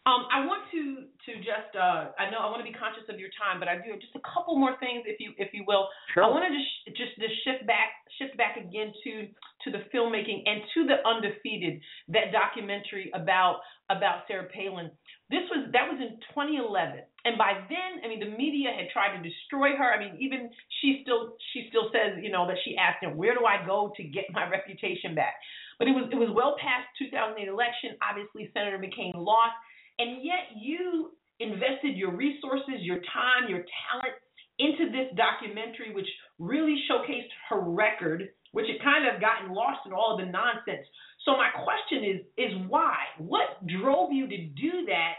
Um, 0.05 0.25
I 0.31 0.47
want 0.47 0.63
to 0.71 1.05
to 1.27 1.31
just 1.43 1.75
uh, 1.75 2.15
I 2.17 2.31
know 2.31 2.39
I 2.39 2.47
want 2.49 2.65
to 2.65 2.69
be 2.71 2.73
conscious 2.73 3.03
of 3.11 3.19
your 3.19 3.29
time, 3.35 3.59
but 3.59 3.67
I 3.67 3.75
do 3.77 3.93
just 3.99 4.15
a 4.15 4.23
couple 4.25 4.57
more 4.57 4.73
things, 4.79 5.03
if 5.05 5.19
you 5.19 5.35
if 5.37 5.53
you 5.53 5.67
will. 5.67 5.91
Sure. 6.15 6.23
I 6.23 6.27
want 6.31 6.47
to 6.47 6.51
just 6.55 6.97
just 6.97 7.13
to 7.19 7.27
shift 7.43 7.67
back 7.67 7.99
shift 8.17 8.33
back 8.39 8.57
again 8.57 8.95
to 9.03 9.27
to 9.27 9.67
the 9.69 9.83
filmmaking 9.93 10.47
and 10.47 10.63
to 10.73 10.87
the 10.87 11.03
undefeated 11.05 11.83
that 12.09 12.31
documentary 12.31 13.11
about 13.13 13.59
about 13.91 14.23
Sarah 14.27 14.47
Palin. 14.49 14.89
This 15.29 15.45
was 15.53 15.69
that 15.77 15.85
was 15.85 16.01
in 16.01 16.17
2011, 16.33 17.05
and 17.25 17.37
by 17.37 17.61
then, 17.69 18.01
I 18.01 18.09
mean, 18.09 18.17
the 18.17 18.33
media 18.33 18.73
had 18.73 18.89
tried 18.89 19.13
to 19.13 19.21
destroy 19.21 19.77
her. 19.77 19.85
I 19.85 20.01
mean, 20.01 20.17
even 20.17 20.49
she 20.81 21.05
still 21.05 21.37
she 21.53 21.69
still 21.69 21.93
says, 21.93 22.17
you 22.17 22.33
know, 22.33 22.49
that 22.49 22.57
she 22.65 22.73
asked 22.73 23.05
him, 23.05 23.13
"Where 23.13 23.37
do 23.37 23.45
I 23.45 23.61
go 23.61 23.93
to 23.93 24.03
get 24.03 24.25
my 24.33 24.49
reputation 24.55 25.13
back?" 25.13 25.37
But 25.77 25.87
it 25.87 25.93
was 25.93 26.09
it 26.11 26.17
was 26.17 26.33
well 26.33 26.57
past 26.57 26.89
2008 26.97 27.45
election. 27.45 27.93
Obviously, 28.01 28.49
Senator 28.57 28.81
McCain 28.81 29.13
lost, 29.13 29.53
and 30.01 30.25
yet 30.25 30.57
you 30.57 31.13
invested 31.39 31.95
your 31.95 32.11
resources, 32.11 32.81
your 32.81 32.99
time, 33.13 33.47
your 33.47 33.63
talent 33.85 34.17
into 34.59 34.91
this 34.91 35.07
documentary, 35.15 35.95
which 35.95 36.07
really 36.37 36.75
showcased 36.89 37.31
her 37.49 37.61
record, 37.61 38.29
which 38.51 38.67
had 38.67 38.83
kind 38.83 39.07
of 39.07 39.21
gotten 39.21 39.55
lost 39.55 39.79
in 39.85 39.93
all 39.93 40.17
of 40.17 40.19
the 40.19 40.31
nonsense. 40.31 40.85
So 41.29 41.37
my 41.37 41.53
question 41.61 42.01
is 42.01 42.19
is 42.41 42.51
why? 42.67 42.97
What 43.19 43.61
drove 43.67 44.11
you 44.11 44.25
to 44.25 44.37
do 44.57 44.85
that? 44.87 45.13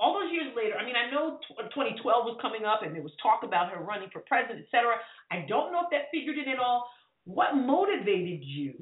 All 0.00 0.18
those 0.18 0.32
years 0.32 0.50
later, 0.56 0.74
I 0.80 0.84
mean, 0.84 0.94
I 0.96 1.12
know 1.12 1.38
2012 1.60 2.00
was 2.02 2.38
coming 2.40 2.64
up 2.64 2.80
and 2.82 2.94
there 2.94 3.02
was 3.02 3.12
talk 3.22 3.44
about 3.44 3.70
her 3.70 3.84
running 3.84 4.08
for 4.10 4.20
president, 4.20 4.64
et 4.64 4.68
cetera. 4.70 4.96
I 5.30 5.44
don't 5.46 5.70
know 5.70 5.82
if 5.84 5.90
that 5.92 6.08
figured 6.10 6.38
in 6.38 6.50
at 6.50 6.58
all. 6.58 6.88
What 7.26 7.54
motivated 7.54 8.40
you 8.42 8.72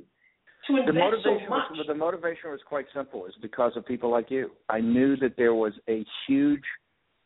to 0.68 0.76
invest 0.76 0.86
the 0.86 1.00
motivation 1.00 1.46
so 1.46 1.50
much? 1.50 1.64
Was, 1.72 1.86
the 1.88 1.94
motivation 1.94 2.50
was 2.50 2.60
quite 2.66 2.86
simple. 2.94 3.26
It's 3.26 3.36
because 3.42 3.72
of 3.76 3.84
people 3.84 4.10
like 4.10 4.30
you. 4.30 4.52
I 4.68 4.80
knew 4.80 5.16
that 5.16 5.36
there 5.36 5.54
was 5.54 5.72
a 5.88 6.04
huge 6.28 6.62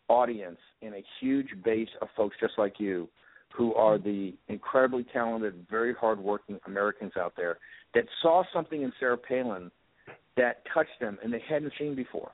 audience 0.09 0.59
and 0.81 0.95
a 0.95 1.05
huge 1.21 1.49
base 1.63 1.89
of 2.01 2.09
folks 2.17 2.37
just 2.41 2.55
like 2.57 2.81
you 2.81 3.09
who 3.57 3.75
are 3.75 3.99
the 3.99 4.35
incredibly 4.49 5.05
talented, 5.13 5.67
very 5.71 5.95
hardworking 5.95 6.59
Americans 6.67 7.13
out 7.19 7.35
there 7.37 7.59
that 7.97 8.05
saw 8.21 8.45
something 8.53 8.83
in 8.83 8.93
Sarah 9.01 9.17
Palin 9.17 9.71
that 10.37 10.63
touched 10.73 11.01
them 11.01 11.17
and 11.25 11.33
they 11.33 11.43
hadn't 11.49 11.73
seen 11.79 11.97
before, 11.97 12.31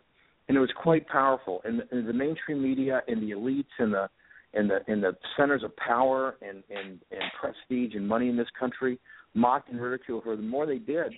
and 0.48 0.56
it 0.56 0.60
was 0.60 0.72
quite 0.82 1.06
powerful. 1.06 1.62
And 1.64 1.78
the, 1.78 1.96
and 1.96 2.08
the 2.08 2.12
mainstream 2.12 2.60
media 2.60 3.00
and 3.06 3.22
the 3.22 3.30
elites 3.30 3.64
and 3.78 3.94
the 3.94 4.08
and 4.54 4.68
the 4.68 4.80
and 4.88 5.00
the 5.00 5.12
centers 5.36 5.62
of 5.62 5.74
power 5.76 6.34
and 6.42 6.64
and 6.68 6.98
and 7.12 7.22
prestige 7.40 7.94
and 7.94 8.06
money 8.06 8.28
in 8.28 8.36
this 8.36 8.48
country 8.58 8.98
mocked 9.34 9.70
and 9.70 9.80
ridiculed 9.80 10.24
her. 10.24 10.34
The 10.34 10.42
more 10.42 10.66
they 10.66 10.78
did, 10.78 11.12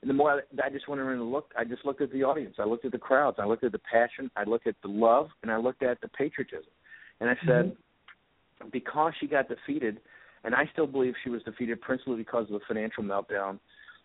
and 0.00 0.08
the 0.08 0.14
more 0.14 0.32
I, 0.32 0.66
I 0.66 0.70
just 0.70 0.88
went 0.88 1.02
around 1.02 1.20
and 1.20 1.30
looked, 1.30 1.52
I 1.58 1.64
just 1.64 1.84
looked 1.84 2.00
at 2.00 2.10
the 2.10 2.24
audience. 2.24 2.56
I 2.58 2.64
looked 2.64 2.86
at 2.86 2.92
the 2.92 2.98
crowds. 2.98 3.36
I 3.38 3.44
looked 3.44 3.64
at 3.64 3.72
the 3.72 3.80
passion. 3.92 4.30
I 4.34 4.44
looked 4.44 4.66
at 4.66 4.76
the 4.82 4.88
love, 4.88 5.28
and 5.42 5.52
I 5.52 5.58
looked 5.58 5.82
at 5.82 6.00
the 6.00 6.08
patriotism. 6.08 6.72
And 7.20 7.28
I 7.28 7.34
said, 7.46 7.66
mm-hmm. 7.66 8.68
because 8.72 9.12
she 9.20 9.26
got 9.26 9.46
defeated, 9.46 10.00
and 10.42 10.54
I 10.54 10.70
still 10.72 10.86
believe 10.86 11.12
she 11.22 11.28
was 11.28 11.42
defeated 11.42 11.82
principally 11.82 12.16
because 12.16 12.44
of 12.44 12.52
the 12.52 12.60
financial 12.66 13.04
meltdown 13.04 13.58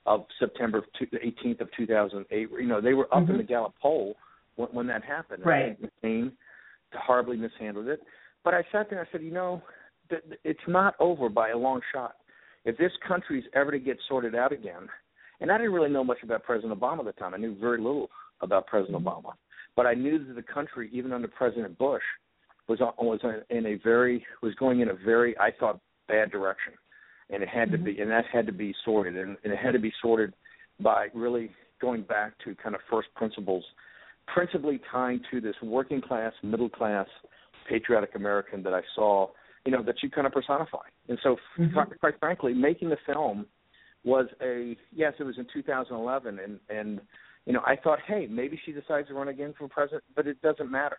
of 0.06 0.26
September 0.40 0.84
18th 1.02 1.62
of 1.62 1.70
2008. 1.76 2.50
You 2.52 2.68
know, 2.68 2.82
they 2.82 2.94
were 2.94 3.06
up 3.14 3.24
mm-hmm. 3.24 3.32
in 3.32 3.38
the 3.38 3.44
Gallup 3.44 3.74
poll 3.82 4.16
when, 4.56 4.70
when 4.70 4.88
that 4.88 5.04
happened. 5.04 5.44
Right. 5.46 5.78
McCain 5.82 6.32
horribly 6.94 7.38
mishandled 7.38 7.88
it. 7.88 8.02
But 8.44 8.54
I 8.54 8.62
sat 8.72 8.90
there 8.90 9.00
and 9.00 9.08
I 9.08 9.12
said, 9.12 9.24
you 9.24 9.32
know, 9.32 9.62
th- 10.10 10.24
it's 10.44 10.60
not 10.68 10.96
over 11.00 11.30
by 11.30 11.50
a 11.50 11.58
long 11.58 11.82
shot. 11.94 12.16
If 12.64 12.78
this 12.78 12.92
country's 13.08 13.44
ever 13.54 13.72
to 13.72 13.80
get 13.80 13.98
sorted 14.08 14.36
out 14.36 14.52
again, 14.52 14.88
and 15.42 15.52
I 15.52 15.58
didn't 15.58 15.74
really 15.74 15.90
know 15.90 16.04
much 16.04 16.20
about 16.24 16.44
President 16.44 16.80
Obama 16.80 17.00
at 17.00 17.06
the 17.06 17.12
time. 17.14 17.34
I 17.34 17.38
knew 17.38 17.56
very 17.60 17.78
little 17.78 18.10
about 18.42 18.68
President 18.68 19.04
mm-hmm. 19.04 19.28
Obama, 19.28 19.34
but 19.76 19.86
I 19.86 19.94
knew 19.94 20.24
that 20.24 20.36
the 20.36 20.42
country, 20.42 20.90
even 20.94 21.12
under 21.12 21.28
President 21.28 21.78
Bush, 21.78 22.04
was 22.68 22.82
on, 22.82 22.94
was 22.98 23.20
in 23.50 23.66
a 23.66 23.76
very 23.84 24.26
was 24.42 24.56
going 24.56 24.80
in 24.80 24.90
a 24.90 24.94
very 24.94 25.38
I 25.38 25.52
thought 25.60 25.80
bad 26.08 26.32
direction 26.32 26.74
and 27.30 27.44
it 27.44 27.50
had 27.50 27.70
mm-hmm. 27.70 27.86
to 27.86 27.92
be 27.94 28.02
and 28.02 28.12
that 28.12 28.26
had 28.32 28.46
to 28.46 28.52
be 28.52 28.74
sorted 28.84 29.16
and, 29.18 29.38
and 29.44 29.54
it 29.54 29.60
had 29.60 29.72
to 29.72 29.80
be 29.80 29.92
sorted 30.02 30.34
by 30.80 31.08
really 31.14 31.50
going 31.82 32.02
back 32.04 32.34
to 32.44 32.56
kind 32.56 32.76
of 32.76 32.82
first 32.90 33.08
principles 33.16 33.64
principally 34.34 34.80
tying 34.92 35.20
to 35.32 35.40
this 35.42 35.56
working 35.62 36.02
class 36.02 36.34
middle 36.44 36.70
class 36.70 37.08
patriotic 37.70 38.16
american 38.16 38.64
that 38.64 38.74
i 38.74 38.82
saw 38.96 39.28
you 39.66 39.72
know 39.72 39.84
that 39.84 39.96
you 40.02 40.10
kind 40.10 40.28
of 40.28 40.34
personify 40.34 40.78
and 41.10 41.18
so 41.24 41.36
mm-hmm. 41.60 41.74
quite, 41.74 42.00
quite 42.00 42.20
frankly 42.20 42.54
making 42.54 42.90
the 42.90 42.98
film 43.06 43.46
was 44.04 44.28
a 44.42 44.78
yes 44.94 45.14
it 45.20 45.24
was 45.24 45.38
in 45.38 45.48
2011 45.54 46.40
and 46.40 46.60
and 46.70 47.02
you 47.46 47.54
know 47.54 47.62
i 47.66 47.76
thought 47.76 48.00
hey 48.08 48.28
maybe 48.30 48.60
she 48.66 48.72
decides 48.72 49.08
to 49.08 49.14
run 49.14 49.30
again 49.30 49.54
for 49.58 49.68
president 49.68 50.04
but 50.16 50.28
it 50.28 50.40
doesn't 50.42 50.70
matter 50.70 50.98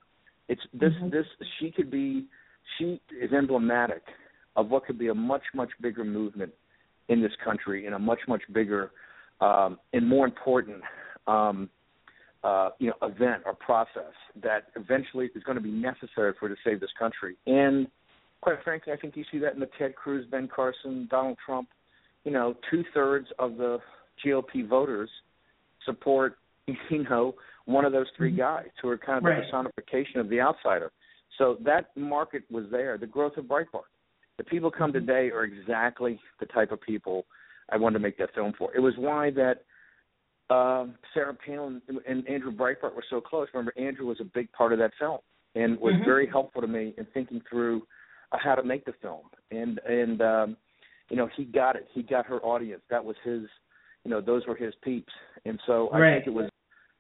it's 0.49 0.63
this 0.73 0.93
mm-hmm. 0.93 1.11
this 1.11 1.27
she 1.59 1.71
could 1.71 1.91
be 1.91 2.27
she 2.79 3.01
is 3.21 3.33
emblematic 3.33 4.03
of 4.57 4.71
what 4.71 4.85
could 4.85 4.99
be 4.99 5.09
a 5.09 5.15
much 5.15 5.43
much 5.55 5.71
bigger 5.81 6.05
movement 6.05 6.53
in 7.09 7.23
this 7.23 7.33
country 7.45 7.87
and 7.87 7.95
a 7.95 7.99
much 7.99 8.21
much 8.27 8.43
bigger 8.53 8.91
um, 9.41 9.79
and 9.93 10.07
more 10.07 10.25
important 10.25 10.83
um, 11.27 11.69
uh, 12.43 12.71
you 12.79 12.89
know 12.89 13.09
event 13.09 13.43
or 13.45 13.55
process 13.55 14.13
that 14.43 14.65
eventually 14.77 15.29
is 15.35 15.43
going 15.43 15.57
to 15.57 15.63
be 15.63 15.71
necessary 15.71 16.33
for 16.39 16.49
to 16.49 16.57
save 16.65 16.81
this 16.81 16.91
country. 16.99 17.37
And 17.47 17.87
quite 18.41 18.63
frankly, 18.65 18.93
I 18.93 18.97
think 18.97 19.17
you 19.17 19.25
see 19.31 19.39
that 19.39 19.55
in 19.55 19.61
the 19.61 19.69
Ted 19.79 19.95
Cruz, 19.95 20.27
Ben 20.31 20.49
Carson, 20.55 21.07
Donald 21.11 21.37
Trump. 21.45 21.69
You 22.25 22.33
know, 22.33 22.57
two 22.71 22.83
thirds 22.93 23.29
of 23.39 23.57
the 23.57 23.79
GOP 24.25 24.67
voters 24.69 25.11
support 25.85 26.39
you 26.67 27.05
know 27.05 27.35
one 27.67 27.85
of 27.85 27.93
those 27.93 28.07
three 28.17 28.31
mm-hmm. 28.31 28.39
guys 28.39 28.69
who 28.81 28.89
are 28.89 28.99
kind 28.99 29.19
of 29.19 29.25
right. 29.25 29.37
the 29.37 29.43
personification 29.43 30.21
of 30.21 30.29
the 30.29 30.41
outsider. 30.41 30.91
So 31.39 31.59
that 31.65 31.91
market 31.97 32.45
was 32.51 32.65
there. 32.71 32.97
The 32.97 33.07
growth 33.07 33.37
of 33.37 33.45
Breitbart 33.45 33.91
the 34.39 34.45
people 34.45 34.71
come 34.71 34.93
mm-hmm. 34.93 35.07
today 35.07 35.31
are 35.31 35.45
exactly 35.45 36.21
the 36.41 36.47
type 36.47 36.73
of 36.73 36.81
people 36.81 37.27
I 37.71 37.77
wanted 37.77 37.95
to 37.95 38.03
make 38.03 38.19
that 38.19 38.35
film 38.35 38.53
for. 38.57 38.75
It 38.75 38.81
was 38.81 38.95
why 38.97 39.31
that 39.33 39.65
um, 40.55 40.95
Sarah 41.13 41.35
Palin 41.35 41.83
and 42.07 42.29
Andrew 42.29 42.53
Breitbart 42.53 42.95
were 42.95 43.05
so 43.11 43.21
close. 43.21 43.49
Remember, 43.53 43.73
Andrew 43.77 44.07
was 44.07 44.19
a 44.21 44.25
big 44.25 44.51
part 44.53 44.73
of 44.73 44.79
that 44.79 44.93
film 44.99 45.19
and 45.55 45.79
was 45.81 45.95
mm-hmm. 45.95 46.05
very 46.05 46.29
helpful 46.29 46.61
to 46.61 46.69
me 46.69 46.95
in 46.99 47.07
thinking 47.13 47.41
through 47.49 47.83
uh, 48.33 48.39
how 48.43 48.55
to 48.55 48.63
make 48.63 48.85
the 48.85 48.95
film. 49.03 49.25
And 49.51 49.81
and 49.87 50.23
um, 50.23 50.57
you 51.11 51.17
know, 51.17 51.29
he 51.37 51.45
got 51.45 51.77
it. 51.77 51.89
He 51.93 52.03
got 52.03 52.27
her 52.27 52.41
audience. 52.41 52.83
That 52.91 53.05
was 53.05 53.17
his. 53.25 53.43
You 54.05 54.11
know, 54.13 54.21
those 54.21 54.47
were 54.47 54.55
his 54.55 54.73
peeps. 54.85 55.13
And 55.45 55.59
so 55.67 55.89
I 55.89 55.99
right. 55.99 56.15
think 56.15 56.29
it 56.29 56.31
was 56.31 56.49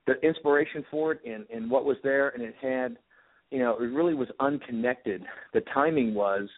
the 0.09 0.15
inspiration 0.27 0.85
for 0.91 1.13
it 1.13 1.21
and 1.25 1.47
and 1.55 1.71
what 1.71 1.85
was 1.85 1.97
there, 2.03 2.31
and 2.31 2.43
it 2.43 2.55
had 2.61 2.97
you 3.51 3.61
know, 3.61 3.77
it 3.79 3.87
really 3.87 4.15
was 4.15 4.29
unconnected. 4.41 5.23
The 5.55 5.61
timing 5.73 6.15
was 6.15 6.49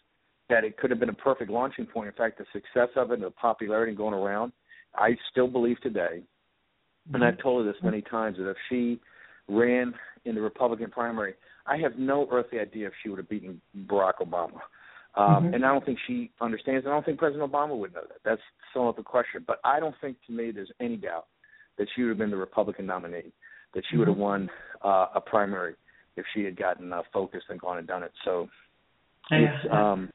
that 0.49 0.63
it 0.63 0.77
could 0.77 0.89
have 0.89 0.99
been 0.99 1.09
a 1.09 1.13
perfect 1.13 1.49
launching 1.49 1.85
point. 1.85 2.07
In 2.07 2.13
fact, 2.13 2.37
the 2.37 2.45
success 2.51 2.89
of 2.95 3.11
it 3.11 3.15
and 3.15 3.23
the 3.23 3.31
popularity 3.31 3.93
going 3.93 4.13
around, 4.13 4.51
I 4.95 5.15
still 5.31 5.47
believe 5.47 5.79
today, 5.81 6.21
and 7.13 7.23
I've 7.23 7.37
told 7.39 7.65
her 7.65 7.71
this 7.71 7.81
many 7.83 8.01
times, 8.01 8.37
that 8.37 8.49
if 8.49 8.57
she 8.69 8.99
ran 9.47 9.93
in 10.25 10.35
the 10.35 10.41
Republican 10.41 10.89
primary, 10.89 11.33
I 11.65 11.77
have 11.77 11.97
no 11.97 12.27
earthly 12.31 12.59
idea 12.59 12.87
if 12.87 12.93
she 13.01 13.09
would 13.09 13.19
have 13.19 13.29
beaten 13.29 13.61
Barack 13.85 14.17
Obama. 14.21 14.61
Um, 15.15 15.45
Mhm. 15.45 15.55
And 15.55 15.65
I 15.65 15.69
don't 15.69 15.83
think 15.85 15.99
she 16.05 16.31
understands. 16.39 16.85
I 16.85 16.91
don't 16.91 17.03
think 17.03 17.17
President 17.17 17.51
Obama 17.51 17.75
would 17.75 17.93
know 17.93 18.03
that. 18.07 18.21
That's 18.23 18.41
still 18.69 18.87
up 18.87 18.99
a 18.99 19.03
question. 19.03 19.43
But 19.45 19.59
I 19.63 19.79
don't 19.79 19.95
think 20.01 20.17
to 20.27 20.31
me 20.31 20.51
there's 20.51 20.71
any 20.79 20.97
doubt 20.97 21.25
that 21.77 21.87
she 21.95 22.03
would 22.03 22.09
have 22.09 22.17
been 22.19 22.29
the 22.29 22.37
Republican 22.37 22.85
nominee, 22.85 23.31
that 23.73 23.83
she 23.89 23.97
would 23.97 24.07
have 24.07 24.17
won 24.17 24.49
uh, 24.83 25.07
a 25.15 25.21
primary 25.21 25.75
if 26.15 26.25
she 26.33 26.43
had 26.43 26.55
gotten 26.55 26.93
uh, 26.93 27.01
focused 27.11 27.47
and 27.49 27.59
gone 27.59 27.79
and 27.79 27.87
done 27.87 28.03
it. 28.03 28.11
So 28.23 28.49
it's 29.31 29.65
Yeah. 29.65 29.91
um, 29.91 30.11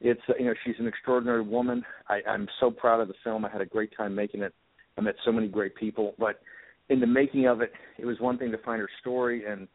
it's 0.00 0.20
uh, 0.28 0.34
you 0.38 0.46
know 0.46 0.54
she's 0.64 0.76
an 0.78 0.86
extraordinary 0.86 1.42
woman. 1.42 1.82
I, 2.08 2.20
I'm 2.28 2.48
so 2.60 2.70
proud 2.70 3.00
of 3.00 3.08
the 3.08 3.14
film. 3.24 3.44
I 3.44 3.50
had 3.50 3.60
a 3.60 3.66
great 3.66 3.90
time 3.96 4.14
making 4.14 4.42
it. 4.42 4.54
I 4.98 5.00
met 5.02 5.14
so 5.24 5.32
many 5.32 5.48
great 5.48 5.74
people, 5.74 6.14
but 6.18 6.40
in 6.88 7.00
the 7.00 7.06
making 7.06 7.46
of 7.46 7.60
it, 7.60 7.72
it 7.98 8.06
was 8.06 8.18
one 8.20 8.38
thing 8.38 8.50
to 8.52 8.58
find 8.58 8.80
her 8.80 8.88
story 9.00 9.44
and 9.44 9.68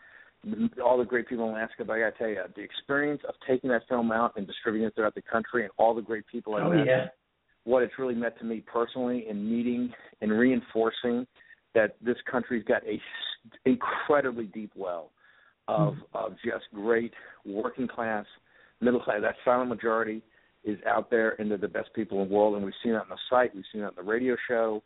all 0.84 0.98
the 0.98 1.04
great 1.06 1.28
people 1.28 1.46
in 1.50 1.52
Alaska. 1.52 1.86
But 1.86 1.94
I 1.94 2.00
got 2.00 2.12
to 2.14 2.18
tell 2.18 2.28
you, 2.30 2.42
the 2.56 2.62
experience 2.62 3.22
of 3.28 3.36
taking 3.48 3.70
that 3.70 3.84
film 3.88 4.12
out 4.12 4.34
and 4.38 4.48
distributing 4.48 4.88
it 4.88 4.96
throughout 4.96 5.14
the 5.16 5.22
country, 5.22 5.64
and 5.64 5.72
all 5.78 5.94
the 5.94 6.02
great 6.02 6.26
people 6.28 6.56
I 6.56 6.62
Oh, 6.62 6.70
met, 6.72 6.88
yeah. 6.88 7.06
what 7.64 7.84
it's 7.84 7.94
really 8.00 8.16
meant 8.16 8.38
to 8.40 8.46
me 8.46 8.64
personally 8.66 9.26
in 9.30 9.48
meeting 9.50 9.92
and 10.22 10.32
reinforcing 10.32 11.28
that 11.76 11.96
this 12.02 12.18
country's 12.30 12.64
got 12.64 12.82
a 12.88 13.00
incredibly 13.66 14.46
deep 14.46 14.72
well 14.76 15.12
of 15.68 15.96
of 16.14 16.34
just 16.44 16.66
great 16.74 17.14
working 17.46 17.88
class, 17.88 18.26
middle 18.82 19.00
class. 19.00 19.20
That 19.22 19.36
silent 19.46 19.70
majority 19.70 20.22
is 20.64 20.78
out 20.88 21.10
there, 21.10 21.40
and 21.40 21.50
they're 21.50 21.58
the 21.58 21.68
best 21.68 21.90
people 21.94 22.22
in 22.22 22.30
the 22.30 22.34
world. 22.34 22.56
And 22.56 22.66
we've 22.66 22.74
seen 22.84 22.94
that 22.94 23.02
on 23.02 23.10
the 23.10 23.18
site, 23.30 23.56
we've 23.56 23.64
seen 23.72 23.82
that 23.82 23.88
on 23.88 23.94
the 23.96 24.04
radio 24.04 24.36
show. 24.48 24.84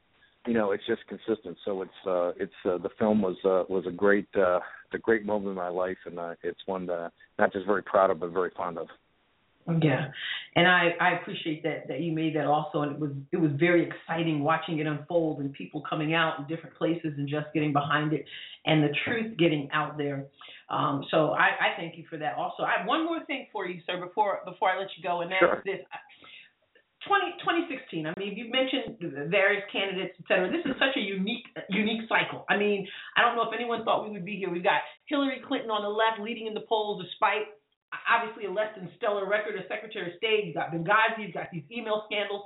You 0.47 0.53
know, 0.53 0.71
it's 0.71 0.85
just 0.85 1.01
consistent. 1.07 1.57
So 1.65 1.81
it's 1.81 2.07
uh, 2.07 2.31
it's 2.37 2.53
uh, 2.65 2.77
the 2.77 2.89
film 2.99 3.21
was 3.21 3.35
uh, 3.43 3.63
was 3.67 3.85
a 3.87 3.91
great 3.91 4.27
uh, 4.37 4.59
a 4.93 4.97
great 4.99 5.25
moment 5.25 5.49
in 5.49 5.55
my 5.55 5.69
life, 5.69 5.97
and 6.05 6.19
uh, 6.19 6.35
it's 6.43 6.59
one 6.65 6.85
that 6.87 6.99
I'm 6.99 7.11
not 7.39 7.53
just 7.53 7.65
very 7.65 7.81
proud 7.81 8.11
of, 8.11 8.19
but 8.19 8.29
very 8.29 8.51
fond 8.55 8.77
of. 8.77 8.87
Yeah, 9.81 10.09
and 10.55 10.67
I 10.67 10.91
I 11.01 11.19
appreciate 11.19 11.63
that 11.63 11.87
that 11.87 12.01
you 12.01 12.11
made 12.11 12.35
that 12.35 12.45
also, 12.45 12.81
and 12.81 12.91
it 12.91 12.99
was 12.99 13.11
it 13.31 13.37
was 13.37 13.49
very 13.59 13.87
exciting 13.87 14.43
watching 14.43 14.77
it 14.77 14.85
unfold 14.85 15.39
and 15.39 15.51
people 15.53 15.81
coming 15.89 16.13
out 16.13 16.37
in 16.37 16.45
different 16.45 16.75
places 16.75 17.13
and 17.17 17.27
just 17.27 17.47
getting 17.51 17.73
behind 17.73 18.13
it, 18.13 18.25
and 18.67 18.83
the 18.83 18.93
truth 19.03 19.35
getting 19.37 19.67
out 19.73 19.97
there. 19.97 20.25
Um, 20.69 21.05
so 21.11 21.31
I, 21.31 21.53
I 21.61 21.69
thank 21.77 21.97
you 21.97 22.05
for 22.09 22.17
that. 22.17 22.35
Also, 22.35 22.63
I 22.63 22.73
have 22.77 22.87
one 22.87 23.05
more 23.05 23.23
thing 23.25 23.47
for 23.53 23.67
you, 23.67 23.81
sir, 23.85 23.99
before 24.01 24.39
before 24.45 24.69
I 24.69 24.79
let 24.79 24.89
you 24.97 25.03
go, 25.03 25.21
and 25.21 25.31
that's 25.31 25.39
Sure. 25.39 25.61
this. 25.65 25.81
20, 27.05 27.37
2016. 27.69 28.09
I 28.09 28.13
mean, 28.17 28.33
you've 28.33 28.49
mentioned 28.49 28.97
various 29.29 29.61
candidates, 29.69 30.17
et 30.17 30.25
cetera. 30.25 30.49
This 30.49 30.65
is 30.65 30.73
such 30.81 30.97
a 30.97 31.03
unique, 31.05 31.45
unique 31.69 32.09
cycle. 32.09 32.45
I 32.49 32.57
mean, 32.57 32.87
I 33.13 33.21
don't 33.21 33.37
know 33.37 33.45
if 33.45 33.53
anyone 33.53 33.85
thought 33.85 34.03
we 34.05 34.09
would 34.09 34.25
be 34.25 34.41
here. 34.41 34.49
We've 34.49 34.65
got 34.65 34.81
Hillary 35.05 35.37
Clinton 35.45 35.69
on 35.69 35.85
the 35.85 35.93
left 35.93 36.17
leading 36.17 36.47
in 36.49 36.55
the 36.57 36.65
polls 36.65 37.05
despite 37.05 37.45
obviously 38.09 38.49
a 38.49 38.51
less 38.51 38.73
than 38.73 38.89
stellar 38.97 39.29
record 39.29 39.53
as 39.53 39.69
Secretary 39.69 40.11
of 40.11 40.17
State. 40.17 40.49
You've 40.49 40.57
got 40.57 40.73
Benghazi, 40.73 41.29
you've 41.29 41.37
got 41.37 41.53
these 41.53 41.63
email 41.69 42.03
scandals. 42.09 42.41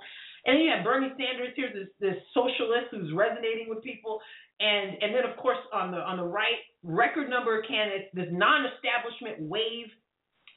And 0.45 0.55
then 0.55 0.61
you 0.63 0.71
have 0.75 0.83
Bernie 0.83 1.11
Sanders 1.15 1.55
here, 1.55 1.71
this 1.71 1.87
this 1.99 2.19
socialist 2.35 2.91
who's 2.91 3.11
resonating 3.15 3.67
with 3.71 3.83
people. 3.83 4.19
And 4.59 5.01
and 5.01 5.15
then 5.15 5.23
of 5.29 5.37
course 5.37 5.57
on 5.73 5.91
the 5.91 5.97
on 5.97 6.17
the 6.17 6.23
right, 6.23 6.59
record 6.83 7.29
number 7.29 7.57
of 7.57 7.65
candidates, 7.67 8.09
this 8.13 8.27
non 8.31 8.65
establishment 8.75 9.49
wave. 9.49 9.87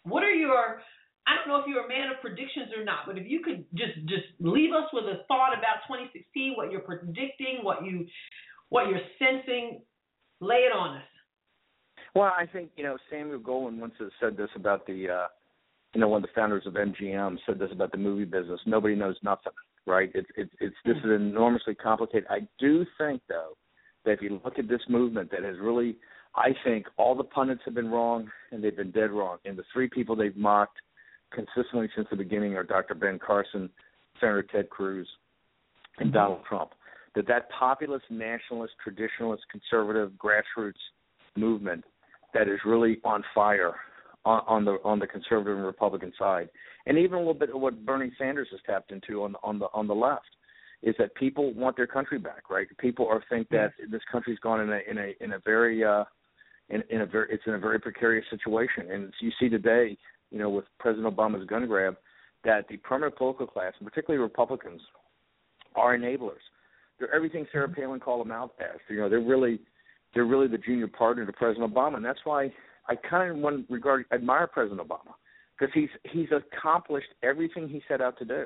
What 0.05 0.25
are 0.25 0.35
your 0.35 0.83
I 1.27 1.37
don't 1.37 1.47
know 1.47 1.61
if 1.63 1.67
you're 1.69 1.85
a 1.85 1.89
man 1.89 2.11
of 2.11 2.21
predictions 2.21 2.75
or 2.77 2.85
not, 2.85 3.07
but 3.07 3.17
if 3.17 3.29
you 3.29 3.41
could 3.41 3.65
just 3.75 3.95
just 4.07 4.27
leave 4.41 4.73
us 4.75 4.91
with 4.93 5.05
a 5.05 5.23
thought 5.29 5.55
about 5.55 5.87
2016, 5.87 6.55
what 6.57 6.73
you're 6.73 6.81
predicting, 6.81 7.63
what 7.63 7.85
you 7.85 8.07
what 8.71 8.89
you're 8.89 9.07
sensing, 9.19 9.83
lay 10.41 10.67
it 10.67 10.73
on 10.75 10.97
us. 10.97 11.05
Well, 12.15 12.33
I 12.37 12.47
think 12.47 12.71
you 12.77 12.83
know 12.83 12.99
Samuel 13.11 13.39
Goldwyn 13.39 13.79
once 13.79 13.95
said 14.21 14.37
this 14.37 14.51
about 14.57 14.87
the, 14.87 15.09
uh, 15.09 15.27
you 15.95 16.01
know, 16.01 16.09
one 16.09 16.25
of 16.25 16.29
the 16.29 16.35
founders 16.35 16.67
of 16.67 16.75
MGM 16.75 17.37
said 17.47 17.59
this 17.59 17.71
about 17.71 17.93
the 17.93 17.99
movie 17.99 18.25
business. 18.25 18.61
Nobody 18.67 18.97
knows 18.97 19.17
nothing, 19.23 19.53
right? 19.87 20.11
It's 20.15 20.29
it's 20.37 20.53
it's 20.61 20.77
this 20.85 20.97
is 20.97 21.11
enormously 21.11 21.77
complicated. 21.77 22.27
I 22.29 22.41
do 22.59 22.85
think 22.99 23.23
though 23.29 23.57
that 24.05 24.13
if 24.13 24.23
you 24.23 24.41
look 24.45 24.59
at 24.59 24.69
this 24.69 24.81
movement, 24.89 25.31
that 25.31 25.43
has 25.43 25.57
really, 25.61 25.97
I 26.35 26.51
think 26.65 26.87
all 26.97 27.15
the 27.15 27.25
pundits 27.25 27.63
have 27.65 27.75
been 27.75 27.91
wrong 27.91 28.31
and 28.51 28.63
they've 28.63 28.77
been 28.77 28.91
dead 28.91 29.11
wrong. 29.11 29.39
And 29.45 29.57
the 29.57 29.65
three 29.73 29.89
people 29.89 30.17
they've 30.17 30.37
mocked 30.37 30.79
consistently 31.33 31.89
since 31.95 32.09
the 32.11 32.17
beginning 32.17 32.55
are 32.55 32.65
Dr. 32.65 32.95
Ben 32.95 33.19
Carson, 33.19 33.71
Senator 34.21 34.43
Ted 34.43 34.71
Cruz, 34.71 35.09
and 35.99 36.09
mm-hmm. 36.09 36.17
Donald 36.17 36.41
Trump. 36.49 36.71
That 37.15 37.27
that 37.29 37.51
populist, 37.51 38.07
nationalist, 38.11 38.73
traditionalist, 38.87 39.41
conservative, 39.51 40.13
grassroots 40.13 40.73
movement 41.37 41.85
that 42.35 42.49
is 42.49 42.59
really 42.65 42.99
on 43.05 43.23
fire 43.35 43.75
on, 44.25 44.43
on 44.47 44.65
the 44.65 44.79
on 44.85 44.99
the 44.99 45.07
conservative 45.07 45.57
and 45.57 45.67
Republican 45.67 46.13
side, 46.19 46.49
and 46.87 46.97
even 46.99 47.15
a 47.15 47.19
little 47.19 47.35
bit 47.35 47.51
of 47.51 47.61
what 47.61 47.85
Bernie 47.85 48.13
Sanders 48.19 48.49
has 48.51 48.61
tapped 48.67 48.93
into 48.93 49.23
on 49.25 49.33
the 49.33 49.39
on 49.43 49.59
the 49.59 49.67
on 49.75 49.87
the 49.87 49.95
left, 49.95 50.29
is 50.83 50.95
that 50.99 51.15
people 51.15 51.53
want 51.55 51.77
their 51.77 51.87
country 51.87 52.19
back, 52.19 52.51
right? 52.51 52.67
People 52.79 53.07
are 53.09 53.23
think 53.31 53.49
that 53.51 53.73
this 53.91 54.03
country's 54.11 54.39
gone 54.41 54.61
in 54.61 54.71
a 54.71 54.81
in 54.91 54.99
a 54.99 55.25
in 55.25 55.33
a 55.35 55.39
very 55.45 55.85
uh, 55.85 56.05
in, 56.69 56.83
in 56.91 57.03
a 57.03 57.07
very 57.07 57.29
it's 57.31 57.45
in 57.47 57.55
a 57.55 57.59
very 57.59 57.79
precarious 57.79 58.25
situation, 58.31 58.91
and 58.91 59.13
you 59.21 59.31
see 59.39 59.49
today, 59.49 59.97
you 60.31 60.39
know, 60.39 60.51
with 60.51 60.65
President 60.79 61.15
Obama's 61.15 61.47
gun 61.47 61.67
grab, 61.67 61.97
that 62.45 62.67
the 62.69 62.77
permanent 62.79 63.17
political 63.17 63.47
class, 63.47 63.73
and 63.79 63.89
particularly 63.89 64.23
Republicans, 64.23 64.81
are 65.77 65.97
enablers. 65.97 66.43
They're 66.99 67.15
everything 67.15 67.47
Sarah 67.53 67.69
Palin 67.69 68.01
called 68.01 68.25
them 68.25 68.33
out 68.33 68.55
as. 68.61 68.81
You 68.89 68.99
know, 68.99 69.09
they're 69.09 69.21
really 69.21 69.61
they're 70.15 70.25
really 70.25 70.49
the 70.49 70.59
junior 70.59 70.89
partner 70.89 71.25
to 71.25 71.33
President 71.33 71.73
Obama, 71.73 71.97
and 71.97 72.05
that's 72.05 72.21
why 72.25 72.53
I 72.89 72.97
kind 72.97 73.31
of, 73.31 73.37
in 73.37 73.43
one 73.43 73.65
regard, 73.71 74.05
admire 74.13 74.47
President 74.47 74.81
Obama 74.87 75.15
because 75.59 75.73
he's 75.75 75.89
he's 76.05 76.29
accomplished 76.33 77.09
everything 77.23 77.69
he 77.69 77.83
set 77.89 78.01
out 78.01 78.19
to 78.19 78.25
do. 78.25 78.45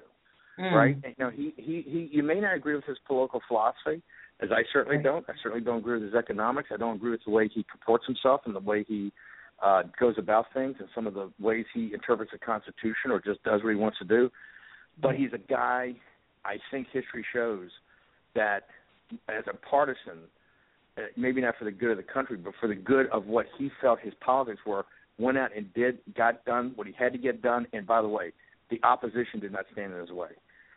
Mm. 0.58 0.72
Right? 0.72 0.96
You 1.04 1.14
know, 1.18 1.30
he, 1.30 1.52
he 1.56 1.82
he 1.86 2.08
you 2.10 2.22
may 2.22 2.40
not 2.40 2.54
agree 2.54 2.74
with 2.74 2.84
his 2.84 2.98
political 3.06 3.40
philosophy, 3.46 4.02
as 4.40 4.50
I 4.50 4.62
certainly 4.72 4.96
Right. 4.96 5.04
don't. 5.04 5.24
I 5.28 5.34
certainly 5.42 5.64
don't 5.64 5.78
agree 5.78 5.94
with 5.94 6.04
his 6.04 6.14
economics. 6.14 6.70
I 6.72 6.76
don't 6.78 6.96
agree 6.96 7.10
with 7.10 7.24
the 7.24 7.30
way 7.30 7.48
he 7.48 7.64
comports 7.70 8.06
himself 8.06 8.40
and 8.46 8.54
the 8.54 8.60
way 8.60 8.84
he 8.84 9.12
uh 9.62 9.82
goes 9.98 10.14
about 10.18 10.46
things 10.54 10.76
and 10.78 10.88
some 10.94 11.06
of 11.06 11.14
the 11.14 11.30
ways 11.40 11.66
he 11.74 11.92
interprets 11.92 12.32
the 12.32 12.38
Constitution 12.38 13.10
or 13.10 13.20
just 13.20 13.42
does 13.42 13.62
what 13.62 13.70
he 13.70 13.76
wants 13.76 13.98
to 13.98 14.04
do. 14.04 14.30
But 15.00 15.14
he's 15.16 15.32
a 15.34 15.38
guy. 15.38 15.94
I 16.44 16.58
think 16.70 16.86
history 16.92 17.24
shows 17.32 17.70
that 18.34 18.68
as 19.28 19.44
a 19.46 19.54
partisan, 19.56 20.18
uh, 20.96 21.02
maybe 21.16 21.40
not 21.40 21.54
for 21.58 21.64
the 21.64 21.70
good 21.70 21.90
of 21.90 21.96
the 21.96 22.02
country, 22.02 22.36
but 22.36 22.54
for 22.60 22.68
the 22.68 22.74
good 22.74 23.08
of 23.10 23.26
what 23.26 23.46
he 23.58 23.70
felt 23.80 24.00
his 24.00 24.14
politics 24.20 24.60
were, 24.66 24.86
went 25.18 25.36
out 25.38 25.50
and 25.56 25.72
did, 25.74 25.98
got 26.14 26.44
done 26.44 26.72
what 26.76 26.86
he 26.86 26.92
had 26.98 27.12
to 27.12 27.18
get 27.18 27.42
done. 27.42 27.66
And 27.72 27.86
by 27.86 28.00
the 28.00 28.08
way, 28.08 28.32
the 28.70 28.80
opposition 28.84 29.40
did 29.40 29.52
not 29.52 29.64
stand 29.72 29.92
in 29.92 30.00
his 30.00 30.10
way. 30.10 30.30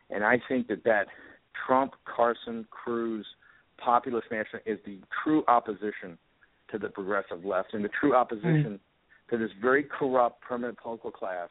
And 0.09 0.23
I 0.23 0.39
think 0.47 0.67
that 0.67 0.83
that 0.85 1.07
Trump, 1.67 1.93
Carson, 2.05 2.65
Cruz, 2.71 3.25
populist 3.77 4.27
national 4.31 4.61
is 4.65 4.79
the 4.85 4.99
true 5.23 5.43
opposition 5.47 6.17
to 6.71 6.77
the 6.77 6.89
progressive 6.89 7.45
left 7.45 7.73
and 7.73 7.83
the 7.83 7.89
true 7.99 8.15
opposition 8.15 8.79
to 9.29 9.37
this 9.37 9.49
very 9.61 9.83
corrupt 9.83 10.41
permanent 10.41 10.77
political 10.77 11.11
class 11.11 11.49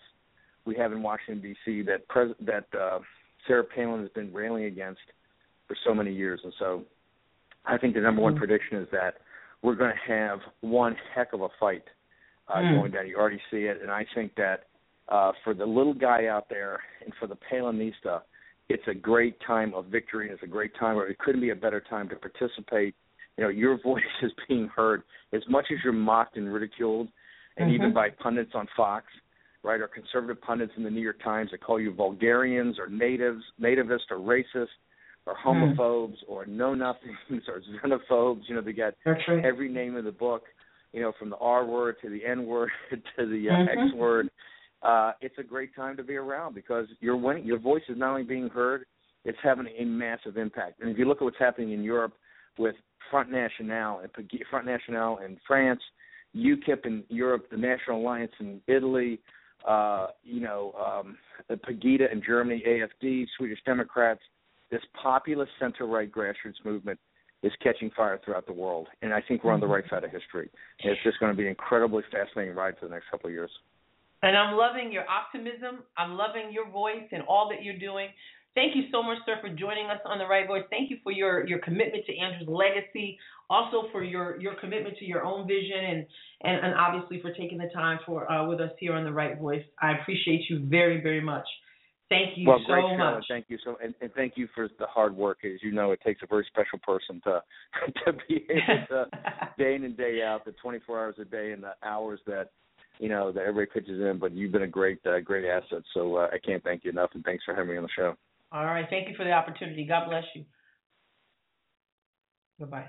we 0.64 0.74
have 0.76 0.92
in 0.92 1.02
Washington 1.02 1.40
D.C. 1.42 1.82
that 1.82 2.06
pres- 2.08 2.34
that 2.40 2.66
uh, 2.78 2.98
Sarah 3.46 3.64
Palin 3.64 4.00
has 4.00 4.10
been 4.10 4.32
railing 4.32 4.64
against 4.64 5.00
for 5.66 5.76
so 5.86 5.94
many 5.94 6.12
years. 6.12 6.40
And 6.44 6.52
so 6.58 6.82
I 7.64 7.78
think 7.78 7.94
the 7.94 8.00
number 8.00 8.20
one 8.22 8.36
prediction 8.36 8.78
is 8.78 8.88
that 8.92 9.14
we're 9.62 9.74
going 9.74 9.92
to 9.92 10.12
have 10.12 10.40
one 10.60 10.96
heck 11.14 11.32
of 11.32 11.40
a 11.42 11.48
fight 11.58 11.84
uh, 12.48 12.56
Mm. 12.58 12.80
going 12.80 12.92
down. 12.92 13.06
You 13.08 13.16
already 13.16 13.40
see 13.50 13.64
it, 13.64 13.80
and 13.82 13.90
I 13.90 14.06
think 14.14 14.34
that 14.36 14.64
uh, 15.08 15.32
for 15.44 15.54
the 15.54 15.66
little 15.66 15.94
guy 15.94 16.26
out 16.26 16.48
there 16.48 16.80
and 17.04 17.12
for 17.18 17.26
the 17.26 17.36
Palinista, 17.50 18.22
it's 18.68 18.86
a 18.86 18.94
great 18.94 19.36
time 19.46 19.72
of 19.74 19.86
victory. 19.86 20.26
and 20.26 20.34
It's 20.34 20.42
a 20.42 20.46
great 20.46 20.72
time, 20.78 20.96
or 20.96 21.06
it 21.06 21.18
couldn't 21.18 21.40
be 21.40 21.50
a 21.50 21.56
better 21.56 21.80
time 21.80 22.08
to 22.10 22.16
participate. 22.16 22.94
You 23.36 23.44
know, 23.44 23.50
your 23.50 23.78
voice 23.82 24.02
is 24.22 24.32
being 24.48 24.68
heard 24.68 25.02
as 25.32 25.42
much 25.48 25.66
as 25.72 25.78
you're 25.84 25.92
mocked 25.92 26.36
and 26.36 26.52
ridiculed, 26.52 27.08
and 27.56 27.70
even 27.70 27.90
Mhm. 27.90 27.94
by 27.94 28.10
pundits 28.10 28.52
on 28.54 28.66
Fox, 28.76 29.06
right, 29.62 29.80
or 29.80 29.88
conservative 29.88 30.40
pundits 30.40 30.72
in 30.76 30.82
the 30.84 30.90
New 30.90 31.00
York 31.00 31.20
Times 31.22 31.50
that 31.50 31.60
call 31.60 31.80
you 31.80 31.92
vulgarians 31.92 32.78
or 32.78 32.88
natives, 32.88 33.42
nativist 33.60 34.10
or 34.10 34.18
racist 34.18 34.68
or 35.26 35.34
homophobes 35.34 36.16
or 36.26 36.46
know 36.46 36.74
nothings 36.74 37.48
or 37.48 37.60
xenophobes. 37.60 38.48
You 38.48 38.54
know, 38.54 38.60
they 38.60 38.72
got 38.72 38.94
That's 39.04 39.20
right. 39.28 39.44
every 39.44 39.68
name 39.68 39.96
in 39.96 40.04
the 40.04 40.12
book, 40.12 40.44
you 40.92 41.02
know, 41.02 41.12
from 41.18 41.30
the 41.30 41.36
R 41.38 41.64
word 41.66 41.96
to 42.02 42.08
the 42.10 42.24
N 42.24 42.46
word 42.46 42.70
to 42.90 43.26
the 43.26 43.50
uh, 43.50 43.52
Mhm. 43.54 43.86
X 43.88 43.94
word. 43.94 44.30
Uh, 44.82 45.12
it's 45.20 45.34
a 45.38 45.42
great 45.42 45.74
time 45.74 45.96
to 45.96 46.02
be 46.02 46.16
around 46.16 46.54
because 46.54 46.86
you're 47.00 47.16
winning. 47.16 47.44
Your 47.44 47.58
voice 47.58 47.82
is 47.88 47.98
not 47.98 48.10
only 48.10 48.22
being 48.22 48.48
heard, 48.48 48.84
it's 49.24 49.38
having 49.42 49.66
a 49.76 49.84
massive 49.84 50.36
impact. 50.36 50.80
And 50.80 50.90
if 50.90 50.98
you 50.98 51.04
look 51.04 51.18
at 51.18 51.24
what's 51.24 51.38
happening 51.38 51.72
in 51.72 51.82
Europe 51.82 52.14
with 52.58 52.76
Front 53.10 53.30
National 53.30 54.00
and 54.00 54.10
Front 54.50 54.66
National 54.66 55.18
in 55.18 55.36
France, 55.46 55.80
UKIP 56.36 56.86
in 56.86 57.04
Europe, 57.08 57.46
the 57.50 57.56
National 57.56 58.00
Alliance 58.00 58.32
in 58.38 58.60
Italy, 58.68 59.20
uh, 59.66 60.08
you 60.22 60.40
know, 60.40 60.72
um, 60.74 61.16
Pegida 61.50 62.12
in 62.12 62.22
Germany, 62.24 62.62
AFD, 62.66 63.26
Swedish 63.36 63.58
Democrats. 63.66 64.20
This 64.70 64.82
populist 65.02 65.50
center-right 65.58 66.12
grassroots 66.12 66.64
movement 66.64 66.98
is 67.42 67.52
catching 67.62 67.90
fire 67.96 68.20
throughout 68.24 68.46
the 68.46 68.52
world, 68.52 68.88
and 69.00 69.14
I 69.14 69.22
think 69.26 69.44
we're 69.44 69.52
on 69.52 69.60
the 69.60 69.66
right 69.66 69.84
side 69.88 70.04
of 70.04 70.10
history. 70.10 70.50
And 70.82 70.92
it's 70.92 71.02
just 71.04 71.20
going 71.20 71.32
to 71.32 71.36
be 71.36 71.44
an 71.44 71.50
incredibly 71.50 72.02
fascinating 72.10 72.54
ride 72.54 72.74
for 72.78 72.86
the 72.86 72.94
next 72.94 73.10
couple 73.10 73.28
of 73.28 73.32
years. 73.32 73.50
And 74.22 74.36
I'm 74.36 74.56
loving 74.56 74.90
your 74.90 75.04
optimism. 75.08 75.84
I'm 75.96 76.16
loving 76.16 76.50
your 76.50 76.68
voice 76.70 77.06
and 77.12 77.22
all 77.28 77.48
that 77.50 77.62
you're 77.62 77.78
doing. 77.78 78.08
Thank 78.54 78.74
you 78.74 78.84
so 78.90 79.02
much, 79.02 79.18
sir, 79.24 79.36
for 79.40 79.48
joining 79.48 79.86
us 79.86 80.00
on 80.04 80.18
the 80.18 80.26
Right 80.26 80.46
Voice. 80.46 80.64
Thank 80.70 80.90
you 80.90 80.96
for 81.04 81.12
your 81.12 81.46
your 81.46 81.60
commitment 81.60 82.04
to 82.06 82.18
Andrew's 82.18 82.48
legacy, 82.48 83.16
also 83.48 83.88
for 83.92 84.02
your 84.02 84.40
your 84.40 84.54
commitment 84.56 84.96
to 84.98 85.04
your 85.04 85.24
own 85.24 85.46
vision, 85.46 85.78
and 85.78 86.06
and, 86.42 86.66
and 86.66 86.74
obviously 86.74 87.20
for 87.22 87.32
taking 87.32 87.58
the 87.58 87.70
time 87.72 88.00
for 88.04 88.30
uh, 88.30 88.44
with 88.48 88.60
us 88.60 88.72
here 88.80 88.94
on 88.94 89.04
the 89.04 89.12
Right 89.12 89.38
Voice. 89.38 89.62
I 89.80 89.92
appreciate 89.92 90.50
you 90.50 90.66
very 90.66 91.00
very 91.00 91.20
much. 91.20 91.46
Thank 92.08 92.38
you 92.38 92.48
well, 92.48 92.58
so 92.66 92.72
great 92.72 92.96
much. 92.96 93.24
Thank 93.28 93.46
you 93.48 93.58
so, 93.62 93.76
and, 93.84 93.94
and 94.00 94.10
thank 94.14 94.32
you 94.36 94.48
for 94.54 94.68
the 94.78 94.86
hard 94.86 95.14
work. 95.14 95.38
As 95.44 95.62
you 95.62 95.72
know, 95.72 95.92
it 95.92 96.00
takes 96.04 96.22
a 96.22 96.26
very 96.26 96.46
special 96.48 96.78
person 96.78 97.20
to 97.24 97.42
to 98.06 98.12
be 98.26 98.46
able 98.50 98.86
to 98.88 99.06
day 99.58 99.74
in 99.74 99.84
and 99.84 99.96
day 99.96 100.22
out, 100.24 100.44
the 100.44 100.52
24 100.52 100.98
hours 100.98 101.14
a 101.20 101.24
day, 101.24 101.52
and 101.52 101.62
the 101.62 101.74
hours 101.84 102.18
that 102.26 102.50
you 102.98 103.08
know 103.08 103.32
that 103.32 103.40
everybody 103.40 103.66
pitches 103.66 104.00
in. 104.00 104.18
But 104.18 104.32
you've 104.32 104.52
been 104.52 104.62
a 104.62 104.68
great 104.68 104.98
uh, 105.06 105.20
great 105.20 105.44
asset. 105.44 105.82
So 105.94 106.16
uh, 106.16 106.28
I 106.32 106.38
can't 106.44 106.62
thank 106.62 106.84
you 106.84 106.90
enough, 106.90 107.10
and 107.14 107.24
thanks 107.24 107.44
for 107.44 107.54
having 107.54 107.70
me 107.70 107.76
on 107.76 107.82
the 107.84 107.88
show. 107.96 108.14
All 108.50 108.64
right. 108.64 108.86
Thank 108.88 109.08
you 109.08 109.14
for 109.16 109.24
the 109.24 109.32
opportunity. 109.32 109.84
God 109.84 110.08
bless 110.08 110.24
you. 110.34 110.44
Goodbye. 112.58 112.86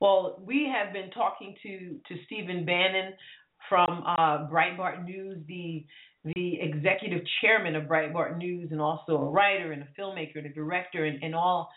Well, 0.00 0.40
we 0.44 0.70
have 0.72 0.92
been 0.92 1.10
talking 1.10 1.54
to 1.62 1.98
to 2.08 2.22
Stephen 2.26 2.64
Bannon 2.64 3.14
from 3.68 4.04
uh, 4.06 4.48
Breitbart 4.48 5.04
News, 5.04 5.38
the 5.48 5.84
the 6.24 6.60
executive 6.60 7.22
chairman 7.40 7.76
of 7.76 7.84
Breitbart 7.84 8.36
News, 8.38 8.68
and 8.70 8.80
also 8.80 9.16
a 9.16 9.30
writer 9.30 9.72
and 9.72 9.82
a 9.82 10.00
filmmaker 10.00 10.36
and 10.36 10.46
a 10.46 10.52
director, 10.52 11.04
and, 11.04 11.22
and 11.22 11.34
all 11.34 11.70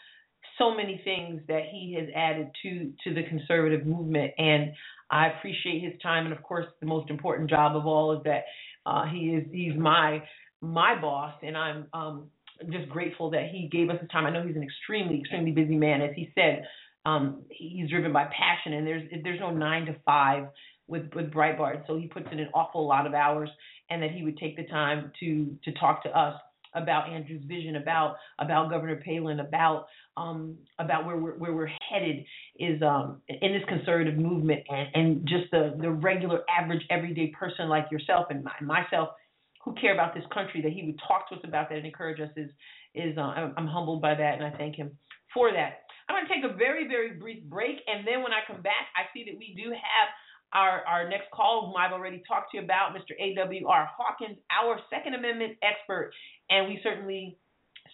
so 0.58 0.76
many 0.76 1.00
things 1.04 1.42
that 1.48 1.64
he 1.72 1.96
has 2.00 2.10
added 2.16 2.50
to 2.64 2.92
to 3.04 3.14
the 3.14 3.24
conservative 3.30 3.86
movement. 3.86 4.32
And 4.38 4.74
I 5.12 5.28
appreciate 5.28 5.84
his 5.84 5.93
time. 6.01 6.26
And 6.26 6.34
of 6.34 6.41
course, 6.41 6.66
the 6.80 6.88
most 6.88 7.09
important 7.09 7.49
job 7.49 7.76
of 7.76 7.86
all 7.86 8.18
is 8.18 8.24
that 8.24 8.45
uh, 8.86 9.05
he 9.05 9.36
is 9.36 9.45
he's 9.51 9.76
my 9.76 10.24
my 10.62 10.99
boss, 10.99 11.34
and 11.43 11.57
I'm 11.57 11.88
um, 11.93 12.28
just 12.72 12.89
grateful 12.89 13.30
that 13.32 13.49
he 13.51 13.68
gave 13.72 13.89
us 13.89 13.99
his 13.99 14.09
time. 14.09 14.26
I 14.26 14.30
know 14.32 14.45
he's 14.45 14.55
an 14.55 14.64
extremely 14.64 15.20
extremely 15.20 15.51
busy 15.51 15.76
man, 15.76 16.01
as 16.01 16.12
he 16.16 16.32
said. 16.34 16.64
Um, 17.05 17.43
he's 17.49 17.89
driven 17.89 18.14
by 18.14 18.26
passion, 18.26 18.74
and 18.74 18.88
there's 18.88 19.03
there's 19.24 19.39
no 19.39 19.51
nine 19.51 19.86
to 19.88 19.95
five 20.05 20.45
with 20.88 21.14
with 21.14 21.32
Breitbart, 21.32 21.86
so 21.88 21.97
he 21.97 22.07
puts 22.07 22.28
in 22.32 22.39
an 22.39 22.49
awful 22.53 22.88
lot 22.88 23.05
of 23.05 23.14
hours, 23.14 23.49
and 23.89 24.01
that 24.01 24.12
he 24.12 24.24
would 24.24 24.38
take 24.38 24.55
the 24.55 24.66
time 24.66 25.12
to 25.20 25.57
to 25.66 25.72
talk 25.74 26.03
to 26.03 26.18
us 26.18 26.39
about 26.74 27.09
Andrew's 27.09 27.43
vision, 27.45 27.76
about 27.76 28.16
about 28.39 28.70
Governor 28.70 29.01
Palin, 29.03 29.39
about 29.39 29.88
um, 30.18 30.57
about 30.80 31.05
where 31.05 31.18
we're 31.18 31.38
where 31.38 31.53
we're 31.53 31.72
headed 31.89 32.26
is 32.57 32.82
um, 32.82 33.22
in 33.28 33.53
this 33.53 33.64
conservative 33.68 34.18
movement, 34.18 34.62
and, 34.70 34.88
and 34.93 35.28
just 35.28 35.51
the 35.51 35.76
the 35.80 35.89
regular, 35.89 36.41
average, 36.49 36.82
everyday 36.89 37.28
person 37.28 37.70
like 37.70 37.86
yourself 37.91 38.28
and 38.30 38.43
my, 38.43 38.53
myself 38.62 39.09
who 39.64 39.74
care 39.76 39.93
about 39.93 40.14
this 40.14 40.24
country 40.34 40.62
that 40.62 40.72
he 40.72 40.84
would 40.86 40.99
talk 41.07 41.30
to 41.30 41.36
us 41.36 41.41
about 41.43 41.70
that 41.70 41.78
and 41.78 41.86
encourage 41.86 42.20
us 42.20 42.30
is 42.36 42.49
is 42.93 43.18
uh, 43.18 43.22
I'm, 43.55 43.68
humbled 43.68 44.01
by 44.01 44.16
that, 44.16 44.36
and 44.36 44.43
I 44.43 44.51
thank 44.57 44.76
him 44.76 44.91
for 45.34 45.51
that. 45.51 45.88
I'm 46.09 46.16
going 46.16 46.28
to 46.28 46.34
take 46.34 46.43
a 46.43 46.57
very 46.57 46.88
very 46.88 47.14
brief 47.14 47.43
break, 47.45 47.78
and 47.88 48.05
then 48.05 48.22
when 48.24 48.34
I 48.34 48.41
come 48.47 48.62
back, 48.62 48.91
I 48.97 49.07
see 49.14 49.24
that 49.26 49.38
we 49.38 49.55
do 49.55 49.72
have 49.72 50.09
our, 50.53 50.84
our 50.86 51.09
next 51.09 51.32
call, 51.32 51.68
whom 51.68 51.76
I've 51.78 51.93
already 51.93 52.22
talked 52.28 52.51
to 52.51 52.57
you 52.57 52.64
about, 52.64 52.91
Mr. 52.91 53.16
A.W.R. 53.18 53.89
Hawkins, 53.97 54.38
our 54.51 54.80
Second 54.89 55.16
Amendment 55.16 55.57
expert, 55.64 56.12
and 56.49 56.68
we 56.68 56.80
certainly 56.84 57.38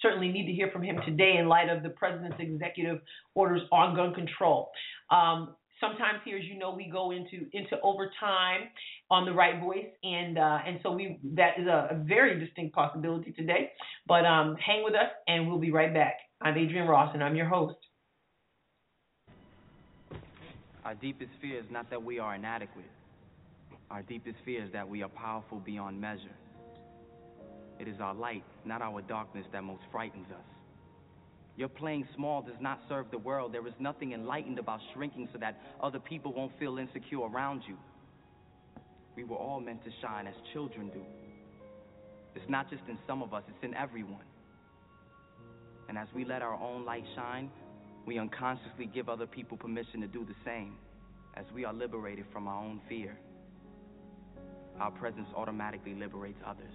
certainly 0.02 0.30
need 0.30 0.46
to 0.46 0.54
hear 0.54 0.70
from 0.72 0.84
him 0.84 0.98
today 1.06 1.38
in 1.40 1.48
light 1.48 1.70
of 1.70 1.84
the 1.84 1.90
president's 1.90 2.38
executive 2.40 3.00
orders 3.36 3.62
on 3.72 3.96
gun 3.96 4.14
control. 4.14 4.70
Um, 5.10 5.56
sometimes 5.80 6.20
here, 6.26 6.38
as 6.38 6.46
you 6.46 6.58
know, 6.58 6.74
we 6.74 6.90
go 6.92 7.12
into 7.12 7.46
into 7.54 7.80
overtime 7.82 8.70
on 9.10 9.26
the 9.26 9.34
right 9.34 9.60
voice, 9.60 9.88
and 10.04 10.38
uh, 10.38 10.60
and 10.66 10.80
so 10.84 10.92
we 10.92 11.20
that 11.36 11.60
is 11.60 11.68
a, 11.68 11.90
a, 11.92 12.04
very 12.04 12.40
distinct 12.40 12.76
possibility 12.76 13.32
today. 13.32 13.72
But 14.08 14.26
um, 14.26 14.56
hang 14.56 14.84
with 14.84 14.96
us, 14.96 15.10
and 15.28 15.48
we'll 15.48 15.60
be 15.60 15.72
right 15.72 15.94
back. 15.94 16.16
I'm 16.42 16.54
Adrienne 16.54 16.88
Ross, 16.88 17.12
and 17.14 17.24
I'm 17.24 17.36
your 17.36 17.48
host. 17.48 17.78
Our 20.86 20.96
deepest 20.96 21.32
fear 21.42 21.60
is 21.60 21.66
not 21.70 21.90
that 21.90 22.02
we 22.02 22.20
are 22.20 22.36
inadequate. 22.36 22.86
Our 23.92 24.02
deepest 24.04 24.38
fear 24.46 24.64
is 24.64 24.72
that 24.74 24.88
we 24.88 25.04
are 25.04 25.10
powerful 25.10 25.60
beyond 25.60 26.00
measure. 26.00 26.36
It 27.80 27.88
is 27.88 28.00
our 28.00 28.14
light, 28.14 28.44
not 28.66 28.82
our 28.82 29.02
darkness, 29.02 29.46
that 29.52 29.64
most 29.64 29.82
frightens 29.92 30.28
us. 30.32 30.46
Your 31.58 31.70
playing 31.70 32.08
small 32.16 32.44
does 32.44 32.60
not 32.62 32.80
serve 32.88 33.08
the 33.12 33.18
world. 33.18 33.54
There 33.54 33.66
is 33.68 33.74
nothing 33.80 34.14
enlightened 34.14 34.60
about 34.60 34.80
shrinking 34.94 35.28
so 35.34 35.40
that 35.40 35.60
other 35.82 36.00
people 36.00 36.32
won't 36.34 36.52
feel 36.60 36.78
insecure 36.78 37.22
around 37.22 37.64
you. 37.68 37.76
We 39.16 39.24
were 39.24 39.38
all 39.38 39.60
meant 39.60 39.84
to 39.84 39.92
shine 40.02 40.28
as 40.28 40.36
children 40.54 40.90
do. 40.90 41.02
It's 42.36 42.50
not 42.50 42.70
just 42.70 42.84
in 42.88 43.00
some 43.08 43.24
of 43.24 43.34
us, 43.34 43.42
it's 43.48 43.64
in 43.64 43.74
everyone. 43.74 44.26
And 45.90 45.98
as 45.98 46.08
we 46.14 46.24
let 46.26 46.44
our 46.44 46.54
own 46.54 46.86
light 46.86 47.04
shine, 47.16 47.50
we 48.06 48.20
unconsciously 48.20 48.86
give 48.94 49.10
other 49.10 49.26
people 49.26 49.58
permission 49.58 50.02
to 50.02 50.08
do 50.08 50.24
the 50.24 50.36
same 50.46 50.76
as 51.36 51.46
we 51.56 51.66
are 51.66 51.74
liberated 51.74 52.26
from 52.32 52.48
our 52.48 52.64
own 52.64 52.80
fear. 52.88 53.18
Our 54.80 54.92
presence 54.92 55.28
automatically 55.36 55.96
liberates 55.96 56.40
others. 56.46 56.74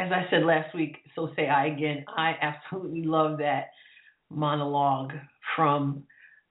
As 0.00 0.10
I 0.12 0.24
said 0.30 0.44
last 0.44 0.74
week, 0.74 0.96
so 1.14 1.28
say 1.36 1.46
I 1.46 1.66
again, 1.66 2.06
I 2.08 2.32
absolutely 2.40 3.02
love 3.02 3.36
that 3.38 3.66
monologue 4.30 5.12
from 5.54 6.04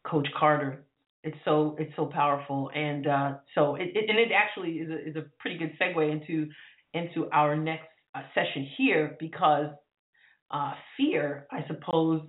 Coach 0.06 0.28
Carter. 0.38 0.84
It's 1.24 1.36
so 1.45 1.76
it's 1.80 1.91
so 1.95 2.06
powerful, 2.06 2.70
and 2.76 3.08
uh, 3.08 3.34
so 3.56 3.74
it, 3.74 3.89
it, 3.95 4.08
and 4.08 4.20
it 4.20 4.30
actually 4.32 4.74
is 4.74 4.89
a, 4.91 5.10
is 5.10 5.16
a 5.16 5.26
pretty 5.39 5.58
good 5.58 5.72
segue 5.82 6.12
into 6.12 6.47
into 6.93 7.28
our 7.32 7.56
next 7.56 7.88
uh, 8.14 8.22
session 8.36 8.68
here 8.78 9.18
because 9.20 9.72
uh, 10.52 10.74
fear, 10.95 11.47
I 11.52 11.66
suppose, 11.68 12.22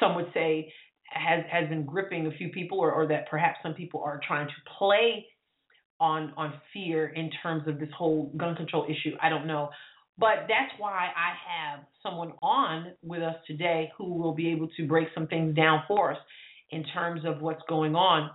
some 0.00 0.16
would 0.16 0.32
say, 0.34 0.72
has 1.04 1.44
has 1.48 1.68
been 1.68 1.86
gripping 1.86 2.26
a 2.26 2.32
few 2.32 2.48
people, 2.48 2.80
or, 2.80 2.90
or 2.90 3.06
that 3.06 3.30
perhaps 3.30 3.58
some 3.62 3.74
people 3.74 4.02
are 4.04 4.20
trying 4.26 4.48
to 4.48 4.54
play 4.76 5.24
on 6.00 6.32
on 6.36 6.52
fear 6.72 7.06
in 7.10 7.30
terms 7.44 7.68
of 7.68 7.78
this 7.78 7.90
whole 7.96 8.32
gun 8.36 8.56
control 8.56 8.86
issue. 8.86 9.16
I 9.22 9.28
don't 9.28 9.46
know. 9.46 9.70
But 10.18 10.46
that's 10.48 10.72
why 10.78 11.08
I 11.14 11.34
have 11.50 11.80
someone 12.02 12.32
on 12.42 12.92
with 13.02 13.22
us 13.22 13.36
today 13.46 13.92
who 13.98 14.14
will 14.14 14.34
be 14.34 14.48
able 14.48 14.68
to 14.76 14.86
break 14.86 15.08
some 15.14 15.26
things 15.26 15.54
down 15.54 15.82
for 15.86 16.12
us 16.12 16.18
in 16.70 16.84
terms 16.94 17.22
of 17.24 17.40
what's 17.40 17.62
going 17.68 17.94
on. 17.94 18.30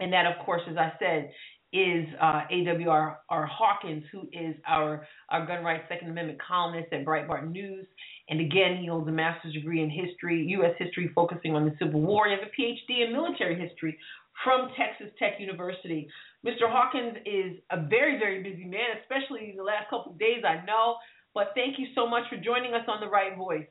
And 0.00 0.12
that, 0.12 0.26
of 0.26 0.44
course, 0.44 0.62
as 0.68 0.76
I 0.76 0.92
said, 0.98 1.30
is 1.72 2.06
uh, 2.20 2.42
AWR 2.52 3.16
Hawkins, 3.28 4.04
who 4.12 4.28
is 4.32 4.54
our, 4.66 5.06
our 5.28 5.44
gun 5.46 5.64
rights 5.64 5.84
Second 5.88 6.10
Amendment 6.10 6.38
columnist 6.46 6.92
at 6.92 7.04
Breitbart 7.04 7.50
News. 7.50 7.86
And 8.28 8.40
again, 8.40 8.78
he 8.80 8.86
holds 8.86 9.08
a 9.08 9.12
master's 9.12 9.54
degree 9.54 9.82
in 9.82 9.90
history, 9.90 10.44
U.S. 10.50 10.74
history, 10.78 11.10
focusing 11.14 11.56
on 11.56 11.64
the 11.64 11.74
Civil 11.78 12.00
War. 12.00 12.26
He 12.28 12.32
has 12.32 12.40
a 12.42 12.60
PhD 12.60 13.04
in 13.04 13.12
military 13.12 13.58
history 13.58 13.98
from 14.44 14.68
Texas 14.78 15.12
Tech 15.18 15.40
University. 15.40 16.08
Mr. 16.46 16.68
Hawkins 16.70 17.16
is 17.26 17.58
a 17.70 17.80
very, 17.88 18.18
very 18.18 18.42
busy 18.42 18.64
man, 18.64 18.98
especially 19.02 19.54
the 19.56 19.62
last 19.62 19.90
couple 19.90 20.12
of 20.12 20.18
days, 20.18 20.44
I 20.46 20.64
know. 20.64 20.96
But 21.34 21.50
thank 21.54 21.78
you 21.78 21.86
so 21.94 22.08
much 22.08 22.22
for 22.30 22.36
joining 22.36 22.74
us 22.74 22.84
on 22.88 23.00
The 23.00 23.08
Right 23.08 23.36
Voice. 23.36 23.66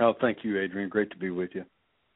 Oh, 0.00 0.14
thank 0.20 0.38
you, 0.42 0.58
Adrienne. 0.58 0.88
Great 0.88 1.10
to 1.10 1.18
be 1.18 1.30
with 1.30 1.50
you. 1.54 1.64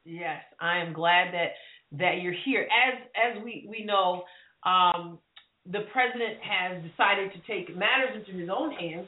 Yes, 0.03 0.41
I 0.59 0.79
am 0.79 0.93
glad 0.93 1.33
that 1.33 1.51
that 1.91 2.21
you're 2.21 2.35
here. 2.45 2.63
As 2.63 2.99
as 3.15 3.43
we 3.43 3.67
we 3.69 3.85
know, 3.85 4.23
um, 4.65 5.19
the 5.65 5.81
president 5.93 6.39
has 6.41 6.81
decided 6.81 7.31
to 7.33 7.39
take 7.45 7.75
matters 7.75 8.15
into 8.15 8.39
his 8.39 8.49
own 8.49 8.71
hands 8.71 9.07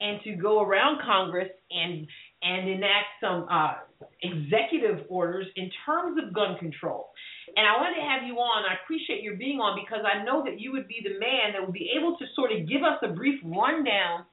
and 0.00 0.20
to 0.24 0.34
go 0.34 0.62
around 0.62 1.00
Congress 1.02 1.48
and 1.70 2.06
and 2.42 2.68
enact 2.68 3.06
some 3.20 3.46
uh, 3.50 3.74
executive 4.22 5.06
orders 5.08 5.46
in 5.56 5.70
terms 5.86 6.18
of 6.22 6.34
gun 6.34 6.56
control. 6.58 7.10
And 7.56 7.66
I 7.66 7.76
wanted 7.80 7.96
to 7.96 8.06
have 8.06 8.26
you 8.26 8.34
on. 8.34 8.64
I 8.64 8.82
appreciate 8.82 9.22
your 9.22 9.36
being 9.36 9.58
on 9.58 9.78
because 9.78 10.04
I 10.04 10.24
know 10.24 10.44
that 10.44 10.60
you 10.60 10.72
would 10.72 10.88
be 10.88 11.00
the 11.02 11.18
man 11.18 11.52
that 11.52 11.62
would 11.62 11.74
be 11.74 11.90
able 11.98 12.16
to 12.16 12.24
sort 12.34 12.52
of 12.52 12.68
give 12.68 12.82
us 12.82 12.98
a 13.02 13.08
brief 13.08 13.40
rundown 13.44 14.24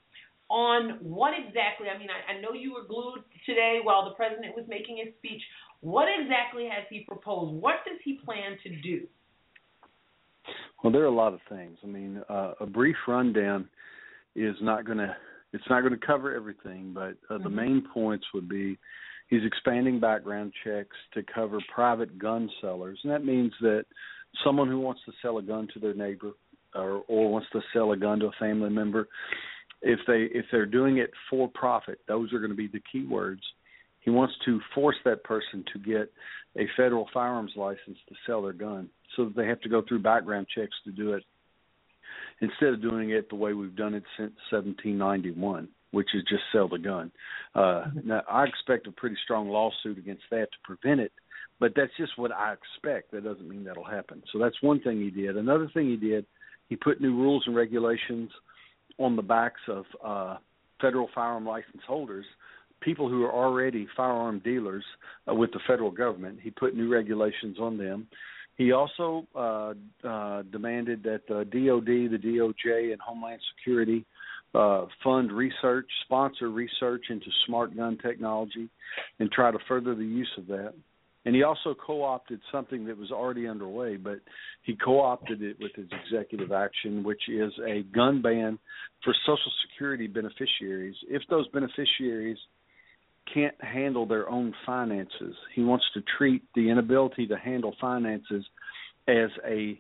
on 0.50 1.00
what 1.02 1.34
exactly. 1.34 1.88
I 1.94 1.98
mean, 1.98 2.10
I, 2.10 2.34
I 2.38 2.42
know 2.42 2.54
you 2.54 2.74
were 2.74 2.88
glued 2.88 3.24
today 3.46 3.80
while 3.84 4.06
the 4.06 4.16
president 4.16 4.56
was 4.56 4.66
making 4.68 4.98
his 5.04 5.14
speech. 5.18 5.42
What 5.82 6.08
exactly 6.20 6.66
has 6.66 6.86
he 6.90 7.02
proposed? 7.08 7.62
What 7.62 7.78
does 7.86 8.00
he 8.04 8.20
plan 8.24 8.58
to 8.64 8.70
do? 8.82 9.08
Well, 10.84 10.94
there 10.94 11.04
are 11.04 11.08
a 11.08 11.12
lot 11.12 11.34
of 11.34 11.40
things. 11.50 11.78
I 11.84 11.88
mean, 11.88 12.22
uh, 12.30 12.54
a 12.60 12.66
brief 12.66 12.96
rundown 13.08 13.68
is 14.36 14.56
not 14.62 14.86
going 14.86 15.00
to 15.00 15.16
it's 15.54 15.64
not 15.70 15.82
going 15.82 15.98
to 15.98 16.06
cover 16.06 16.36
everything, 16.36 16.92
but 16.94 17.16
uh, 17.30 17.36
mm-hmm. 17.36 17.44
the 17.44 17.50
main 17.50 17.88
points 17.94 18.26
would 18.34 18.50
be 18.50 18.78
He's 19.28 19.44
expanding 19.44 20.00
background 20.00 20.54
checks 20.64 20.96
to 21.14 21.24
cover 21.24 21.60
private 21.74 22.20
gun 22.20 22.50
sellers, 22.62 23.00
and 23.04 23.12
that 23.12 23.26
means 23.26 23.52
that 23.62 23.86
someone 24.44 24.68
who 24.68 24.80
wants 24.80 25.02
to 25.06 25.12
sell 25.22 25.40
a 25.40 25.42
gun 25.42 25.68
to 25.74 25.80
their 25.80 25.96
neighbor 25.96 26.34
or, 26.76 27.04
or 27.08 27.32
wants 27.32 27.48
to 27.54 27.62
sell 27.74 27.92
a 27.92 27.98
gun 27.98 28.20
to 28.20 28.28
a 28.28 28.32
family 28.40 28.70
member, 28.70 29.08
if 29.82 30.00
they 30.08 30.28
if 30.38 30.46
they're 30.52 30.66
doing 30.66 30.98
it 30.98 31.12
for 31.30 31.48
profit, 31.48 32.00
those 32.08 32.34
are 32.34 32.40
going 32.40 32.52
to 32.52 32.58
be 32.58 32.68
the 32.68 32.82
key 32.92 33.06
words. 33.06 33.42
He 34.02 34.12
wants 34.12 34.36
to 34.46 34.60
force 34.74 34.98
that 35.06 35.24
person 35.24 35.66
to 35.74 35.80
get 35.80 36.12
a 36.58 36.68
federal 36.78 37.08
firearms 37.14 37.52
license 37.56 37.98
to 38.08 38.16
sell 38.26 38.44
their 38.44 38.54
gun, 38.54 38.90
so 39.16 39.26
that 39.26 39.36
they 39.36 39.48
have 39.48 39.62
to 39.62 39.70
go 39.70 39.84
through 39.88 40.00
background 40.00 40.48
checks 40.56 40.76
to 40.86 40.92
do 40.92 41.14
it, 41.14 41.24
instead 42.42 42.70
of 42.70 42.82
doing 42.82 43.12
it 43.12 43.30
the 43.30 43.36
way 43.36 43.54
we've 43.54 43.76
done 43.76 43.94
it 43.94 44.04
since 44.18 44.34
1791 44.52 45.68
which 45.96 46.10
is 46.14 46.24
just 46.30 46.44
sell 46.52 46.68
the 46.68 46.78
gun. 46.78 47.10
Uh, 47.56 47.86
now, 48.04 48.22
I 48.30 48.44
expect 48.44 48.86
a 48.86 48.92
pretty 48.92 49.16
strong 49.24 49.48
lawsuit 49.48 49.98
against 49.98 50.24
that 50.30 50.48
to 50.52 50.58
prevent 50.62 51.00
it, 51.00 51.14
but 51.58 51.72
that's 51.74 51.92
just 51.98 52.18
what 52.18 52.34
I 52.34 52.54
expect. 52.54 53.12
That 53.12 53.24
doesn't 53.24 53.48
mean 53.48 53.64
that'll 53.64 53.86
happen. 53.86 54.22
So 54.34 54.38
that's 54.38 54.62
one 54.62 54.82
thing 54.82 55.00
he 55.00 55.10
did. 55.10 55.38
Another 55.38 55.72
thing 55.74 55.88
he 55.88 55.96
did, 55.96 56.26
he 56.68 56.76
put 56.76 57.00
new 57.00 57.16
rules 57.16 57.44
and 57.48 57.56
regulations 57.56 58.30
on 58.98 59.16
the 59.16 59.22
backs 59.22 59.62
of 59.68 59.86
uh, 60.04 60.38
federal 60.82 61.10
firearm 61.14 61.46
license 61.46 61.82
holders, 61.88 62.26
people 62.82 63.10
who 63.10 63.24
are 63.24 63.34
already 63.34 63.88
firearm 63.96 64.40
dealers 64.40 64.84
uh, 65.30 65.34
with 65.34 65.52
the 65.52 65.60
federal 65.68 65.92
government. 65.92 66.40
He 66.42 66.52
put 66.52 66.76
new 66.76 66.92
regulations 66.92 67.58
on 67.60 67.78
them. 67.78 68.08
He 68.58 68.72
also 68.72 69.28
uh, 69.36 69.74
uh, 70.08 70.44
demanded 70.44 71.04
that 71.04 71.28
the 71.28 71.44
DoD, 71.44 72.12
the 72.12 72.20
DOJ, 72.24 72.94
and 72.94 73.02
Homeland 73.02 73.42
Security 73.58 74.06
uh, 74.54 74.86
fund 75.04 75.32
research, 75.32 75.88
sponsor 76.06 76.50
research 76.50 77.06
into 77.10 77.26
smart 77.46 77.76
gun 77.76 77.98
technology, 77.98 78.70
and 79.20 79.30
try 79.32 79.52
to 79.52 79.60
further 79.68 79.94
the 79.94 80.06
use 80.06 80.32
of 80.38 80.48
that. 80.48 80.74
And 81.26 81.36
he 81.36 81.42
also 81.42 81.74
co-opted 81.74 82.40
something 82.52 82.86
that 82.86 82.98
was 82.98 83.12
already 83.12 83.48
underway, 83.48 83.98
but 83.98 84.20
he 84.62 84.76
co-opted 84.76 85.42
it 85.42 85.58
with 85.60 85.72
his 85.76 85.88
executive 86.06 86.52
action, 86.52 87.04
which 87.04 87.22
is 87.28 87.52
a 87.68 87.82
gun 87.84 88.22
ban 88.22 88.60
for 89.04 89.14
Social 89.26 89.52
Security 89.68 90.06
beneficiaries. 90.06 90.96
If 91.10 91.24
those 91.30 91.48
beneficiaries 91.48 92.38
can't 93.34 93.56
handle 93.60 94.06
their 94.06 94.30
own 94.30 94.54
finances, 94.68 95.36
he 95.56 95.64
wants 95.64 95.86
to 95.96 96.04
treat 96.18 96.44
the 96.54 96.70
inability 96.70 97.26
to 97.28 97.38
handle 97.38 97.76
finances 97.82 98.46
as 99.08 99.30
a 99.48 99.80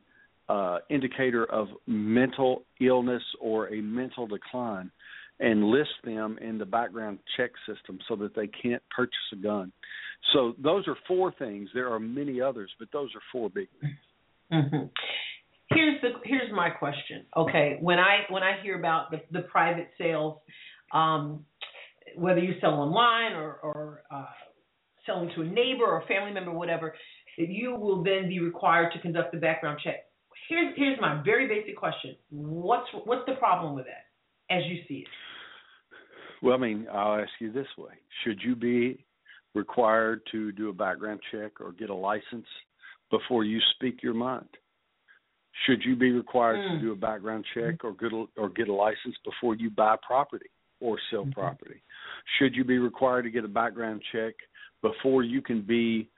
uh, 0.49 0.79
indicator 0.89 1.45
of 1.45 1.67
mental 1.85 2.63
illness 2.79 3.23
or 3.39 3.67
a 3.73 3.81
mental 3.81 4.27
decline 4.27 4.91
and 5.39 5.65
list 5.65 5.89
them 6.03 6.37
in 6.41 6.57
the 6.57 6.65
background 6.65 7.19
check 7.35 7.51
system 7.67 7.99
so 8.07 8.15
that 8.15 8.35
they 8.35 8.47
can't 8.47 8.81
purchase 8.95 9.15
a 9.33 9.35
gun. 9.35 9.71
So 10.33 10.55
those 10.61 10.87
are 10.87 10.95
four 11.07 11.33
things. 11.37 11.69
There 11.73 11.91
are 11.91 11.99
many 11.99 12.41
others, 12.41 12.71
but 12.79 12.87
those 12.93 13.09
are 13.15 13.21
four 13.31 13.49
big 13.49 13.67
things. 13.81 13.93
Mm-hmm. 14.51 14.85
Here's 15.71 16.01
the 16.01 16.09
here's 16.23 16.51
my 16.53 16.69
question. 16.69 17.25
Okay, 17.35 17.77
when 17.81 17.97
I 17.99 18.19
when 18.29 18.43
I 18.43 18.61
hear 18.61 18.77
about 18.77 19.11
the, 19.11 19.21
the 19.31 19.41
private 19.41 19.89
sales, 19.97 20.37
um, 20.93 21.43
whether 22.15 22.39
you 22.39 22.53
sell 22.61 22.73
online 22.73 23.33
or, 23.33 23.53
or 23.63 24.03
uh, 24.11 24.25
selling 25.05 25.31
to 25.35 25.41
a 25.41 25.45
neighbor 25.45 25.85
or 25.85 26.01
a 26.01 26.05
family 26.05 26.31
member, 26.31 26.51
whatever, 26.51 26.93
you 27.37 27.75
will 27.75 28.03
then 28.03 28.29
be 28.29 28.39
required 28.39 28.93
to 28.93 29.01
conduct 29.01 29.33
the 29.33 29.39
background 29.39 29.79
check 29.83 30.05
here's 30.49 30.73
here's 30.75 30.99
my 30.99 31.21
very 31.23 31.47
basic 31.47 31.77
question. 31.77 32.15
What's 32.29 32.87
what's 33.05 33.25
the 33.25 33.35
problem 33.35 33.75
with 33.75 33.85
that 33.85 34.04
as 34.49 34.63
you 34.65 34.77
see 34.87 34.99
it? 34.99 35.07
Well, 36.41 36.55
I 36.55 36.57
mean, 36.57 36.87
I'll 36.91 37.19
ask 37.19 37.31
you 37.39 37.51
this 37.51 37.67
way: 37.77 37.93
Should 38.23 38.39
you 38.43 38.55
be 38.55 39.03
required 39.53 40.21
to 40.31 40.51
do 40.51 40.69
a 40.69 40.73
background 40.73 41.19
check 41.31 41.61
or 41.61 41.71
get 41.71 41.89
a 41.89 41.95
license 41.95 42.45
before 43.09 43.43
you 43.43 43.59
speak 43.75 44.03
your 44.03 44.13
mind? 44.13 44.47
Should 45.65 45.83
you 45.85 45.95
be 45.95 46.11
required 46.11 46.57
mm. 46.59 46.75
to 46.75 46.85
do 46.85 46.91
a 46.91 46.95
background 46.95 47.45
check 47.53 47.83
or 47.83 47.93
get 47.93 48.11
a, 48.11 48.25
or 48.35 48.49
get 48.49 48.67
a 48.67 48.73
license 48.73 49.15
before 49.23 49.55
you 49.55 49.69
buy 49.69 49.95
property 50.05 50.49
or 50.81 50.99
sell 51.09 51.21
mm-hmm. 51.21 51.31
property? 51.31 51.81
Should 52.37 52.55
you 52.55 52.65
be 52.65 52.77
required 52.77 53.23
to 53.23 53.29
get 53.29 53.45
a 53.45 53.49
background 53.49 54.01
check 54.11 54.33
before 54.81 55.23
you 55.23 55.41
can 55.41 55.61
be 55.61 56.09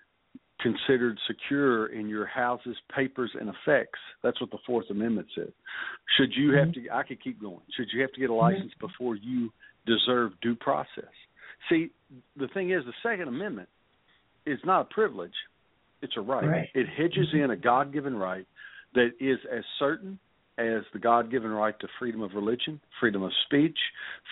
considered 0.62 1.18
secure 1.28 1.88
in 1.88 2.08
your 2.08 2.26
house's 2.26 2.78
papers 2.94 3.32
and 3.40 3.50
effects. 3.50 4.00
That's 4.24 4.40
what 4.42 4.52
the 4.52 4.58
Fourth 4.66 4.90
Amendment 4.90 5.28
said. 5.36 5.52
Should 6.18 6.32
you 6.36 6.54
have 6.54 6.70
mm-hmm. 6.70 6.86
to, 6.86 6.94
I 6.94 7.04
could 7.04 7.24
keep 7.24 7.40
going. 7.40 7.62
Should 7.76 7.88
you 7.94 8.02
have 8.02 8.12
to 8.14 8.20
get 8.20 8.30
a 8.30 8.34
mm-hmm. 8.34 8.56
license 8.56 8.72
mm-hmm. 8.72 8.88
before 8.88 9.16
you 9.16 9.52
deserve 9.86 10.32
due 10.42 10.56
process? 10.56 11.12
See, 11.70 11.92
the 12.36 12.48
thing 12.54 12.72
is, 12.72 12.84
the 12.86 12.94
Second 13.04 13.28
Amendment 13.28 13.70
is 14.46 14.60
not 14.66 14.82
a 14.82 14.86
privilege; 14.86 15.34
it's 16.02 16.14
a 16.18 16.22
right. 16.22 16.48
right. 16.48 16.70
It 16.74 16.88
hedges 16.88 17.28
mm-hmm. 17.34 17.46
in 17.46 17.52
a 17.52 17.58
God-given 17.58 18.16
right 18.16 18.46
that 18.96 19.12
is 19.20 19.38
as 19.52 19.64
certain 19.78 20.20
as 20.58 20.82
the 20.92 21.00
God-given 21.00 21.52
right 21.52 21.80
to 21.80 21.88
freedom 22.00 22.22
of 22.22 22.32
religion, 22.34 22.80
freedom 23.00 23.22
of 23.22 23.32
speech, 23.46 23.78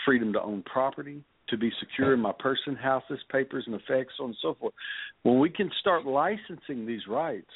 freedom 0.05 0.34
to 0.34 0.41
own 0.41 0.63
property, 0.63 1.23
to 1.49 1.57
be 1.57 1.71
secure 1.79 2.13
in 2.13 2.19
my 2.19 2.31
person, 2.39 2.75
houses, 2.75 3.19
papers, 3.31 3.63
and 3.67 3.75
effects, 3.75 4.13
so 4.17 4.23
on 4.23 4.29
and 4.29 4.37
so 4.41 4.55
forth. 4.59 4.73
When 5.23 5.39
we 5.39 5.49
can 5.49 5.69
start 5.79 6.05
licensing 6.05 6.85
these 6.85 7.07
rights, 7.07 7.51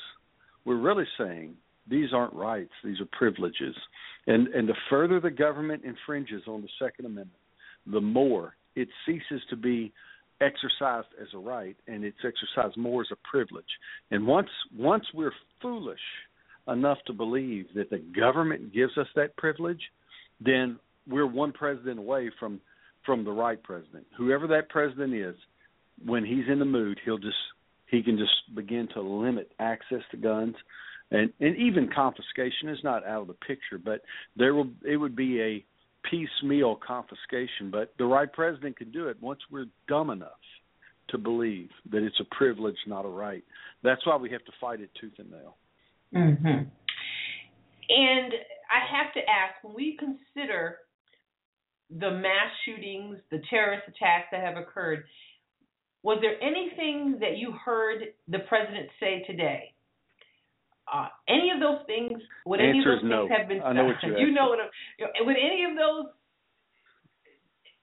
we're 0.66 0.80
really 0.80 1.08
saying 1.18 1.56
these 1.90 2.14
aren't 2.14 2.34
rights; 2.34 2.72
these 2.84 3.00
are 3.02 3.08
privileges. 3.12 3.76
And 4.28 4.48
and 4.50 4.68
the 4.68 4.76
further 4.90 5.20
the 5.20 5.32
government 5.32 5.84
infringes 5.84 6.44
on 6.48 6.62
the 6.62 6.70
Second 6.80 7.06
Amendment, 7.06 7.32
the 7.86 8.02
more 8.02 8.56
it 8.76 8.88
ceases 9.06 9.42
to 9.50 9.56
be 9.56 9.92
exercised 10.42 11.08
as 11.22 11.28
a 11.34 11.38
right, 11.38 11.76
and 11.88 12.04
it's 12.04 12.18
exercised 12.24 12.78
more 12.78 13.02
as 13.02 13.08
a 13.12 13.28
privilege. 13.30 13.66
And 14.12 14.26
once 14.26 14.50
once 14.78 15.06
we're 15.14 15.34
foolish 15.62 16.00
enough 16.68 17.00
to 17.08 17.14
believe 17.14 17.66
that 17.76 17.90
the 17.90 17.98
government 17.98 18.74
gives 18.74 18.98
us 18.98 19.08
that 19.16 19.36
privilege, 19.38 19.82
then 20.40 20.80
we're 21.08 21.26
one 21.26 21.52
president 21.52 22.00
away 22.00 22.30
from 22.40 22.62
from 23.06 23.24
the 23.24 23.32
right 23.32 23.62
president. 23.62 24.06
Whoever 24.18 24.48
that 24.48 24.70
president 24.70 25.14
is, 25.14 25.36
when 26.06 26.26
he's 26.26 26.46
in 26.52 26.60
the 26.60 26.66
mood, 26.66 27.00
he'll 27.04 27.18
just 27.18 27.36
he 27.88 28.04
can 28.04 28.18
just 28.18 28.56
begin 28.56 28.88
to 28.94 29.02
limit 29.02 29.52
access 29.60 30.02
to 30.12 30.18
guns 30.18 30.56
and 31.12 31.32
and 31.40 31.58
even 31.58 31.90
confiscation 31.94 32.70
is 32.70 32.80
not 32.84 33.06
out 33.06 33.22
of 33.22 33.28
the 33.28 33.34
picture, 33.34 33.78
but 33.84 34.02
there 34.36 34.54
will 34.54 34.70
it 34.86 34.98
would 34.98 35.16
be 35.16 35.42
a 35.42 35.66
piecemeal 36.10 36.76
confiscation, 36.86 37.72
but 37.72 37.94
the 37.98 38.06
right 38.06 38.32
president 38.32 38.78
can 38.78 38.92
do 38.92 39.08
it 39.08 39.18
once 39.22 39.40
we're 39.52 39.66
dumb 39.88 40.10
enough 40.10 40.30
to 41.10 41.18
believe 41.18 41.70
that 41.92 42.04
it's 42.04 42.20
a 42.20 42.36
privilege, 42.36 42.78
not 42.88 43.06
a 43.06 43.10
right. 43.10 43.44
That's 43.84 44.06
why 44.06 44.16
we 44.16 44.30
have 44.32 44.46
to 44.46 44.52
fight 44.62 44.80
it 44.80 44.92
tooth 45.00 45.14
and 45.18 45.32
nail. 45.32 45.58
Mm-hmm. 46.16 46.48
And 47.90 48.34
I 48.72 48.98
have 48.98 49.14
to 49.14 49.20
ask, 49.20 49.64
when 49.64 49.74
we 49.74 49.98
consider 49.98 50.78
the 51.90 52.12
mass 52.12 52.52
shootings, 52.66 53.18
the 53.32 53.42
terrorist 53.50 53.84
attacks 53.88 54.28
that 54.32 54.42
have 54.42 54.58
occurred, 54.58 55.06
was 56.04 56.20
there 56.22 56.42
anything 56.42 57.18
that 57.20 57.38
you 57.38 57.52
heard 57.54 58.14
the 58.28 58.40
president 58.48 58.88
say 59.00 59.24
today? 59.28 59.74
Uh, 60.92 61.08
any 61.28 61.52
of 61.54 61.60
those 61.60 61.86
things? 61.86 62.22
Would 62.46 62.62
any 62.62 62.80
of 62.80 62.86
those 62.86 63.02
things 63.02 63.10
no. 63.10 63.28
have 63.30 63.48
been? 63.48 63.62
I 63.62 63.74
know 63.74 63.86
what 63.86 63.96
you, 64.02 64.18
you 64.18 64.32
know 64.32 64.50
what? 64.50 64.60
Would 65.26 65.36
any 65.36 65.66
of 65.70 65.78
those? 65.78 66.12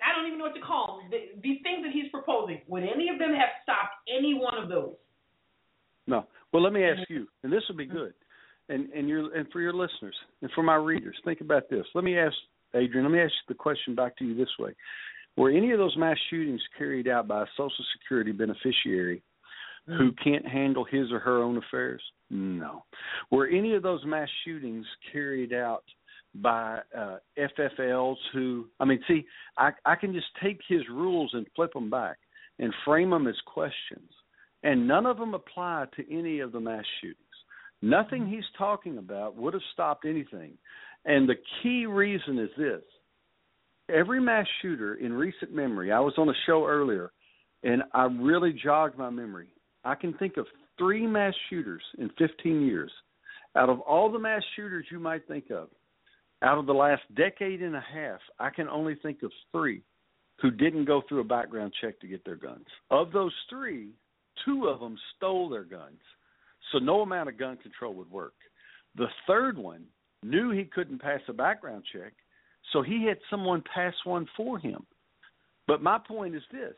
I 0.02 0.14
don't 0.16 0.26
even 0.26 0.38
know 0.38 0.46
what 0.46 0.54
to 0.54 0.60
call 0.60 1.00
them. 1.00 1.10
The, 1.10 1.40
these 1.40 1.60
things 1.62 1.84
that 1.84 1.92
he's 1.92 2.10
proposing. 2.10 2.60
Would 2.68 2.82
any 2.82 3.08
of 3.08 3.18
them 3.18 3.30
have 3.30 3.50
stopped 3.62 3.94
any 4.08 4.34
one 4.34 4.58
of 4.60 4.68
those? 4.68 4.94
No. 6.06 6.26
Well, 6.52 6.62
let 6.62 6.72
me 6.72 6.84
ask 6.84 7.08
you, 7.08 7.26
and 7.42 7.52
this 7.52 7.62
will 7.68 7.76
be 7.76 7.86
good, 7.86 8.14
and 8.68 8.90
and 8.90 9.08
your 9.08 9.34
and 9.36 9.46
for 9.52 9.60
your 9.60 9.72
listeners 9.72 10.16
and 10.42 10.50
for 10.54 10.62
my 10.62 10.76
readers, 10.76 11.16
think 11.24 11.40
about 11.40 11.68
this. 11.68 11.84
Let 11.94 12.04
me 12.04 12.18
ask 12.18 12.34
Adrienne, 12.76 13.04
let 13.04 13.12
me 13.12 13.20
ask 13.20 13.32
the 13.48 13.54
question 13.54 13.94
back 13.94 14.16
to 14.18 14.24
you 14.24 14.34
this 14.34 14.52
way. 14.58 14.74
Were 15.36 15.50
any 15.50 15.72
of 15.72 15.78
those 15.78 15.96
mass 15.96 16.16
shootings 16.30 16.62
carried 16.78 17.08
out 17.08 17.28
by 17.28 17.42
a 17.42 17.46
Social 17.56 17.84
Security 17.98 18.32
beneficiary 18.32 19.22
mm. 19.88 19.98
who 19.98 20.12
can't 20.22 20.46
handle 20.46 20.84
his 20.84 21.12
or 21.12 21.18
her 21.18 21.42
own 21.42 21.58
affairs? 21.58 22.02
No. 22.30 22.84
Were 23.30 23.46
any 23.46 23.74
of 23.74 23.82
those 23.82 24.04
mass 24.04 24.28
shootings 24.44 24.86
carried 25.12 25.52
out 25.52 25.84
by 26.34 26.80
uh, 26.96 27.16
FFLs 27.38 28.16
who, 28.32 28.66
I 28.80 28.84
mean, 28.84 29.00
see, 29.06 29.26
I, 29.58 29.70
I 29.84 29.94
can 29.94 30.12
just 30.12 30.26
take 30.42 30.60
his 30.68 30.82
rules 30.90 31.30
and 31.34 31.46
flip 31.54 31.72
them 31.72 31.90
back 31.90 32.18
and 32.58 32.72
frame 32.84 33.10
them 33.10 33.26
as 33.26 33.36
questions, 33.46 34.10
and 34.62 34.88
none 34.88 35.06
of 35.06 35.18
them 35.18 35.34
apply 35.34 35.86
to 35.96 36.14
any 36.14 36.40
of 36.40 36.52
the 36.52 36.60
mass 36.60 36.84
shootings. 37.00 37.20
Nothing 37.82 38.24
mm. 38.24 38.34
he's 38.34 38.44
talking 38.56 38.98
about 38.98 39.36
would 39.36 39.54
have 39.54 39.62
stopped 39.72 40.06
anything. 40.06 40.52
And 41.06 41.28
the 41.28 41.36
key 41.62 41.86
reason 41.86 42.38
is 42.38 42.50
this 42.58 42.82
every 43.88 44.20
mass 44.20 44.46
shooter 44.60 44.96
in 44.96 45.12
recent 45.12 45.54
memory, 45.54 45.92
I 45.92 46.00
was 46.00 46.14
on 46.18 46.28
a 46.28 46.34
show 46.44 46.66
earlier 46.66 47.12
and 47.62 47.82
I 47.94 48.04
really 48.04 48.52
jogged 48.52 48.98
my 48.98 49.10
memory. 49.10 49.48
I 49.84 49.94
can 49.94 50.12
think 50.14 50.36
of 50.36 50.46
three 50.76 51.06
mass 51.06 51.34
shooters 51.48 51.82
in 51.98 52.10
15 52.18 52.66
years. 52.66 52.90
Out 53.56 53.70
of 53.70 53.80
all 53.80 54.10
the 54.10 54.18
mass 54.18 54.42
shooters 54.54 54.86
you 54.90 54.98
might 54.98 55.26
think 55.26 55.50
of, 55.50 55.68
out 56.42 56.58
of 56.58 56.66
the 56.66 56.74
last 56.74 57.02
decade 57.14 57.62
and 57.62 57.74
a 57.74 57.84
half, 57.94 58.20
I 58.38 58.50
can 58.50 58.68
only 58.68 58.96
think 58.96 59.22
of 59.22 59.30
three 59.52 59.82
who 60.42 60.50
didn't 60.50 60.84
go 60.84 61.02
through 61.08 61.20
a 61.20 61.24
background 61.24 61.72
check 61.80 61.98
to 62.00 62.06
get 62.06 62.24
their 62.24 62.36
guns. 62.36 62.66
Of 62.90 63.12
those 63.12 63.32
three, 63.48 63.90
two 64.44 64.66
of 64.66 64.80
them 64.80 64.98
stole 65.16 65.48
their 65.48 65.64
guns. 65.64 66.00
So 66.72 66.78
no 66.78 67.00
amount 67.00 67.28
of 67.28 67.38
gun 67.38 67.56
control 67.56 67.94
would 67.94 68.10
work. 68.10 68.34
The 68.96 69.06
third 69.26 69.56
one 69.56 69.84
knew 70.22 70.50
he 70.50 70.64
couldn't 70.64 71.00
pass 71.00 71.20
a 71.28 71.32
background 71.32 71.84
check, 71.92 72.12
so 72.72 72.82
he 72.82 73.04
had 73.06 73.18
someone 73.30 73.62
pass 73.72 73.94
one 74.04 74.26
for 74.36 74.58
him. 74.58 74.84
But 75.66 75.82
my 75.82 75.98
point 75.98 76.34
is 76.34 76.42
this 76.52 76.74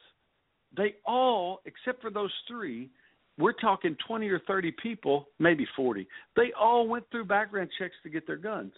they 0.77 0.97
all, 1.07 1.61
except 1.65 2.03
for 2.03 2.11
those 2.11 2.33
three, 2.47 2.91
we're 3.39 3.53
talking 3.53 3.97
20 4.07 4.29
or 4.29 4.41
30 4.41 4.73
people, 4.83 5.29
maybe 5.39 5.67
40, 5.77 6.07
they 6.37 6.53
all 6.59 6.89
went 6.89 7.05
through 7.11 7.25
background 7.25 7.71
checks 7.79 7.95
to 8.03 8.11
get 8.11 8.27
their 8.27 8.37
guns. 8.37 8.73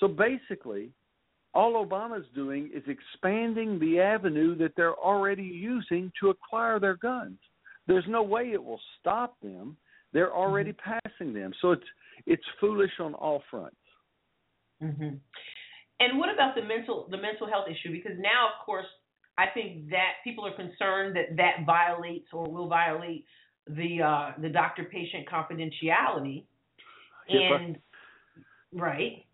So 0.00 0.08
basically, 0.08 0.90
all 1.54 1.84
Obama's 1.84 2.26
doing 2.34 2.70
is 2.74 2.82
expanding 2.86 3.78
the 3.78 4.00
avenue 4.00 4.56
that 4.58 4.72
they're 4.76 4.94
already 4.94 5.42
using 5.42 6.10
to 6.20 6.30
acquire 6.30 6.78
their 6.78 6.96
guns. 6.96 7.38
There's 7.86 8.04
no 8.08 8.22
way 8.22 8.50
it 8.52 8.62
will 8.62 8.80
stop 9.00 9.36
them. 9.42 9.76
They're 10.12 10.34
already 10.34 10.72
mm-hmm. 10.72 10.98
passing 11.08 11.32
them. 11.32 11.52
So 11.60 11.72
it's 11.72 11.84
it's 12.26 12.44
foolish 12.60 12.92
on 13.00 13.14
all 13.14 13.42
fronts. 13.50 13.76
Mm-hmm. 14.82 15.16
And 16.00 16.18
what 16.18 16.32
about 16.32 16.54
the 16.54 16.62
mental 16.62 17.08
the 17.10 17.16
mental 17.16 17.48
health 17.48 17.66
issue? 17.68 17.92
Because 17.92 18.16
now, 18.18 18.48
of 18.48 18.64
course, 18.64 18.86
I 19.36 19.46
think 19.52 19.90
that 19.90 20.22
people 20.24 20.46
are 20.46 20.54
concerned 20.54 21.16
that 21.16 21.36
that 21.36 21.66
violates 21.66 22.26
or 22.32 22.48
will 22.48 22.68
violate 22.68 23.24
the 23.66 24.02
uh, 24.02 24.40
the 24.40 24.48
doctor 24.48 24.84
patient 24.84 25.28
confidentiality. 25.28 26.44
And 27.28 27.78
right. 28.72 29.24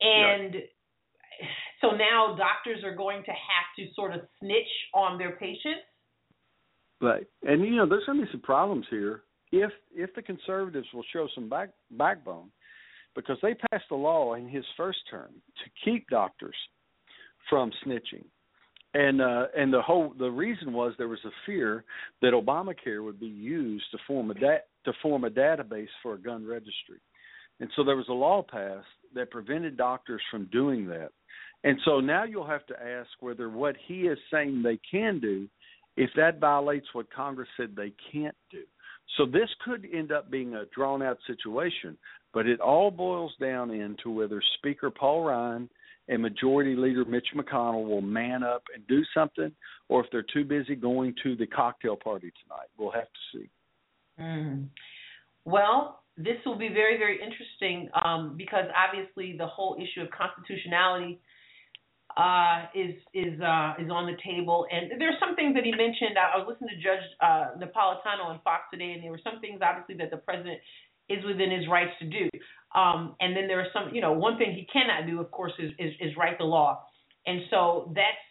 And 0.00 0.54
yeah. 0.54 1.46
so 1.80 1.90
now 1.90 2.36
doctors 2.38 2.82
are 2.84 2.94
going 2.94 3.22
to 3.24 3.30
have 3.30 3.66
to 3.78 3.92
sort 3.94 4.14
of 4.14 4.20
snitch 4.40 4.68
on 4.94 5.18
their 5.18 5.32
patients. 5.32 5.84
Right. 7.00 7.26
And 7.42 7.62
you 7.62 7.76
know, 7.76 7.86
there's 7.86 8.04
going 8.06 8.20
to 8.20 8.24
be 8.24 8.32
some 8.32 8.40
problems 8.40 8.86
here 8.90 9.22
if 9.52 9.70
if 9.94 10.14
the 10.14 10.22
conservatives 10.22 10.86
will 10.94 11.04
show 11.12 11.28
some 11.34 11.48
back 11.48 11.70
backbone 11.90 12.50
because 13.16 13.38
they 13.42 13.54
passed 13.54 13.86
a 13.90 13.96
law 13.96 14.34
in 14.34 14.48
his 14.48 14.64
first 14.76 14.98
term 15.10 15.30
to 15.64 15.70
keep 15.84 16.08
doctors 16.08 16.54
from 17.50 17.72
snitching. 17.84 18.24
And 18.94 19.20
uh, 19.20 19.46
and 19.56 19.72
the 19.72 19.82
whole 19.82 20.14
the 20.18 20.30
reason 20.30 20.72
was 20.72 20.94
there 20.96 21.08
was 21.08 21.24
a 21.26 21.30
fear 21.44 21.84
that 22.22 22.32
Obamacare 22.32 23.04
would 23.04 23.18
be 23.18 23.26
used 23.26 23.84
to 23.90 23.98
form 24.06 24.30
a 24.30 24.34
da- 24.34 24.64
to 24.84 24.92
form 25.02 25.24
a 25.24 25.30
database 25.30 25.88
for 26.02 26.14
a 26.14 26.18
gun 26.18 26.46
registry, 26.46 27.00
and 27.60 27.68
so 27.76 27.84
there 27.84 27.96
was 27.96 28.08
a 28.08 28.14
law 28.14 28.42
passed 28.42 28.86
that 29.14 29.30
prevented 29.30 29.76
doctors 29.76 30.22
from 30.30 30.48
doing 30.50 30.86
that, 30.86 31.10
and 31.64 31.78
so 31.84 32.00
now 32.00 32.24
you'll 32.24 32.46
have 32.46 32.64
to 32.66 32.82
ask 32.82 33.10
whether 33.20 33.50
what 33.50 33.76
he 33.86 34.02
is 34.02 34.18
saying 34.32 34.62
they 34.62 34.78
can 34.90 35.20
do, 35.20 35.46
if 35.98 36.08
that 36.16 36.40
violates 36.40 36.86
what 36.94 37.12
Congress 37.12 37.48
said 37.58 37.74
they 37.76 37.92
can't 38.12 38.36
do. 38.50 38.62
So 39.16 39.26
this 39.26 39.48
could 39.64 39.86
end 39.92 40.10
up 40.10 40.30
being 40.30 40.54
a 40.54 40.64
drawn 40.74 41.02
out 41.02 41.18
situation, 41.26 41.98
but 42.36 42.46
it 42.46 42.60
all 42.60 42.90
boils 42.90 43.32
down 43.40 43.70
into 43.70 44.10
whether 44.10 44.42
Speaker 44.58 44.90
Paul 44.90 45.24
Ryan 45.24 45.70
and 46.06 46.20
Majority 46.20 46.76
Leader 46.76 47.06
Mitch 47.06 47.28
McConnell 47.34 47.88
will 47.88 48.02
man 48.02 48.42
up 48.42 48.62
and 48.74 48.86
do 48.86 49.00
something, 49.14 49.50
or 49.88 50.04
if 50.04 50.10
they're 50.12 50.26
too 50.34 50.44
busy 50.44 50.74
going 50.74 51.14
to 51.22 51.34
the 51.34 51.46
cocktail 51.46 51.96
party 51.96 52.30
tonight. 52.44 52.68
We'll 52.76 52.92
have 52.92 53.04
to 53.04 53.38
see. 53.38 53.48
Mm. 54.20 54.66
Well, 55.46 56.02
this 56.18 56.36
will 56.44 56.58
be 56.58 56.68
very, 56.68 56.98
very 56.98 57.18
interesting 57.18 57.88
um, 58.04 58.34
because 58.36 58.66
obviously 58.76 59.34
the 59.38 59.46
whole 59.46 59.78
issue 59.80 60.02
of 60.02 60.08
constitutionality 60.10 61.18
uh, 62.18 62.64
is 62.74 62.94
is 63.12 63.40
uh, 63.40 63.80
is 63.80 63.90
on 63.90 64.04
the 64.08 64.16
table, 64.24 64.66
and 64.72 65.00
there's 65.00 65.16
some 65.20 65.36
things 65.36 65.54
that 65.54 65.64
he 65.64 65.70
mentioned. 65.70 66.16
I 66.16 66.36
was 66.36 66.48
listening 66.48 66.72
to 66.72 66.80
Judge 66.80 67.04
uh, 67.20 67.60
Napolitano 67.60 68.28
on 68.28 68.40
Fox 68.44 68.64
today, 68.72 68.92
and 68.92 69.04
there 69.04 69.10
were 69.10 69.20
some 69.24 69.40
things 69.40 69.60
obviously 69.60 69.96
that 70.00 70.10
the 70.10 70.16
president 70.16 70.60
is 71.08 71.24
within 71.24 71.50
his 71.50 71.68
rights 71.68 71.92
to 72.00 72.06
do. 72.06 72.28
Um, 72.74 73.16
and 73.20 73.36
then 73.36 73.48
there 73.48 73.60
are 73.60 73.68
some, 73.72 73.94
you 73.94 74.00
know, 74.00 74.12
one 74.12 74.38
thing 74.38 74.52
he 74.52 74.66
cannot 74.70 75.06
do, 75.06 75.20
of 75.20 75.30
course, 75.30 75.52
is, 75.58 75.70
is, 75.78 75.92
is 76.00 76.16
write 76.16 76.38
the 76.38 76.44
law. 76.44 76.84
And 77.26 77.42
so 77.50 77.92
that's 77.94 78.22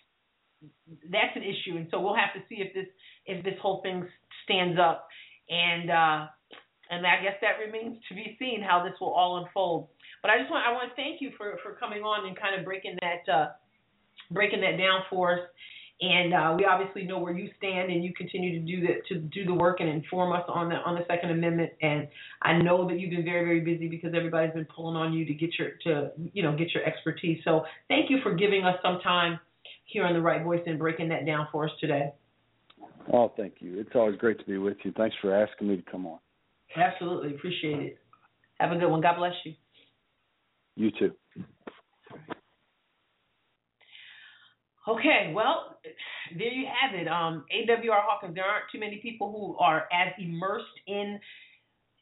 that's 1.11 1.35
an 1.35 1.43
issue. 1.43 1.77
And 1.77 1.87
so 1.91 1.99
we'll 1.99 2.15
have 2.15 2.33
to 2.33 2.41
see 2.47 2.61
if 2.61 2.73
this 2.73 2.87
if 3.25 3.43
this 3.43 3.55
whole 3.61 3.81
thing 3.81 4.07
stands 4.43 4.79
up. 4.79 5.07
And 5.49 5.89
uh, 5.89 6.27
and 6.89 7.05
I 7.05 7.21
guess 7.21 7.35
that 7.41 7.59
remains 7.63 7.97
to 8.09 8.15
be 8.15 8.35
seen 8.39 8.61
how 8.61 8.83
this 8.83 8.93
will 9.01 9.13
all 9.13 9.43
unfold. 9.43 9.89
But 10.21 10.31
I 10.31 10.39
just 10.39 10.49
want 10.49 10.65
I 10.65 10.71
want 10.71 10.89
to 10.89 10.95
thank 10.95 11.21
you 11.21 11.31
for 11.37 11.57
for 11.63 11.73
coming 11.73 12.03
on 12.03 12.27
and 12.27 12.37
kind 12.37 12.57
of 12.57 12.65
breaking 12.65 12.97
that 13.01 13.31
uh, 13.31 13.47
breaking 14.31 14.61
that 14.61 14.77
down 14.77 15.01
for 15.09 15.33
us 15.33 15.47
and 16.01 16.33
uh, 16.33 16.53
we 16.57 16.65
obviously 16.65 17.03
know 17.03 17.19
where 17.19 17.33
you 17.33 17.49
stand, 17.57 17.89
and 17.89 18.03
you 18.03 18.13
continue 18.13 18.59
to 18.59 18.65
do 18.65 18.81
the 18.81 18.93
to 19.07 19.19
do 19.19 19.45
the 19.45 19.53
work 19.53 19.79
and 19.79 19.87
inform 19.87 20.33
us 20.33 20.43
on 20.49 20.69
the 20.69 20.75
on 20.75 20.95
the 20.95 21.05
Second 21.07 21.31
Amendment. 21.31 21.71
And 21.81 22.07
I 22.41 22.57
know 22.57 22.87
that 22.89 22.99
you've 22.99 23.11
been 23.11 23.23
very 23.23 23.45
very 23.45 23.61
busy 23.61 23.87
because 23.87 24.13
everybody's 24.13 24.53
been 24.53 24.67
pulling 24.75 24.97
on 24.97 25.13
you 25.13 25.25
to 25.25 25.33
get 25.33 25.51
your 25.57 25.71
to 25.83 26.11
you 26.33 26.43
know 26.43 26.55
get 26.55 26.73
your 26.73 26.83
expertise. 26.83 27.39
So 27.45 27.63
thank 27.87 28.09
you 28.09 28.17
for 28.23 28.35
giving 28.35 28.65
us 28.65 28.75
some 28.83 28.99
time 29.01 29.39
here 29.85 30.03
on 30.05 30.13
the 30.13 30.21
Right 30.21 30.43
Voice 30.43 30.61
and 30.65 30.77
breaking 30.77 31.09
that 31.09 31.25
down 31.25 31.47
for 31.51 31.65
us 31.65 31.71
today. 31.79 32.11
Oh, 33.13 33.31
thank 33.37 33.55
you. 33.59 33.79
It's 33.79 33.91
always 33.95 34.17
great 34.17 34.39
to 34.39 34.45
be 34.45 34.57
with 34.57 34.77
you. 34.83 34.91
Thanks 34.97 35.15
for 35.21 35.33
asking 35.33 35.69
me 35.69 35.77
to 35.77 35.83
come 35.83 36.05
on. 36.05 36.19
Absolutely 36.75 37.35
appreciate 37.35 37.79
it. 37.79 37.99
Have 38.59 38.71
a 38.71 38.75
good 38.75 38.89
one. 38.89 39.01
God 39.01 39.17
bless 39.17 39.33
you. 39.43 39.53
You 40.75 40.91
too. 40.91 41.11
Okay, 44.87 45.31
well, 45.33 45.77
there 46.37 46.51
you 46.53 46.65
have 46.65 46.93
it. 46.93 47.07
Um, 47.07 47.45
AWR 47.51 48.03
Hawkins. 48.05 48.35
There 48.35 48.43
aren't 48.43 48.65
too 48.71 48.79
many 48.79 48.97
people 48.97 49.31
who 49.31 49.63
are 49.63 49.87
as 49.91 50.13
immersed 50.19 50.65
in 50.87 51.19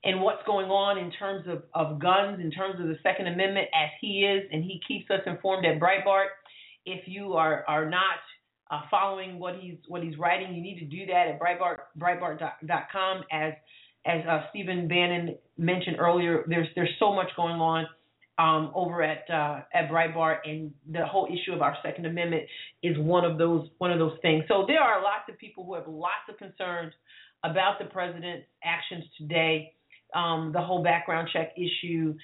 in 0.04 0.20
what's 0.20 0.44
going 0.46 0.68
on 0.68 0.98
in 0.98 1.10
terms 1.12 1.46
of, 1.48 1.64
of 1.74 1.98
guns, 1.98 2.42
in 2.42 2.52
terms 2.52 2.78
of 2.82 2.88
the 2.88 2.98
Second 3.04 3.28
Amendment, 3.28 3.68
as 3.74 3.90
he 4.02 4.26
is, 4.26 4.44
and 4.52 4.62
he 4.62 4.82
keeps 4.86 5.10
us 5.10 5.22
informed 5.26 5.66
at 5.66 5.80
Breitbart. 5.80 6.28
If 6.86 7.08
you 7.08 7.34
are 7.34 7.64
are 7.70 7.90
not 7.90 8.20
uh, 8.70 8.82
following 8.92 9.40
what 9.40 9.56
he's 9.62 9.78
what 9.88 10.04
he's 10.04 10.18
writing, 10.18 10.54
you 10.54 10.62
need 10.62 10.80
to 10.80 10.86
do 10.86 11.06
that 11.06 11.28
at 11.28 11.40
Breitbart 11.40 11.78
Breitbart.com. 11.98 13.24
As 13.32 13.54
as 14.06 14.26
uh, 14.28 14.42
Stephen 14.50 14.90
Bannon 14.90 15.38
mentioned 15.58 15.98
earlier, 16.00 16.44
there's 16.48 16.68
there's 16.76 16.94
so 17.00 17.14
much 17.14 17.30
going 17.38 17.62
on 17.62 17.86
um, 18.38 18.72
over 18.74 19.04
at 19.04 19.30
uh, 19.30 19.62
at 19.74 19.90
Breitbart, 19.90 20.38
and 20.46 20.72
the 20.92 21.06
whole 21.06 21.28
issue 21.28 21.54
of 21.54 21.62
our 21.62 21.76
Second 21.84 22.06
Amendment 22.06 22.44
is 22.82 22.98
one 22.98 23.26
of 23.26 23.38
those 23.38 23.68
one 23.78 23.92
of 23.92 24.00
those 24.00 24.18
things. 24.22 24.44
So 24.48 24.66
there 24.68 24.82
are 24.82 25.02
lots 25.04 25.30
of 25.30 25.38
people 25.38 25.66
who 25.66 25.76
have 25.76 25.88
lots 25.88 26.26
of 26.30 26.38
concerns 26.38 26.94
about 27.44 27.78
the 27.80 27.86
president's 27.86 28.48
actions 28.64 29.04
today, 29.18 29.74
um, 30.16 30.52
the 30.54 30.62
whole 30.62 30.84
background 30.84 31.30
check 31.32 31.54
issue. 31.58 32.16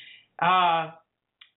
Uh, 0.41 0.91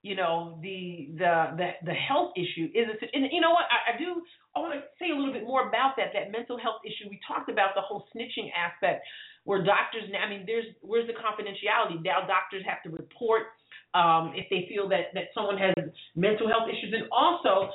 you 0.03 0.17
know 0.17 0.59
the 0.63 1.15
the 1.17 1.55
the 1.57 1.69
the 1.87 1.95
health 1.95 2.33
issue 2.37 2.69
is 2.75 2.91
and 3.15 3.31
you 3.31 3.41
know 3.41 3.55
what 3.55 3.65
I, 3.71 3.95
I 3.95 3.99
do 3.99 4.21
I 4.55 4.59
want 4.59 4.75
to 4.75 4.83
say 4.99 5.11
a 5.11 5.17
little 5.17 5.33
bit 5.33 5.47
more 5.47 5.69
about 5.69 5.95
that 5.97 6.11
that 6.13 6.31
mental 6.31 6.59
health 6.59 6.83
issue. 6.85 7.09
We 7.09 7.21
talked 7.27 7.49
about 7.49 7.75
the 7.75 7.81
whole 7.81 8.05
snitching 8.11 8.51
aspect 8.51 9.07
where 9.45 9.63
doctors 9.63 10.11
I 10.11 10.29
mean 10.29 10.43
there's 10.45 10.67
where's 10.83 11.07
the 11.07 11.15
confidentiality 11.15 12.03
now 12.03 12.27
doctors 12.27 12.67
have 12.67 12.83
to 12.83 12.91
report 12.91 13.55
um, 13.95 14.33
if 14.35 14.47
they 14.49 14.67
feel 14.69 14.89
that 14.89 15.13
that 15.15 15.35
someone 15.35 15.59
has 15.59 15.75
mental 16.17 16.49
health 16.49 16.69
issues, 16.69 16.93
and 16.97 17.09
also, 17.13 17.71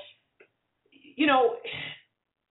you 1.16 1.28
know, 1.28 1.56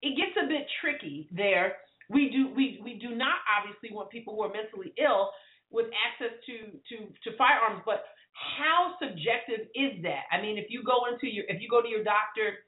it 0.01 0.15
gets 0.15 0.35
a 0.41 0.47
bit 0.47 0.67
tricky 0.81 1.27
there. 1.31 1.77
We 2.09 2.29
do 2.29 2.53
we 2.55 2.79
we 2.83 2.99
do 2.99 3.15
not 3.15 3.43
obviously 3.51 3.91
want 3.91 4.09
people 4.09 4.35
who 4.35 4.41
are 4.43 4.53
mentally 4.53 4.93
ill 4.97 5.31
with 5.69 5.87
access 5.99 6.31
to 6.47 6.79
to 6.89 7.11
to 7.27 7.37
firearms, 7.37 7.83
but 7.85 8.05
how 8.31 8.95
subjective 9.01 9.67
is 9.75 9.99
that? 10.03 10.29
I 10.31 10.41
mean, 10.41 10.57
if 10.57 10.67
you 10.69 10.83
go 10.83 11.11
into 11.11 11.27
your 11.27 11.45
if 11.49 11.61
you 11.61 11.67
go 11.67 11.81
to 11.81 11.89
your 11.89 12.03
doctor 12.03 12.63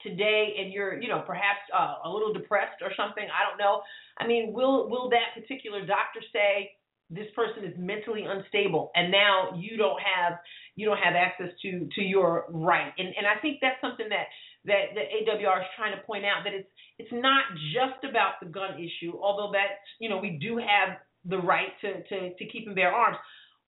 today 0.00 0.56
and 0.58 0.72
you're 0.72 1.00
you 1.00 1.08
know 1.08 1.22
perhaps 1.26 1.60
uh, 1.76 2.00
a 2.04 2.08
little 2.08 2.32
depressed 2.32 2.80
or 2.80 2.90
something, 2.96 3.26
I 3.28 3.44
don't 3.44 3.58
know. 3.58 3.82
I 4.18 4.26
mean, 4.26 4.52
will 4.52 4.88
will 4.88 5.10
that 5.10 5.36
particular 5.36 5.84
doctor 5.84 6.20
say 6.32 6.72
this 7.10 7.26
person 7.34 7.64
is 7.64 7.74
mentally 7.78 8.24
unstable 8.28 8.90
and 8.94 9.10
now 9.10 9.56
you 9.56 9.76
don't 9.76 10.00
have 10.00 10.38
you 10.76 10.86
don't 10.86 10.98
have 10.98 11.14
access 11.14 11.48
to 11.62 11.88
to 11.94 12.02
your 12.02 12.46
right. 12.50 12.92
And 12.98 13.08
and 13.08 13.26
I 13.26 13.40
think 13.40 13.58
that's 13.60 13.80
something 13.80 14.08
that 14.08 14.26
that 14.66 14.94
AWR 14.94 15.60
is 15.60 15.66
trying 15.76 15.96
to 15.96 16.02
point 16.04 16.24
out 16.24 16.44
that 16.44 16.52
it's 16.52 16.68
it's 16.98 17.12
not 17.12 17.44
just 17.72 18.04
about 18.04 18.40
the 18.42 18.48
gun 18.48 18.76
issue 18.76 19.16
although 19.20 19.52
that's 19.52 19.80
you 19.98 20.08
know 20.08 20.18
we 20.18 20.38
do 20.40 20.58
have 20.58 20.98
the 21.24 21.38
right 21.38 21.72
to 21.80 22.02
to 22.04 22.34
to 22.34 22.44
keep 22.46 22.66
and 22.66 22.76
bear 22.76 22.92
arms 22.92 23.16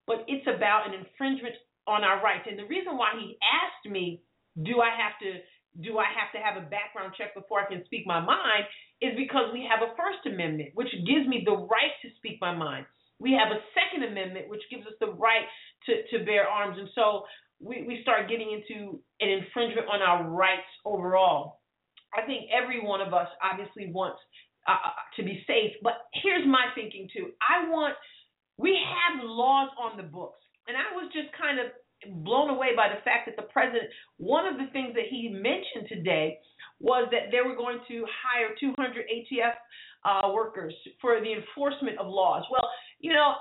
but 0.06 0.24
it's 0.26 0.46
about 0.46 0.88
an 0.88 0.94
infringement 0.94 1.54
on 1.86 2.04
our 2.04 2.22
rights. 2.22 2.46
And 2.48 2.58
the 2.58 2.66
reason 2.66 2.96
why 2.96 3.14
he 3.18 3.38
asked 3.42 3.90
me 3.90 4.22
do 4.62 4.80
I 4.82 4.90
have 4.90 5.14
to 5.22 5.38
do 5.80 5.98
I 5.98 6.10
have 6.10 6.34
to 6.34 6.42
have 6.42 6.58
a 6.58 6.66
background 6.66 7.14
check 7.16 7.34
before 7.34 7.62
I 7.62 7.70
can 7.70 7.84
speak 7.86 8.06
my 8.06 8.18
mind 8.18 8.66
is 9.00 9.14
because 9.16 9.54
we 9.54 9.66
have 9.70 9.86
a 9.86 9.94
first 9.94 10.26
amendment 10.26 10.70
which 10.74 10.90
gives 11.06 11.26
me 11.30 11.42
the 11.46 11.54
right 11.54 11.94
to 12.02 12.08
speak 12.18 12.38
my 12.40 12.54
mind 12.54 12.86
we 13.20 13.36
have 13.36 13.52
a 13.52 13.60
Second 13.76 14.10
Amendment, 14.10 14.48
which 14.48 14.62
gives 14.70 14.86
us 14.86 14.96
the 14.98 15.12
right 15.12 15.44
to, 15.86 16.18
to 16.18 16.24
bear 16.24 16.48
arms. 16.48 16.76
And 16.80 16.88
so 16.94 17.24
we, 17.60 17.84
we 17.86 18.00
start 18.02 18.28
getting 18.28 18.50
into 18.50 18.98
an 19.20 19.28
infringement 19.28 19.86
on 19.92 20.00
our 20.00 20.24
rights 20.24 20.66
overall. 20.84 21.60
I 22.16 22.26
think 22.26 22.48
every 22.50 22.80
one 22.80 23.00
of 23.00 23.14
us 23.14 23.28
obviously 23.44 23.92
wants 23.92 24.18
uh, 24.66 24.72
uh, 24.72 24.96
to 25.16 25.22
be 25.22 25.44
safe. 25.46 25.76
But 25.82 26.08
here's 26.16 26.46
my 26.48 26.72
thinking 26.74 27.08
too. 27.12 27.30
I 27.38 27.68
want 27.68 27.94
we 28.56 28.76
have 28.76 29.24
laws 29.24 29.70
on 29.80 29.96
the 29.96 30.02
books, 30.02 30.40
and 30.68 30.76
I 30.76 30.92
was 30.92 31.08
just 31.14 31.32
kind 31.32 31.56
of 31.60 31.72
blown 32.24 32.50
away 32.50 32.76
by 32.76 32.88
the 32.88 33.00
fact 33.04 33.28
that 33.28 33.36
the 33.36 33.48
president. 33.52 33.88
One 34.16 34.46
of 34.46 34.56
the 34.56 34.68
things 34.72 34.92
that 34.96 35.08
he 35.08 35.28
mentioned 35.28 35.88
today 35.88 36.40
was 36.80 37.08
that 37.12 37.32
they 37.32 37.40
were 37.40 37.56
going 37.56 37.80
to 37.88 38.04
hire 38.08 38.56
200 38.58 38.76
ATF 38.76 39.56
uh, 40.04 40.32
workers 40.32 40.74
for 41.00 41.20
the 41.20 41.32
enforcement 41.32 41.98
of 41.98 42.06
laws. 42.08 42.44
Well, 42.50 42.68
you 43.00 43.12
know, 43.12 43.34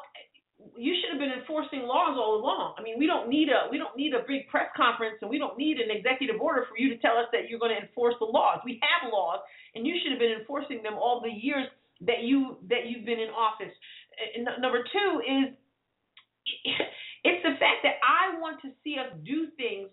you 0.76 0.96
should 1.00 1.16
have 1.16 1.20
been 1.20 1.32
enforcing 1.32 1.88
laws 1.88 2.20
all 2.20 2.36
along. 2.36 2.76
I 2.78 2.84
mean, 2.84 3.00
we 3.00 3.08
don't 3.08 3.30
need 3.30 3.48
a 3.48 3.72
we 3.72 3.78
don't 3.78 3.96
need 3.96 4.14
a 4.14 4.24
big 4.28 4.48
press 4.48 4.68
conference 4.76 5.16
and 5.22 5.30
we 5.30 5.40
don't 5.40 5.58
need 5.58 5.80
an 5.80 5.88
executive 5.92 6.40
order 6.40 6.68
for 6.68 6.76
you 6.76 6.90
to 6.90 6.98
tell 7.00 7.16
us 7.16 7.28
that 7.32 7.48
you're 7.48 7.60
going 7.60 7.72
to 7.76 7.80
enforce 7.80 8.16
the 8.20 8.28
laws. 8.28 8.60
We 8.66 8.80
have 8.84 9.12
laws, 9.12 9.40
and 9.76 9.88
you 9.88 9.96
should 10.02 10.12
have 10.12 10.20
been 10.20 10.36
enforcing 10.36 10.84
them 10.84 10.96
all 10.96 11.22
the 11.24 11.32
years 11.32 11.68
that 12.02 12.24
you 12.24 12.58
that 12.68 12.88
you've 12.88 13.06
been 13.06 13.20
in 13.20 13.30
office. 13.32 13.72
And 14.36 14.48
number 14.60 14.84
two 14.84 15.10
is 15.24 15.56
it's 17.24 17.44
the 17.44 17.56
fact 17.60 17.84
that 17.84 18.00
I 18.04 18.40
want 18.40 18.62
to 18.64 18.72
see 18.84 18.96
us 19.00 19.12
do 19.24 19.48
things 19.56 19.90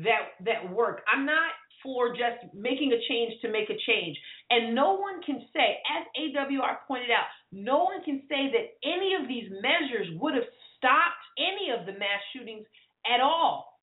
that 0.00 0.36
that 0.44 0.72
work. 0.72 1.04
I'm 1.12 1.24
not 1.24 1.52
for 1.82 2.10
just 2.10 2.40
making 2.54 2.92
a 2.92 3.00
change 3.08 3.40
to 3.42 3.52
make 3.52 3.68
a 3.70 3.78
change. 3.86 4.16
And 4.50 4.74
no 4.74 4.94
one 4.94 5.22
can 5.22 5.44
say, 5.52 5.78
as 5.86 6.02
AWR 6.18 6.82
pointed 6.88 7.10
out, 7.10 7.28
no 7.52 7.84
one 7.84 8.02
can 8.04 8.22
say 8.28 8.50
that 8.52 8.76
any 8.82 9.14
of 9.14 9.28
these 9.28 9.50
measures 9.62 10.08
would 10.18 10.34
have 10.34 10.48
stopped 10.76 11.24
any 11.38 11.70
of 11.70 11.86
the 11.86 11.98
mass 11.98 12.20
shootings 12.32 12.66
at 13.06 13.20
all. 13.20 13.78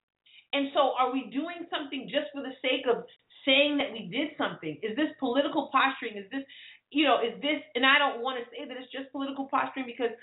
And 0.53 0.70
so, 0.74 0.93
are 0.99 1.11
we 1.11 1.34
doing 1.34 1.66
something 1.74 2.05
just 2.05 2.30
for 2.30 2.45
the 2.45 2.53
sake 2.61 2.86
of 2.86 3.03
saying 3.41 3.82
that 3.82 3.89
we 3.91 4.05
did 4.11 4.38
something? 4.38 4.78
Is 4.86 4.95
this 4.95 5.09
political 5.18 5.74
posturing? 5.74 6.20
Is 6.20 6.30
this, 6.30 6.45
you 6.93 7.09
know, 7.09 7.18
is 7.24 7.34
this, 7.41 7.64
and 7.74 7.82
I 7.82 7.97
don't 7.97 8.22
want 8.22 8.38
to 8.38 8.45
say 8.53 8.70
that 8.70 8.78
it's 8.78 8.91
just 8.93 9.09
political 9.09 9.49
posturing 9.49 9.89
because, 9.89 10.14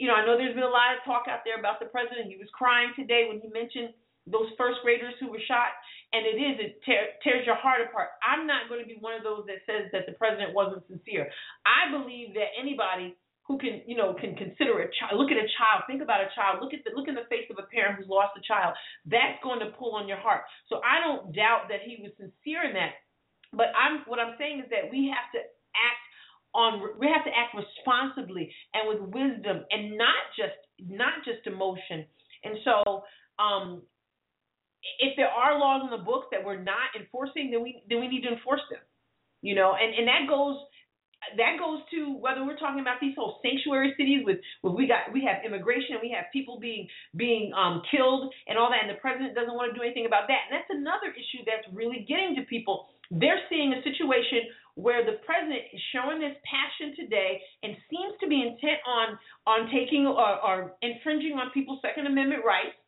you 0.00 0.08
know, 0.08 0.16
I 0.16 0.24
know 0.24 0.40
there's 0.40 0.56
been 0.56 0.64
a 0.64 0.72
lot 0.72 0.96
of 0.96 1.04
talk 1.04 1.28
out 1.28 1.44
there 1.44 1.60
about 1.60 1.76
the 1.76 1.92
president. 1.92 2.32
He 2.32 2.40
was 2.40 2.48
crying 2.56 2.96
today 2.96 3.28
when 3.28 3.44
he 3.44 3.52
mentioned 3.52 3.92
those 4.24 4.48
first 4.56 4.80
graders 4.80 5.14
who 5.20 5.28
were 5.28 5.42
shot, 5.44 5.76
and 6.12 6.26
it 6.26 6.38
is 6.38 6.54
it 6.58 6.82
tear, 6.82 7.14
tears 7.22 7.46
your 7.46 7.54
heart 7.56 7.80
apart. 7.86 8.10
I'm 8.22 8.46
not 8.46 8.66
going 8.68 8.82
to 8.82 8.88
be 8.88 8.98
one 8.98 9.14
of 9.14 9.22
those 9.22 9.46
that 9.46 9.62
says 9.66 9.90
that 9.94 10.06
the 10.10 10.18
president 10.18 10.54
wasn't 10.54 10.82
sincere. 10.90 11.30
I 11.62 11.90
believe 11.90 12.34
that 12.34 12.50
anybody 12.58 13.14
who 13.50 13.58
can 13.58 13.82
you 13.82 13.98
know 13.98 14.14
can 14.14 14.38
consider 14.38 14.78
a 14.78 14.86
child 14.94 15.18
look 15.18 15.34
at 15.34 15.36
a 15.36 15.50
child 15.58 15.82
think 15.90 15.98
about 15.98 16.22
a 16.22 16.30
child 16.38 16.62
look 16.62 16.70
at 16.70 16.86
the 16.86 16.94
look 16.94 17.10
in 17.10 17.18
the 17.18 17.26
face 17.26 17.50
of 17.50 17.58
a 17.58 17.66
parent 17.66 17.98
who's 17.98 18.06
lost 18.06 18.30
a 18.38 18.44
child 18.46 18.78
that's 19.10 19.42
going 19.42 19.58
to 19.58 19.74
pull 19.74 19.98
on 19.98 20.06
your 20.06 20.22
heart 20.22 20.46
so 20.70 20.78
i 20.86 21.02
don't 21.02 21.34
doubt 21.34 21.66
that 21.66 21.82
he 21.82 21.98
was 21.98 22.14
sincere 22.14 22.62
in 22.62 22.78
that 22.78 22.94
but 23.50 23.74
i'm 23.74 24.06
what 24.06 24.22
i'm 24.22 24.38
saying 24.38 24.62
is 24.62 24.70
that 24.70 24.86
we 24.86 25.10
have 25.10 25.26
to 25.34 25.42
act 25.74 26.04
on 26.54 26.78
we 27.02 27.10
have 27.10 27.26
to 27.26 27.34
act 27.34 27.50
responsibly 27.58 28.46
and 28.70 28.86
with 28.86 29.02
wisdom 29.10 29.66
and 29.74 29.98
not 29.98 30.22
just 30.38 30.54
not 30.86 31.18
just 31.26 31.42
emotion 31.50 32.06
and 32.46 32.54
so 32.62 33.02
um 33.42 33.82
if 34.98 35.16
there 35.16 35.28
are 35.28 35.58
laws 35.58 35.82
in 35.84 35.90
the 35.90 36.02
books 36.02 36.26
that 36.32 36.44
we're 36.44 36.60
not 36.60 36.94
enforcing, 36.98 37.50
then 37.50 37.62
we 37.62 37.82
then 37.88 38.00
we 38.00 38.08
need 38.08 38.22
to 38.22 38.32
enforce 38.32 38.62
them. 38.70 38.80
You 39.42 39.54
know, 39.54 39.74
and 39.74 39.94
and 39.94 40.08
that 40.08 40.28
goes 40.28 40.56
that 41.36 41.60
goes 41.60 41.84
to 41.92 42.16
whether 42.16 42.44
we're 42.44 42.56
talking 42.56 42.80
about 42.80 42.96
these 43.00 43.12
whole 43.12 43.40
sanctuary 43.44 43.92
cities 43.96 44.24
with 44.24 44.40
with 44.64 44.72
we 44.72 44.88
got 44.88 45.12
we 45.12 45.20
have 45.24 45.44
immigration, 45.44 46.00
and 46.00 46.02
we 46.02 46.12
have 46.16 46.32
people 46.32 46.58
being 46.58 46.88
being 47.16 47.52
um, 47.52 47.82
killed 47.90 48.32
and 48.48 48.56
all 48.56 48.72
that, 48.72 48.88
and 48.88 48.90
the 48.90 49.00
president 49.00 49.36
doesn't 49.36 49.52
want 49.52 49.72
to 49.72 49.76
do 49.76 49.84
anything 49.84 50.06
about 50.08 50.28
that. 50.28 50.48
And 50.48 50.56
that's 50.56 50.72
another 50.72 51.12
issue 51.12 51.44
that's 51.44 51.68
really 51.76 52.08
getting 52.08 52.36
to 52.40 52.42
people. 52.48 52.88
They're 53.10 53.42
seeing 53.50 53.74
a 53.74 53.82
situation 53.84 54.48
where 54.78 55.04
the 55.04 55.20
president 55.26 55.66
is 55.74 55.82
showing 55.92 56.22
this 56.22 56.36
passion 56.46 56.96
today 56.96 57.42
and 57.62 57.76
seems 57.92 58.16
to 58.24 58.26
be 58.26 58.40
intent 58.40 58.80
on 58.88 59.20
on 59.44 59.68
taking 59.68 60.08
or, 60.08 60.40
or 60.40 60.56
infringing 60.80 61.36
on 61.36 61.52
people's 61.52 61.84
Second 61.84 62.08
Amendment 62.08 62.48
rights 62.48 62.79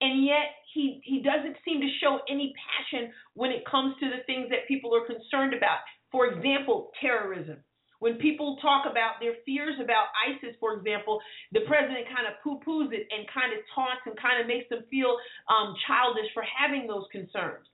and 0.00 0.24
yet 0.24 0.54
he 0.74 1.00
he 1.04 1.20
doesn't 1.22 1.56
seem 1.64 1.80
to 1.80 1.90
show 2.00 2.20
any 2.28 2.54
passion 2.54 3.12
when 3.34 3.50
it 3.50 3.66
comes 3.66 3.94
to 4.00 4.06
the 4.06 4.22
things 4.26 4.48
that 4.50 4.68
people 4.68 4.94
are 4.94 5.06
concerned 5.06 5.54
about. 5.54 5.78
For 6.10 6.26
example, 6.26 6.90
terrorism. 7.00 7.58
When 7.98 8.14
people 8.22 8.58
talk 8.62 8.86
about 8.86 9.18
their 9.18 9.34
fears 9.44 9.74
about 9.82 10.14
ISIS, 10.22 10.54
for 10.60 10.78
example, 10.78 11.18
the 11.50 11.66
president 11.66 12.06
kind 12.06 12.30
of 12.30 12.38
poo-poos 12.46 12.94
it 12.94 13.10
and 13.10 13.26
kind 13.26 13.50
of 13.50 13.58
taunts 13.74 14.06
and 14.06 14.14
kind 14.14 14.40
of 14.40 14.46
makes 14.46 14.70
them 14.70 14.86
feel 14.86 15.18
um, 15.50 15.74
childish 15.82 16.30
for 16.32 16.46
having 16.46 16.86
those 16.86 17.10
concerns. 17.10 17.66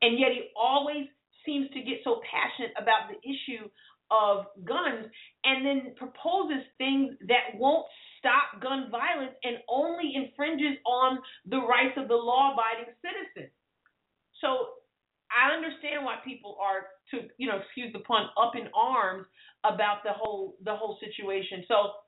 And 0.00 0.18
yet 0.18 0.32
he 0.32 0.48
always 0.56 1.12
seems 1.44 1.68
to 1.76 1.80
get 1.84 2.00
so 2.04 2.24
passionate 2.24 2.72
about 2.80 3.12
the 3.12 3.20
issue 3.20 3.68
of 4.10 4.46
guns 4.64 5.06
and 5.44 5.64
then 5.64 5.92
proposes 5.96 6.64
things 6.78 7.14
that 7.28 7.52
won't 7.60 7.84
stop 8.20 8.60
gun 8.62 8.92
violence 8.92 9.34
and 9.42 9.56
only 9.68 10.12
infringes 10.14 10.78
on 10.86 11.18
the 11.48 11.58
rights 11.58 11.96
of 11.96 12.06
the 12.06 12.14
law 12.14 12.52
abiding 12.52 12.94
citizen. 13.02 13.50
So 14.40 14.78
I 15.32 15.56
understand 15.56 16.04
why 16.04 16.16
people 16.24 16.56
are 16.60 16.92
to 17.10 17.28
you 17.38 17.48
know 17.48 17.58
excuse 17.64 17.92
the 17.92 18.00
pun 18.00 18.28
up 18.36 18.52
in 18.54 18.68
arms 18.76 19.26
about 19.64 20.04
the 20.04 20.12
whole 20.12 20.56
the 20.64 20.76
whole 20.76 20.98
situation. 21.00 21.64
So 21.66 22.04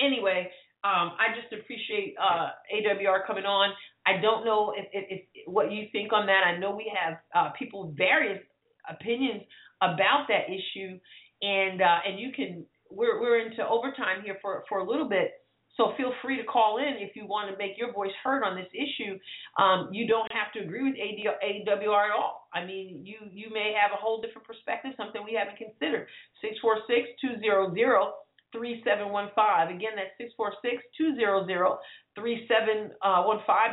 anyway, 0.00 0.50
um, 0.84 1.16
I 1.16 1.32
just 1.34 1.52
appreciate 1.52 2.14
uh, 2.20 2.50
AWR 2.74 3.26
coming 3.26 3.44
on. 3.44 3.72
I 4.06 4.20
don't 4.20 4.44
know 4.44 4.74
if, 4.76 4.86
if, 4.92 5.22
if, 5.34 5.48
what 5.48 5.72
you 5.72 5.86
think 5.92 6.12
on 6.12 6.26
that. 6.26 6.42
I 6.44 6.58
know 6.58 6.76
we 6.76 6.92
have 6.92 7.18
uh, 7.34 7.50
people 7.58 7.94
various 7.96 8.42
opinions 8.88 9.42
about 9.80 10.26
that 10.28 10.44
issue, 10.48 10.98
and 11.42 11.80
uh, 11.80 11.98
and 12.06 12.20
you 12.20 12.32
can 12.32 12.66
we're 12.90 13.20
we're 13.20 13.40
into 13.46 13.66
overtime 13.66 14.22
here 14.24 14.38
for 14.42 14.64
for 14.68 14.78
a 14.78 14.88
little 14.88 15.08
bit. 15.08 15.32
So 15.76 15.92
feel 15.96 16.12
free 16.22 16.36
to 16.36 16.44
call 16.44 16.78
in 16.78 17.02
if 17.02 17.16
you 17.16 17.26
want 17.26 17.50
to 17.50 17.58
make 17.58 17.76
your 17.76 17.92
voice 17.92 18.14
heard 18.22 18.44
on 18.44 18.54
this 18.54 18.70
issue. 18.70 19.18
Um, 19.58 19.88
you 19.90 20.06
don't 20.06 20.30
have 20.30 20.52
to 20.54 20.60
agree 20.60 20.84
with 20.84 20.94
AD, 20.94 21.18
AWR 21.42 22.10
at 22.10 22.14
all. 22.14 22.46
I 22.54 22.64
mean, 22.64 23.02
you 23.04 23.16
you 23.32 23.50
may 23.52 23.74
have 23.74 23.90
a 23.90 24.00
whole 24.00 24.20
different 24.20 24.46
perspective, 24.46 24.92
something 24.96 25.22
we 25.24 25.34
haven't 25.34 25.58
considered. 25.58 26.06
Six 26.40 26.54
four 26.62 26.78
six 26.86 27.08
two 27.20 27.38
zero 27.40 27.74
zero. 27.74 28.14
3715. 28.54 29.74
Again, 29.74 29.98
that's 29.98 30.14
646 30.14 30.78
200 30.94 31.74
3715. 32.14 32.94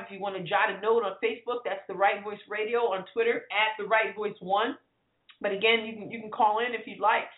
If 0.02 0.10
you 0.10 0.18
want 0.18 0.36
to 0.36 0.44
jot 0.44 0.74
a 0.74 0.82
note 0.82 1.06
on 1.06 1.22
Facebook, 1.22 1.62
that's 1.64 1.86
The 1.86 1.94
Right 1.94 2.18
Voice 2.26 2.42
Radio. 2.50 2.90
On 2.90 3.06
Twitter, 3.14 3.46
at 3.54 3.78
The 3.78 3.86
Right 3.86 4.18
Voice 4.18 4.34
1. 4.42 4.74
But 5.40 5.54
again, 5.54 5.86
you 5.86 5.94
can, 5.94 6.10
you 6.10 6.20
can 6.20 6.34
call 6.34 6.66
in 6.66 6.74
if 6.74 6.90
you'd 6.90 7.00
like 7.00 7.30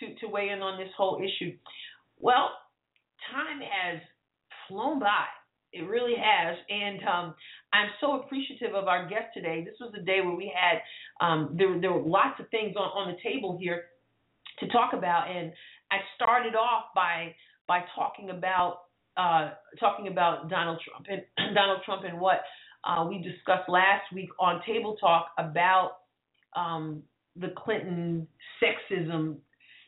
to, 0.00 0.12
to 0.20 0.28
weigh 0.28 0.52
in 0.52 0.60
on 0.60 0.78
this 0.78 0.92
whole 0.96 1.20
issue. 1.24 1.56
Well, 2.20 2.52
time 3.32 3.60
has 3.64 4.00
flown 4.70 4.98
by. 4.98 5.26
It 5.72 5.82
really 5.82 6.14
has. 6.18 6.56
And 6.70 7.00
um, 7.06 7.34
I'm 7.72 7.90
so 8.00 8.20
appreciative 8.20 8.74
of 8.74 8.88
our 8.88 9.08
guest 9.08 9.34
today. 9.34 9.62
This 9.64 9.74
was 9.80 9.92
a 10.00 10.02
day 10.02 10.20
where 10.22 10.34
we 10.34 10.50
had, 10.54 10.80
um, 11.24 11.54
there, 11.56 11.78
there 11.80 11.92
were 11.92 12.02
lots 12.02 12.40
of 12.40 12.48
things 12.50 12.74
on, 12.76 12.88
on 12.88 13.12
the 13.12 13.18
table 13.22 13.58
here 13.60 13.84
to 14.60 14.68
talk 14.68 14.94
about. 14.94 15.30
And 15.30 15.52
I 15.90 15.98
started 16.16 16.54
off 16.54 16.86
by 16.94 17.34
by 17.68 17.84
talking 17.94 18.30
about 18.30 18.80
uh, 19.16 19.50
talking 19.78 20.08
about 20.08 20.50
Donald 20.50 20.80
Trump 20.84 21.06
and 21.08 21.54
Donald 21.54 21.80
Trump 21.84 22.02
and 22.04 22.20
what 22.20 22.40
uh, 22.82 23.04
we 23.08 23.18
discussed 23.18 23.68
last 23.68 24.12
week 24.12 24.30
on 24.40 24.60
Table 24.66 24.96
Talk 25.00 25.28
about 25.38 25.98
um, 26.56 27.02
the 27.36 27.52
Clinton 27.56 28.26
sexism 28.60 29.36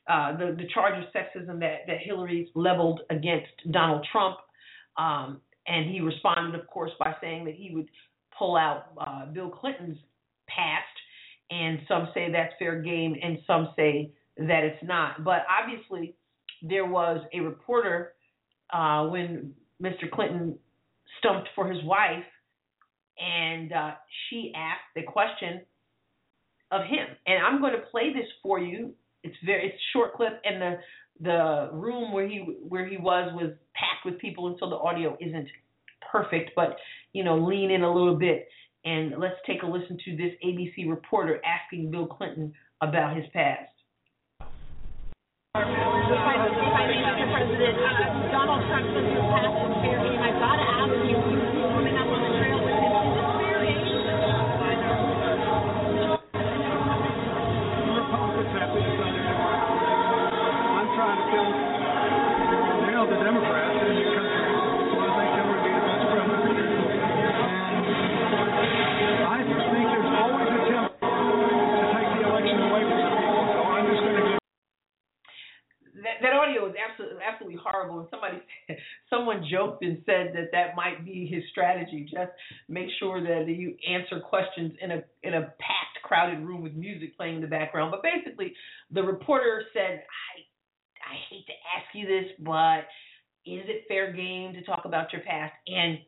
uh, 0.09 0.37
the 0.37 0.57
the 0.59 0.68
charge 0.74 0.95
of 1.03 1.09
sexism 1.12 1.61
that 1.61 1.87
that 1.87 1.99
Hillary 2.03 2.51
leveled 2.55 3.01
against 3.11 3.53
Donald 3.70 4.07
Trump, 4.11 4.37
um, 4.97 5.40
and 5.66 5.90
he 5.90 6.01
responded, 6.01 6.59
of 6.59 6.66
course, 6.66 6.90
by 6.99 7.14
saying 7.20 7.45
that 7.45 7.55
he 7.55 7.74
would 7.74 7.88
pull 8.36 8.57
out 8.57 8.86
uh, 8.99 9.26
Bill 9.26 9.51
Clinton's 9.51 9.99
past, 10.49 10.86
and 11.51 11.80
some 11.88 12.09
say 12.14 12.30
that's 12.30 12.53
fair 12.59 12.80
game, 12.80 13.14
and 13.22 13.38
some 13.47 13.72
say 13.76 14.12
that 14.36 14.64
it's 14.64 14.82
not. 14.82 15.24
But 15.24 15.43
obviously, 15.49 16.14
there 16.62 16.86
was 16.86 17.20
a 17.32 17.40
reporter 17.40 18.12
uh, 18.72 19.07
when 19.07 19.53
Mr. 19.82 20.11
Clinton 20.11 20.59
stumped 21.18 21.49
for 21.55 21.70
his 21.70 21.82
wife, 21.84 22.24
and 23.18 23.72
uh, 23.72 23.90
she 24.28 24.53
asked 24.57 24.80
the 24.97 25.03
question 25.03 25.61
of 26.70 26.82
him. 26.82 27.07
And 27.26 27.45
I'm 27.45 27.61
going 27.61 27.74
to 27.74 27.86
play 27.90 28.12
this 28.12 28.26
for 28.43 28.59
you 28.59 28.95
it's 29.22 29.36
very 29.45 29.68
it's 29.68 29.82
short 29.93 30.14
clip 30.14 30.40
and 30.45 30.61
the 30.61 30.76
the 31.20 31.70
room 31.72 32.12
where 32.12 32.26
he 32.26 32.38
where 32.68 32.86
he 32.86 32.97
was 32.97 33.32
was 33.34 33.53
packed 33.74 33.91
with 34.05 34.18
people 34.18 34.46
and 34.48 34.57
so 34.61 34.68
the 34.68 34.76
audio 34.76 35.16
isn't 35.20 35.48
perfect 36.11 36.50
but 36.57 36.76
you 37.12 37.24
know 37.24 37.38
lean 37.38 37.70
in 37.70 37.82
a 37.82 37.92
little 37.92 38.16
bit 38.16 38.48
and 38.84 39.14
let's 39.18 39.36
take 39.46 39.62
a 39.62 39.66
listen 39.66 39.96
to 40.05 40.16
this 40.16 40.32
ABC 40.44 40.88
reporter 40.88 41.40
asking 41.44 41.90
Bill 41.90 42.07
Clinton 42.07 42.53
about 42.80 43.16
his 43.16 43.24
past. 43.32 43.70
Donald 48.32 48.62
Trump 48.66 48.88
horrible. 77.83 78.01
And 78.01 78.09
somebody, 78.11 78.39
someone 79.11 79.47
joked 79.51 79.85
and 79.85 80.03
said 80.07 80.33
that 80.35 80.51
that 80.53 80.76
might 80.76 81.05
be 81.05 81.26
his 81.26 81.43
strategy. 81.51 82.09
Just 82.11 82.33
make 82.68 82.89
sure 82.99 83.22
that 83.22 83.49
you 83.49 83.76
answer 83.89 84.20
questions 84.20 84.72
in 84.80 84.91
a 84.91 85.03
in 85.22 85.35
a 85.35 85.43
packed, 85.43 86.03
crowded 86.03 86.41
room 86.41 86.62
with 86.62 86.74
music 86.74 87.16
playing 87.16 87.37
in 87.37 87.41
the 87.41 87.47
background. 87.47 87.93
But 87.93 88.03
basically, 88.03 88.55
the 88.91 89.03
reporter 89.03 89.64
said, 89.72 90.03
"I 90.03 91.12
I 91.12 91.16
hate 91.30 91.47
to 91.47 91.53
ask 91.76 91.95
you 91.95 92.07
this, 92.07 92.33
but 92.41 92.87
is 93.45 93.64
it 93.66 93.85
fair 93.89 94.12
game 94.12 94.55
to 94.55 94.62
talk 94.62 94.85
about 94.85 95.12
your 95.12 95.22
past?" 95.22 95.55
And 95.66 95.99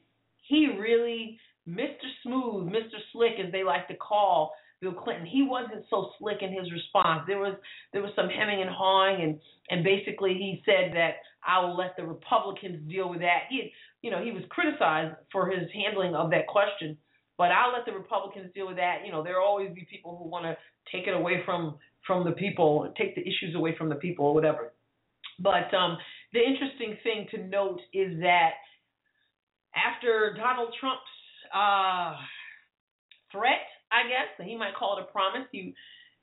he 0.49 0.77
really, 0.79 1.39
Mr. 1.69 2.07
Smooth, 2.23 2.69
Mr. 2.69 2.99
Slick, 3.13 3.33
as 3.45 3.51
they 3.51 3.65
like 3.65 3.89
to 3.89 3.97
call 3.97 4.53
Bill 4.81 4.93
Clinton, 4.93 5.27
he 5.27 5.43
wasn't 5.43 5.85
so 5.89 6.11
slick 6.19 6.39
in 6.43 6.53
his 6.53 6.71
response. 6.73 7.23
There 7.27 7.39
was 7.39 7.55
there 7.93 8.03
was 8.03 8.13
some 8.17 8.29
hemming 8.29 8.61
and 8.61 8.71
hawing, 8.71 9.23
and 9.23 9.41
and 9.71 9.85
basically 9.85 10.35
he 10.35 10.63
said 10.65 10.95
that 10.95 11.17
I 11.47 11.61
will 11.61 11.77
let 11.77 11.97
the 11.97 12.05
Republicans 12.05 12.89
deal 12.89 13.09
with 13.09 13.21
that. 13.21 13.45
He, 13.51 13.73
you 14.03 14.11
know, 14.11 14.23
he 14.23 14.33
was 14.33 14.43
criticized 14.51 15.17
for 15.33 15.51
his 15.51 15.69
handling 15.73 16.15
of 16.15 16.31
that 16.31 16.47
question, 16.47 16.97
but 17.39 17.51
I'll 17.51 17.73
let 17.73 17.87
the 17.87 17.93
Republicans 17.93 18.51
deal 18.55 18.67
with 18.67 18.77
that. 18.77 18.99
You 19.05 19.13
know, 19.13 19.23
there 19.23 19.41
will 19.41 19.47
always 19.47 19.73
be 19.75 19.87
people 19.91 20.19
who 20.23 20.29
want 20.29 20.45
to 20.45 20.57
take 20.93 21.07
it 21.07 21.15
away 21.15 21.43
from 21.45 21.77
from 22.07 22.25
the 22.25 22.33
people, 22.33 22.93
take 22.99 23.15
the 23.15 23.23
issues 23.23 23.55
away 23.55 23.75
from 23.77 23.89
the 23.89 23.95
people, 23.95 24.27
or 24.27 24.35
whatever. 24.35 24.73
But 25.39 25.73
um, 25.75 25.97
the 26.33 26.41
interesting 26.41 26.97
thing 27.03 27.27
to 27.31 27.47
note 27.49 27.81
is 27.93 28.21
that 28.21 28.53
after 29.75 30.35
Donald 30.37 30.75
Trump's 30.79 31.03
uh, 31.55 32.15
threat, 33.33 33.65
I 33.95 34.09
guess 34.09 34.47
he 34.47 34.57
might 34.57 34.75
call 34.75 34.99
it 34.99 35.07
a 35.09 35.13
promise, 35.13 35.47
he 35.53 35.75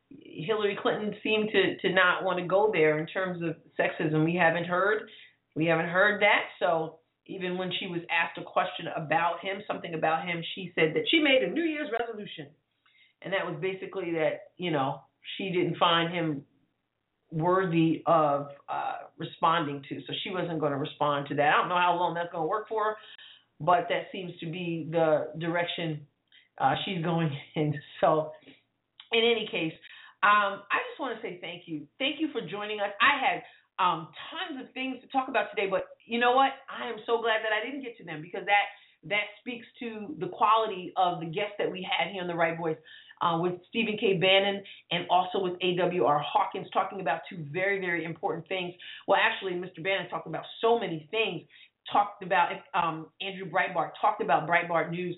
Hillary 0.10 0.78
Clinton 0.82 1.16
seemed 1.24 1.50
to 1.52 1.78
to 1.78 1.94
not 1.94 2.24
want 2.24 2.40
to 2.40 2.46
go 2.46 2.70
there 2.72 3.00
in 3.00 3.08
terms 3.08 3.42
of 3.42 3.56
sexism. 3.80 4.26
We 4.26 4.36
haven't 4.36 4.66
heard, 4.66 5.04
we 5.56 5.66
haven't 5.66 5.88
heard 5.88 6.22
that. 6.22 6.44
So 6.60 7.00
even 7.28 7.58
when 7.58 7.72
she 7.80 7.88
was 7.88 8.02
asked 8.12 8.38
a 8.38 8.44
question 8.44 8.88
about 8.96 9.40
him, 9.42 9.62
something 9.68 9.94
about 9.94 10.26
him, 10.26 10.44
she 10.56 10.72
said 10.76 10.94
that 10.96 11.04
she 11.10 11.20
made 11.20 11.44
a 11.44 11.50
New 11.50 11.64
Year's 11.64 11.90
resolution, 11.98 12.48
and 13.22 13.32
that 13.34 13.46
was 13.46 13.56
basically 13.62 14.12
that 14.14 14.52
you 14.58 14.72
know 14.72 15.02
she 15.38 15.50
didn't 15.52 15.78
find 15.78 16.14
him 16.14 16.44
worthy 17.32 18.04
of 18.06 18.50
uh, 18.68 19.08
responding 19.18 19.82
to. 19.88 20.02
So 20.06 20.14
she 20.24 20.32
wasn't 20.32 20.60
going 20.60 20.74
to 20.74 20.78
respond 20.78 21.28
to 21.30 21.36
that. 21.36 21.54
I 21.54 21.58
don't 21.58 21.70
know 21.70 21.78
how 21.78 21.96
long 21.98 22.14
that's 22.14 22.32
going 22.34 22.44
to 22.44 22.50
work 22.50 22.68
for 22.68 22.98
but 23.62 23.86
that 23.90 24.08
seems 24.12 24.32
to 24.40 24.48
be 24.48 24.88
the 24.92 25.28
direction 25.40 26.02
uh, 26.62 26.76
she's 26.86 27.04
going 27.04 27.32
in. 27.56 27.74
So, 28.00 28.32
in 29.12 29.20
any 29.20 29.48
case, 29.52 29.74
um, 30.24 30.62
I 30.70 30.78
just 30.90 31.00
want 31.00 31.18
to 31.18 31.22
say 31.22 31.40
thank 31.42 31.64
you. 31.66 31.88
Thank 31.98 32.22
you 32.22 32.30
for 32.32 32.42
joining 32.42 32.80
us. 32.80 32.94
I 33.02 33.18
had 33.18 33.42
um, 33.82 34.10
tons 34.30 34.62
of 34.62 34.72
things 34.74 35.02
to 35.02 35.08
talk 35.10 35.28
about 35.28 35.50
today, 35.56 35.68
but 35.70 35.98
you 36.06 36.20
know 36.20 36.34
what? 36.34 36.52
I 36.70 36.88
am 36.88 36.98
so 37.06 37.22
glad 37.22 37.42
that 37.42 37.50
I 37.50 37.66
didn't 37.66 37.84
get 37.84 37.98
to 37.98 38.04
them 38.06 38.22
because 38.22 38.46
that 38.46 38.70
that 39.10 39.34
speaks 39.40 39.66
to 39.80 40.14
the 40.20 40.28
quality 40.28 40.94
of 40.96 41.20
the 41.20 41.26
guests 41.26 41.58
that 41.58 41.72
we 41.72 41.82
had 41.82 42.12
here 42.14 42.22
on 42.22 42.28
the 42.28 42.36
Right 42.36 42.58
Voice. 42.58 42.78
Uh, 43.22 43.38
with 43.38 43.54
Stephen 43.70 43.96
K. 44.00 44.18
Bannon 44.18 44.64
and 44.90 45.06
also 45.12 45.38
with 45.44 45.54
A.W.R. 45.62 46.26
Hawkins 46.26 46.66
talking 46.74 47.02
about 47.02 47.22
two 47.30 47.46
very, 47.52 47.80
very 47.80 48.04
important 48.04 48.48
things. 48.48 48.74
Well, 49.08 49.20
actually, 49.22 49.52
Mr. 49.52 49.84
Bannon 49.84 50.10
talked 50.10 50.26
about 50.26 50.44
so 50.60 50.80
many 50.80 51.08
things. 51.12 51.44
Talked 51.94 52.24
about 52.24 52.50
um, 52.74 53.06
Andrew 53.22 53.46
Breitbart, 53.46 53.92
talked 54.02 54.24
about 54.24 54.50
Breitbart 54.50 54.90
News, 54.90 55.16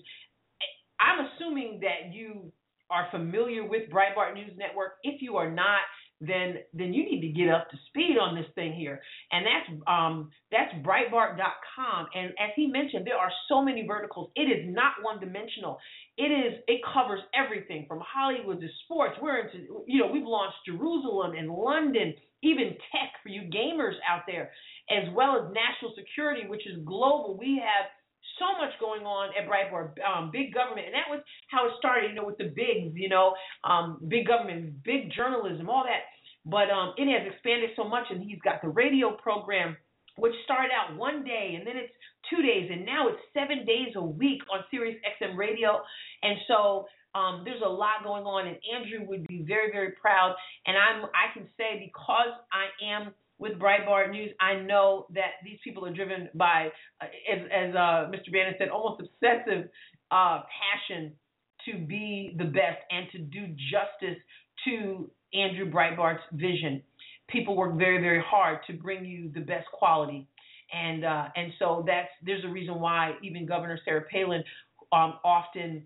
I'm 1.04 1.26
assuming 1.26 1.80
that 1.82 2.14
you 2.14 2.52
are 2.90 3.08
familiar 3.10 3.66
with 3.66 3.90
Breitbart 3.90 4.34
News 4.34 4.52
Network. 4.56 4.92
If 5.02 5.20
you 5.22 5.36
are 5.36 5.50
not, 5.50 5.80
then 6.20 6.56
then 6.72 6.94
you 6.94 7.04
need 7.04 7.20
to 7.20 7.28
get 7.28 7.50
up 7.50 7.68
to 7.70 7.76
speed 7.88 8.16
on 8.20 8.34
this 8.34 8.46
thing 8.54 8.72
here. 8.72 9.00
And 9.32 9.44
that's 9.44 9.82
um 9.88 10.30
that's 10.50 10.72
Breitbart.com. 10.86 12.06
And 12.14 12.30
as 12.30 12.50
he 12.56 12.66
mentioned, 12.66 13.06
there 13.06 13.18
are 13.18 13.30
so 13.48 13.62
many 13.62 13.86
verticals. 13.86 14.30
It 14.36 14.42
is 14.42 14.72
not 14.74 14.92
one 15.02 15.20
dimensional. 15.20 15.78
It 16.16 16.30
is 16.30 16.60
it 16.68 16.80
covers 16.92 17.20
everything 17.34 17.86
from 17.88 18.00
Hollywood 18.00 18.60
to 18.60 18.68
sports. 18.84 19.16
We're 19.20 19.46
into 19.46 19.84
you 19.86 20.00
know 20.00 20.10
we've 20.10 20.26
launched 20.26 20.58
Jerusalem 20.66 21.32
and 21.36 21.50
London, 21.50 22.14
even 22.42 22.76
tech 22.92 23.12
for 23.22 23.28
you 23.28 23.42
gamers 23.50 23.94
out 24.08 24.22
there, 24.26 24.50
as 24.90 25.12
well 25.14 25.36
as 25.36 25.52
national 25.52 25.94
security, 25.98 26.46
which 26.48 26.66
is 26.66 26.84
global. 26.84 27.36
We 27.38 27.60
have 27.62 27.90
so 28.38 28.58
much 28.58 28.72
going 28.80 29.06
on 29.06 29.30
at 29.38 29.48
Breitbart, 29.48 29.94
um, 30.02 30.30
big 30.30 30.52
government, 30.52 30.86
and 30.86 30.94
that 30.94 31.10
was 31.10 31.20
how 31.48 31.66
it 31.66 31.72
started. 31.78 32.10
You 32.10 32.16
know, 32.16 32.26
with 32.26 32.38
the 32.38 32.50
bigs, 32.50 32.94
you 32.94 33.08
know, 33.08 33.34
um, 33.64 34.00
big 34.08 34.26
government, 34.26 34.82
big 34.82 35.12
journalism, 35.12 35.68
all 35.68 35.84
that. 35.84 36.10
But 36.44 36.70
um, 36.70 36.94
it 36.96 37.08
has 37.08 37.32
expanded 37.32 37.70
so 37.76 37.84
much, 37.84 38.06
and 38.10 38.22
he's 38.22 38.40
got 38.44 38.60
the 38.60 38.68
radio 38.68 39.16
program, 39.16 39.76
which 40.16 40.34
started 40.44 40.70
out 40.72 40.96
one 40.96 41.24
day, 41.24 41.56
and 41.56 41.66
then 41.66 41.76
it's 41.76 41.92
two 42.28 42.42
days, 42.42 42.70
and 42.70 42.84
now 42.84 43.08
it's 43.08 43.20
seven 43.32 43.64
days 43.64 43.96
a 43.96 44.04
week 44.04 44.42
on 44.52 44.64
Sirius 44.70 44.98
XM 45.20 45.36
Radio, 45.36 45.80
and 46.22 46.38
so. 46.48 46.86
Um, 47.14 47.42
there's 47.44 47.62
a 47.64 47.68
lot 47.68 48.02
going 48.02 48.24
on, 48.24 48.48
and 48.48 48.58
Andrew 48.74 49.06
would 49.06 49.24
be 49.28 49.44
very, 49.46 49.70
very 49.70 49.92
proud. 49.92 50.34
And 50.66 50.76
I'm, 50.76 51.04
I 51.14 51.30
can 51.32 51.46
say 51.56 51.78
because 51.78 52.34
I 52.50 52.74
am 52.84 53.14
with 53.38 53.58
Breitbart 53.58 54.10
News, 54.10 54.30
I 54.40 54.54
know 54.56 55.06
that 55.14 55.42
these 55.44 55.58
people 55.64 55.84
are 55.84 55.92
driven 55.92 56.28
by, 56.34 56.68
uh, 57.00 57.06
as, 57.32 57.40
as 57.52 57.74
uh, 57.74 58.10
Mr. 58.10 58.32
Bannon 58.32 58.54
said, 58.58 58.68
almost 58.68 59.02
obsessive 59.02 59.68
uh, 60.10 60.42
passion 60.88 61.12
to 61.66 61.78
be 61.78 62.34
the 62.38 62.44
best 62.44 62.78
and 62.90 63.06
to 63.12 63.18
do 63.18 63.46
justice 63.48 64.20
to 64.66 65.10
Andrew 65.32 65.70
Breitbart's 65.70 66.22
vision. 66.32 66.82
People 67.28 67.56
work 67.56 67.76
very, 67.76 68.00
very 68.00 68.22
hard 68.24 68.58
to 68.66 68.74
bring 68.74 69.04
you 69.04 69.30
the 69.34 69.40
best 69.40 69.66
quality, 69.72 70.28
and 70.72 71.04
uh, 71.04 71.28
and 71.36 71.52
so 71.58 71.82
that's 71.86 72.10
there's 72.22 72.44
a 72.44 72.48
reason 72.48 72.80
why 72.80 73.14
even 73.22 73.46
Governor 73.46 73.78
Sarah 73.84 74.04
Palin 74.12 74.44
um, 74.92 75.14
often 75.24 75.84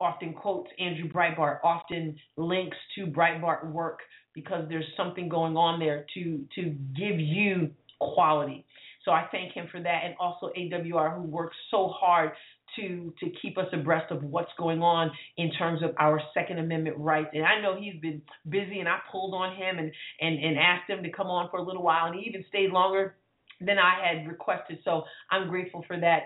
often 0.00 0.32
quotes 0.32 0.70
Andrew 0.78 1.08
Breitbart, 1.08 1.58
often 1.62 2.16
links 2.36 2.76
to 2.96 3.06
Breitbart 3.06 3.70
work 3.70 3.98
because 4.34 4.68
there's 4.68 4.86
something 4.96 5.28
going 5.28 5.56
on 5.56 5.80
there 5.80 6.06
to 6.14 6.44
to 6.54 6.62
give 6.96 7.18
you 7.18 7.70
quality. 8.00 8.64
So 9.04 9.12
I 9.12 9.26
thank 9.32 9.52
him 9.52 9.66
for 9.70 9.80
that, 9.80 10.02
and 10.04 10.14
also 10.20 10.50
AWR 10.56 11.16
who 11.16 11.22
works 11.22 11.56
so 11.70 11.88
hard 11.88 12.32
to 12.76 13.12
to 13.20 13.30
keep 13.42 13.58
us 13.58 13.66
abreast 13.72 14.10
of 14.10 14.22
what's 14.22 14.50
going 14.58 14.82
on 14.82 15.10
in 15.36 15.50
terms 15.52 15.82
of 15.82 15.90
our 15.98 16.20
Second 16.34 16.58
Amendment 16.58 16.96
rights. 16.98 17.30
And 17.32 17.44
I 17.44 17.60
know 17.60 17.78
he's 17.78 18.00
been 18.00 18.22
busy, 18.48 18.80
and 18.80 18.88
I 18.88 18.98
pulled 19.10 19.34
on 19.34 19.56
him 19.56 19.78
and 19.78 19.90
and 20.20 20.38
and 20.38 20.58
asked 20.58 20.88
him 20.88 21.02
to 21.02 21.10
come 21.10 21.28
on 21.28 21.50
for 21.50 21.58
a 21.58 21.62
little 21.62 21.82
while, 21.82 22.06
and 22.06 22.14
he 22.14 22.26
even 22.28 22.44
stayed 22.48 22.70
longer 22.70 23.16
than 23.60 23.78
I 23.78 24.06
had 24.06 24.26
requested. 24.28 24.78
So 24.84 25.04
I'm 25.30 25.48
grateful 25.48 25.84
for 25.86 25.98
that. 26.00 26.22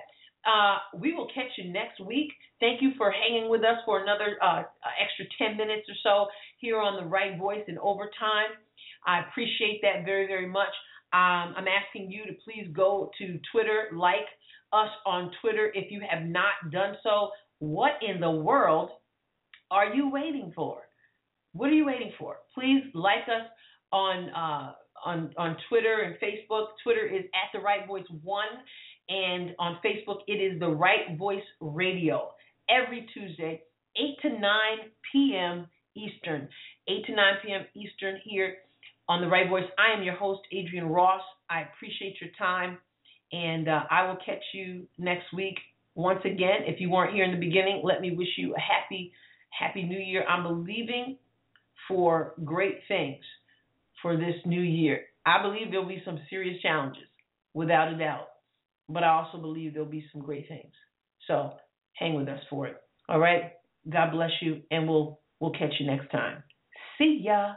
Uh, 0.47 0.79
we 0.99 1.15
will 1.15 1.29
catch 1.35 1.51
you 1.57 1.73
next 1.73 2.01
week. 2.01 2.33
Thank 2.61 2.83
you 2.83 2.93
for 2.97 3.11
hanging 3.11 3.49
with 3.49 3.63
us 3.63 3.79
for 3.85 4.03
another 4.03 4.37
uh, 4.43 4.63
extra 5.01 5.25
10 5.39 5.57
minutes 5.57 5.89
or 5.89 5.95
so 6.03 6.27
here 6.59 6.81
on 6.81 7.03
the 7.03 7.09
Right 7.09 7.39
Voice 7.39 7.65
in 7.69 7.79
overtime. 7.79 8.53
I 9.07 9.21
appreciate 9.21 9.81
that 9.83 10.05
very, 10.05 10.27
very 10.27 10.47
much. 10.47 10.73
Um, 11.13 11.55
I'm 11.57 11.67
asking 11.69 12.11
you 12.11 12.25
to 12.27 12.33
please 12.45 12.69
go 12.75 13.11
to 13.19 13.39
Twitter, 13.53 13.89
like 13.95 14.27
us 14.73 14.91
on 15.07 15.31
Twitter 15.41 15.71
if 15.75 15.91
you 15.91 16.01
have 16.09 16.25
not 16.25 16.71
done 16.73 16.97
so. 17.03 17.31
What 17.61 17.93
in 18.07 18.21
the 18.21 18.31
world 18.31 18.91
are 19.71 19.95
you 19.95 20.11
waiting 20.11 20.53
for? 20.55 20.83
What 21.53 21.71
are 21.71 21.75
you 21.75 21.87
waiting 21.87 22.13
for? 22.19 22.37
Please 22.55 22.83
like 22.95 23.29
us 23.29 23.47
on 23.93 24.29
uh, 24.31 24.73
on 25.05 25.33
on 25.39 25.57
Twitter 25.69 26.03
and 26.03 26.17
Facebook. 26.17 26.67
Twitter 26.83 27.07
is 27.07 27.25
at 27.27 27.53
the 27.53 27.61
Right 27.61 27.87
Voice 27.87 28.05
One, 28.23 28.49
and 29.09 29.55
on 29.59 29.79
Facebook, 29.85 30.21
it 30.27 30.35
is 30.35 30.59
the 30.61 30.69
Right 30.69 31.17
Voice 31.19 31.43
Radio 31.61 32.31
every 32.69 33.07
Tuesday, 33.13 33.63
8 33.97 34.03
to 34.23 34.29
9 34.31 34.41
p.m. 35.13 35.67
Eastern. 35.95 36.49
8 36.89 37.07
to 37.07 37.15
9 37.15 37.35
p.m. 37.45 37.63
Eastern 37.75 38.19
here 38.25 38.55
on 39.09 39.21
the 39.21 39.29
Right 39.29 39.49
Voice. 39.49 39.65
I 39.79 39.97
am 39.97 40.03
your 40.03 40.17
host, 40.17 40.41
Adrienne 40.53 40.87
Ross. 40.87 41.21
I 41.51 41.63
appreciate 41.63 42.17
your 42.21 42.31
time, 42.39 42.79
and 43.33 43.69
uh, 43.69 43.83
I 43.91 44.07
will 44.09 44.17
catch 44.25 44.43
you 44.55 44.87
next 44.99 45.27
week. 45.35 45.57
Once 45.95 46.21
again, 46.25 46.63
if 46.63 46.81
you 46.81 46.91
weren't 46.91 47.15
here 47.15 47.25
in 47.25 47.33
the 47.33 47.47
beginning, 47.47 47.83
let 47.85 48.01
me 48.01 48.17
wish 48.17 48.29
you 48.39 48.55
a 48.55 48.61
happy, 48.61 49.13
happy 49.51 49.83
new 49.83 49.99
year. 49.99 50.25
I'm 50.27 50.43
believing 50.43 51.19
for 51.87 52.33
great 52.43 52.79
things 52.89 53.23
for 54.01 54.17
this 54.17 54.35
new 54.47 54.63
year. 54.63 55.03
I 55.27 55.43
believe 55.43 55.71
there'll 55.71 55.87
be 55.87 56.03
some 56.05 56.19
serious 56.31 56.61
challenges, 56.63 57.05
without 57.53 57.93
a 57.93 57.99
doubt 57.99 58.29
but 58.89 59.05
I 59.05 59.09
also 59.09 59.39
believe 59.39 59.75
there'll 59.75 59.89
be 59.89 60.07
some 60.13 60.23
great 60.23 60.49
things. 60.49 60.73
So 61.27 61.53
hang 61.95 62.15
with 62.15 62.29
us 62.29 62.41
for 62.51 62.67
it. 62.67 62.77
All 63.09 63.19
right. 63.19 63.53
God 63.91 64.13
bless 64.13 64.31
you, 64.41 64.63
and 64.71 64.89
we'll 64.89 65.21
we'll 65.41 65.53
catch 65.53 65.75
you 65.79 65.87
next 65.87 66.11
time. 66.11 66.43
See 66.99 67.21
ya. 67.25 67.55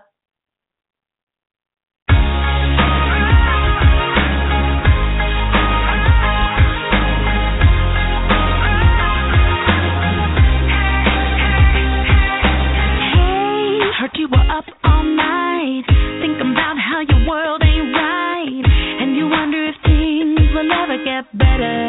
better. 21.58 21.87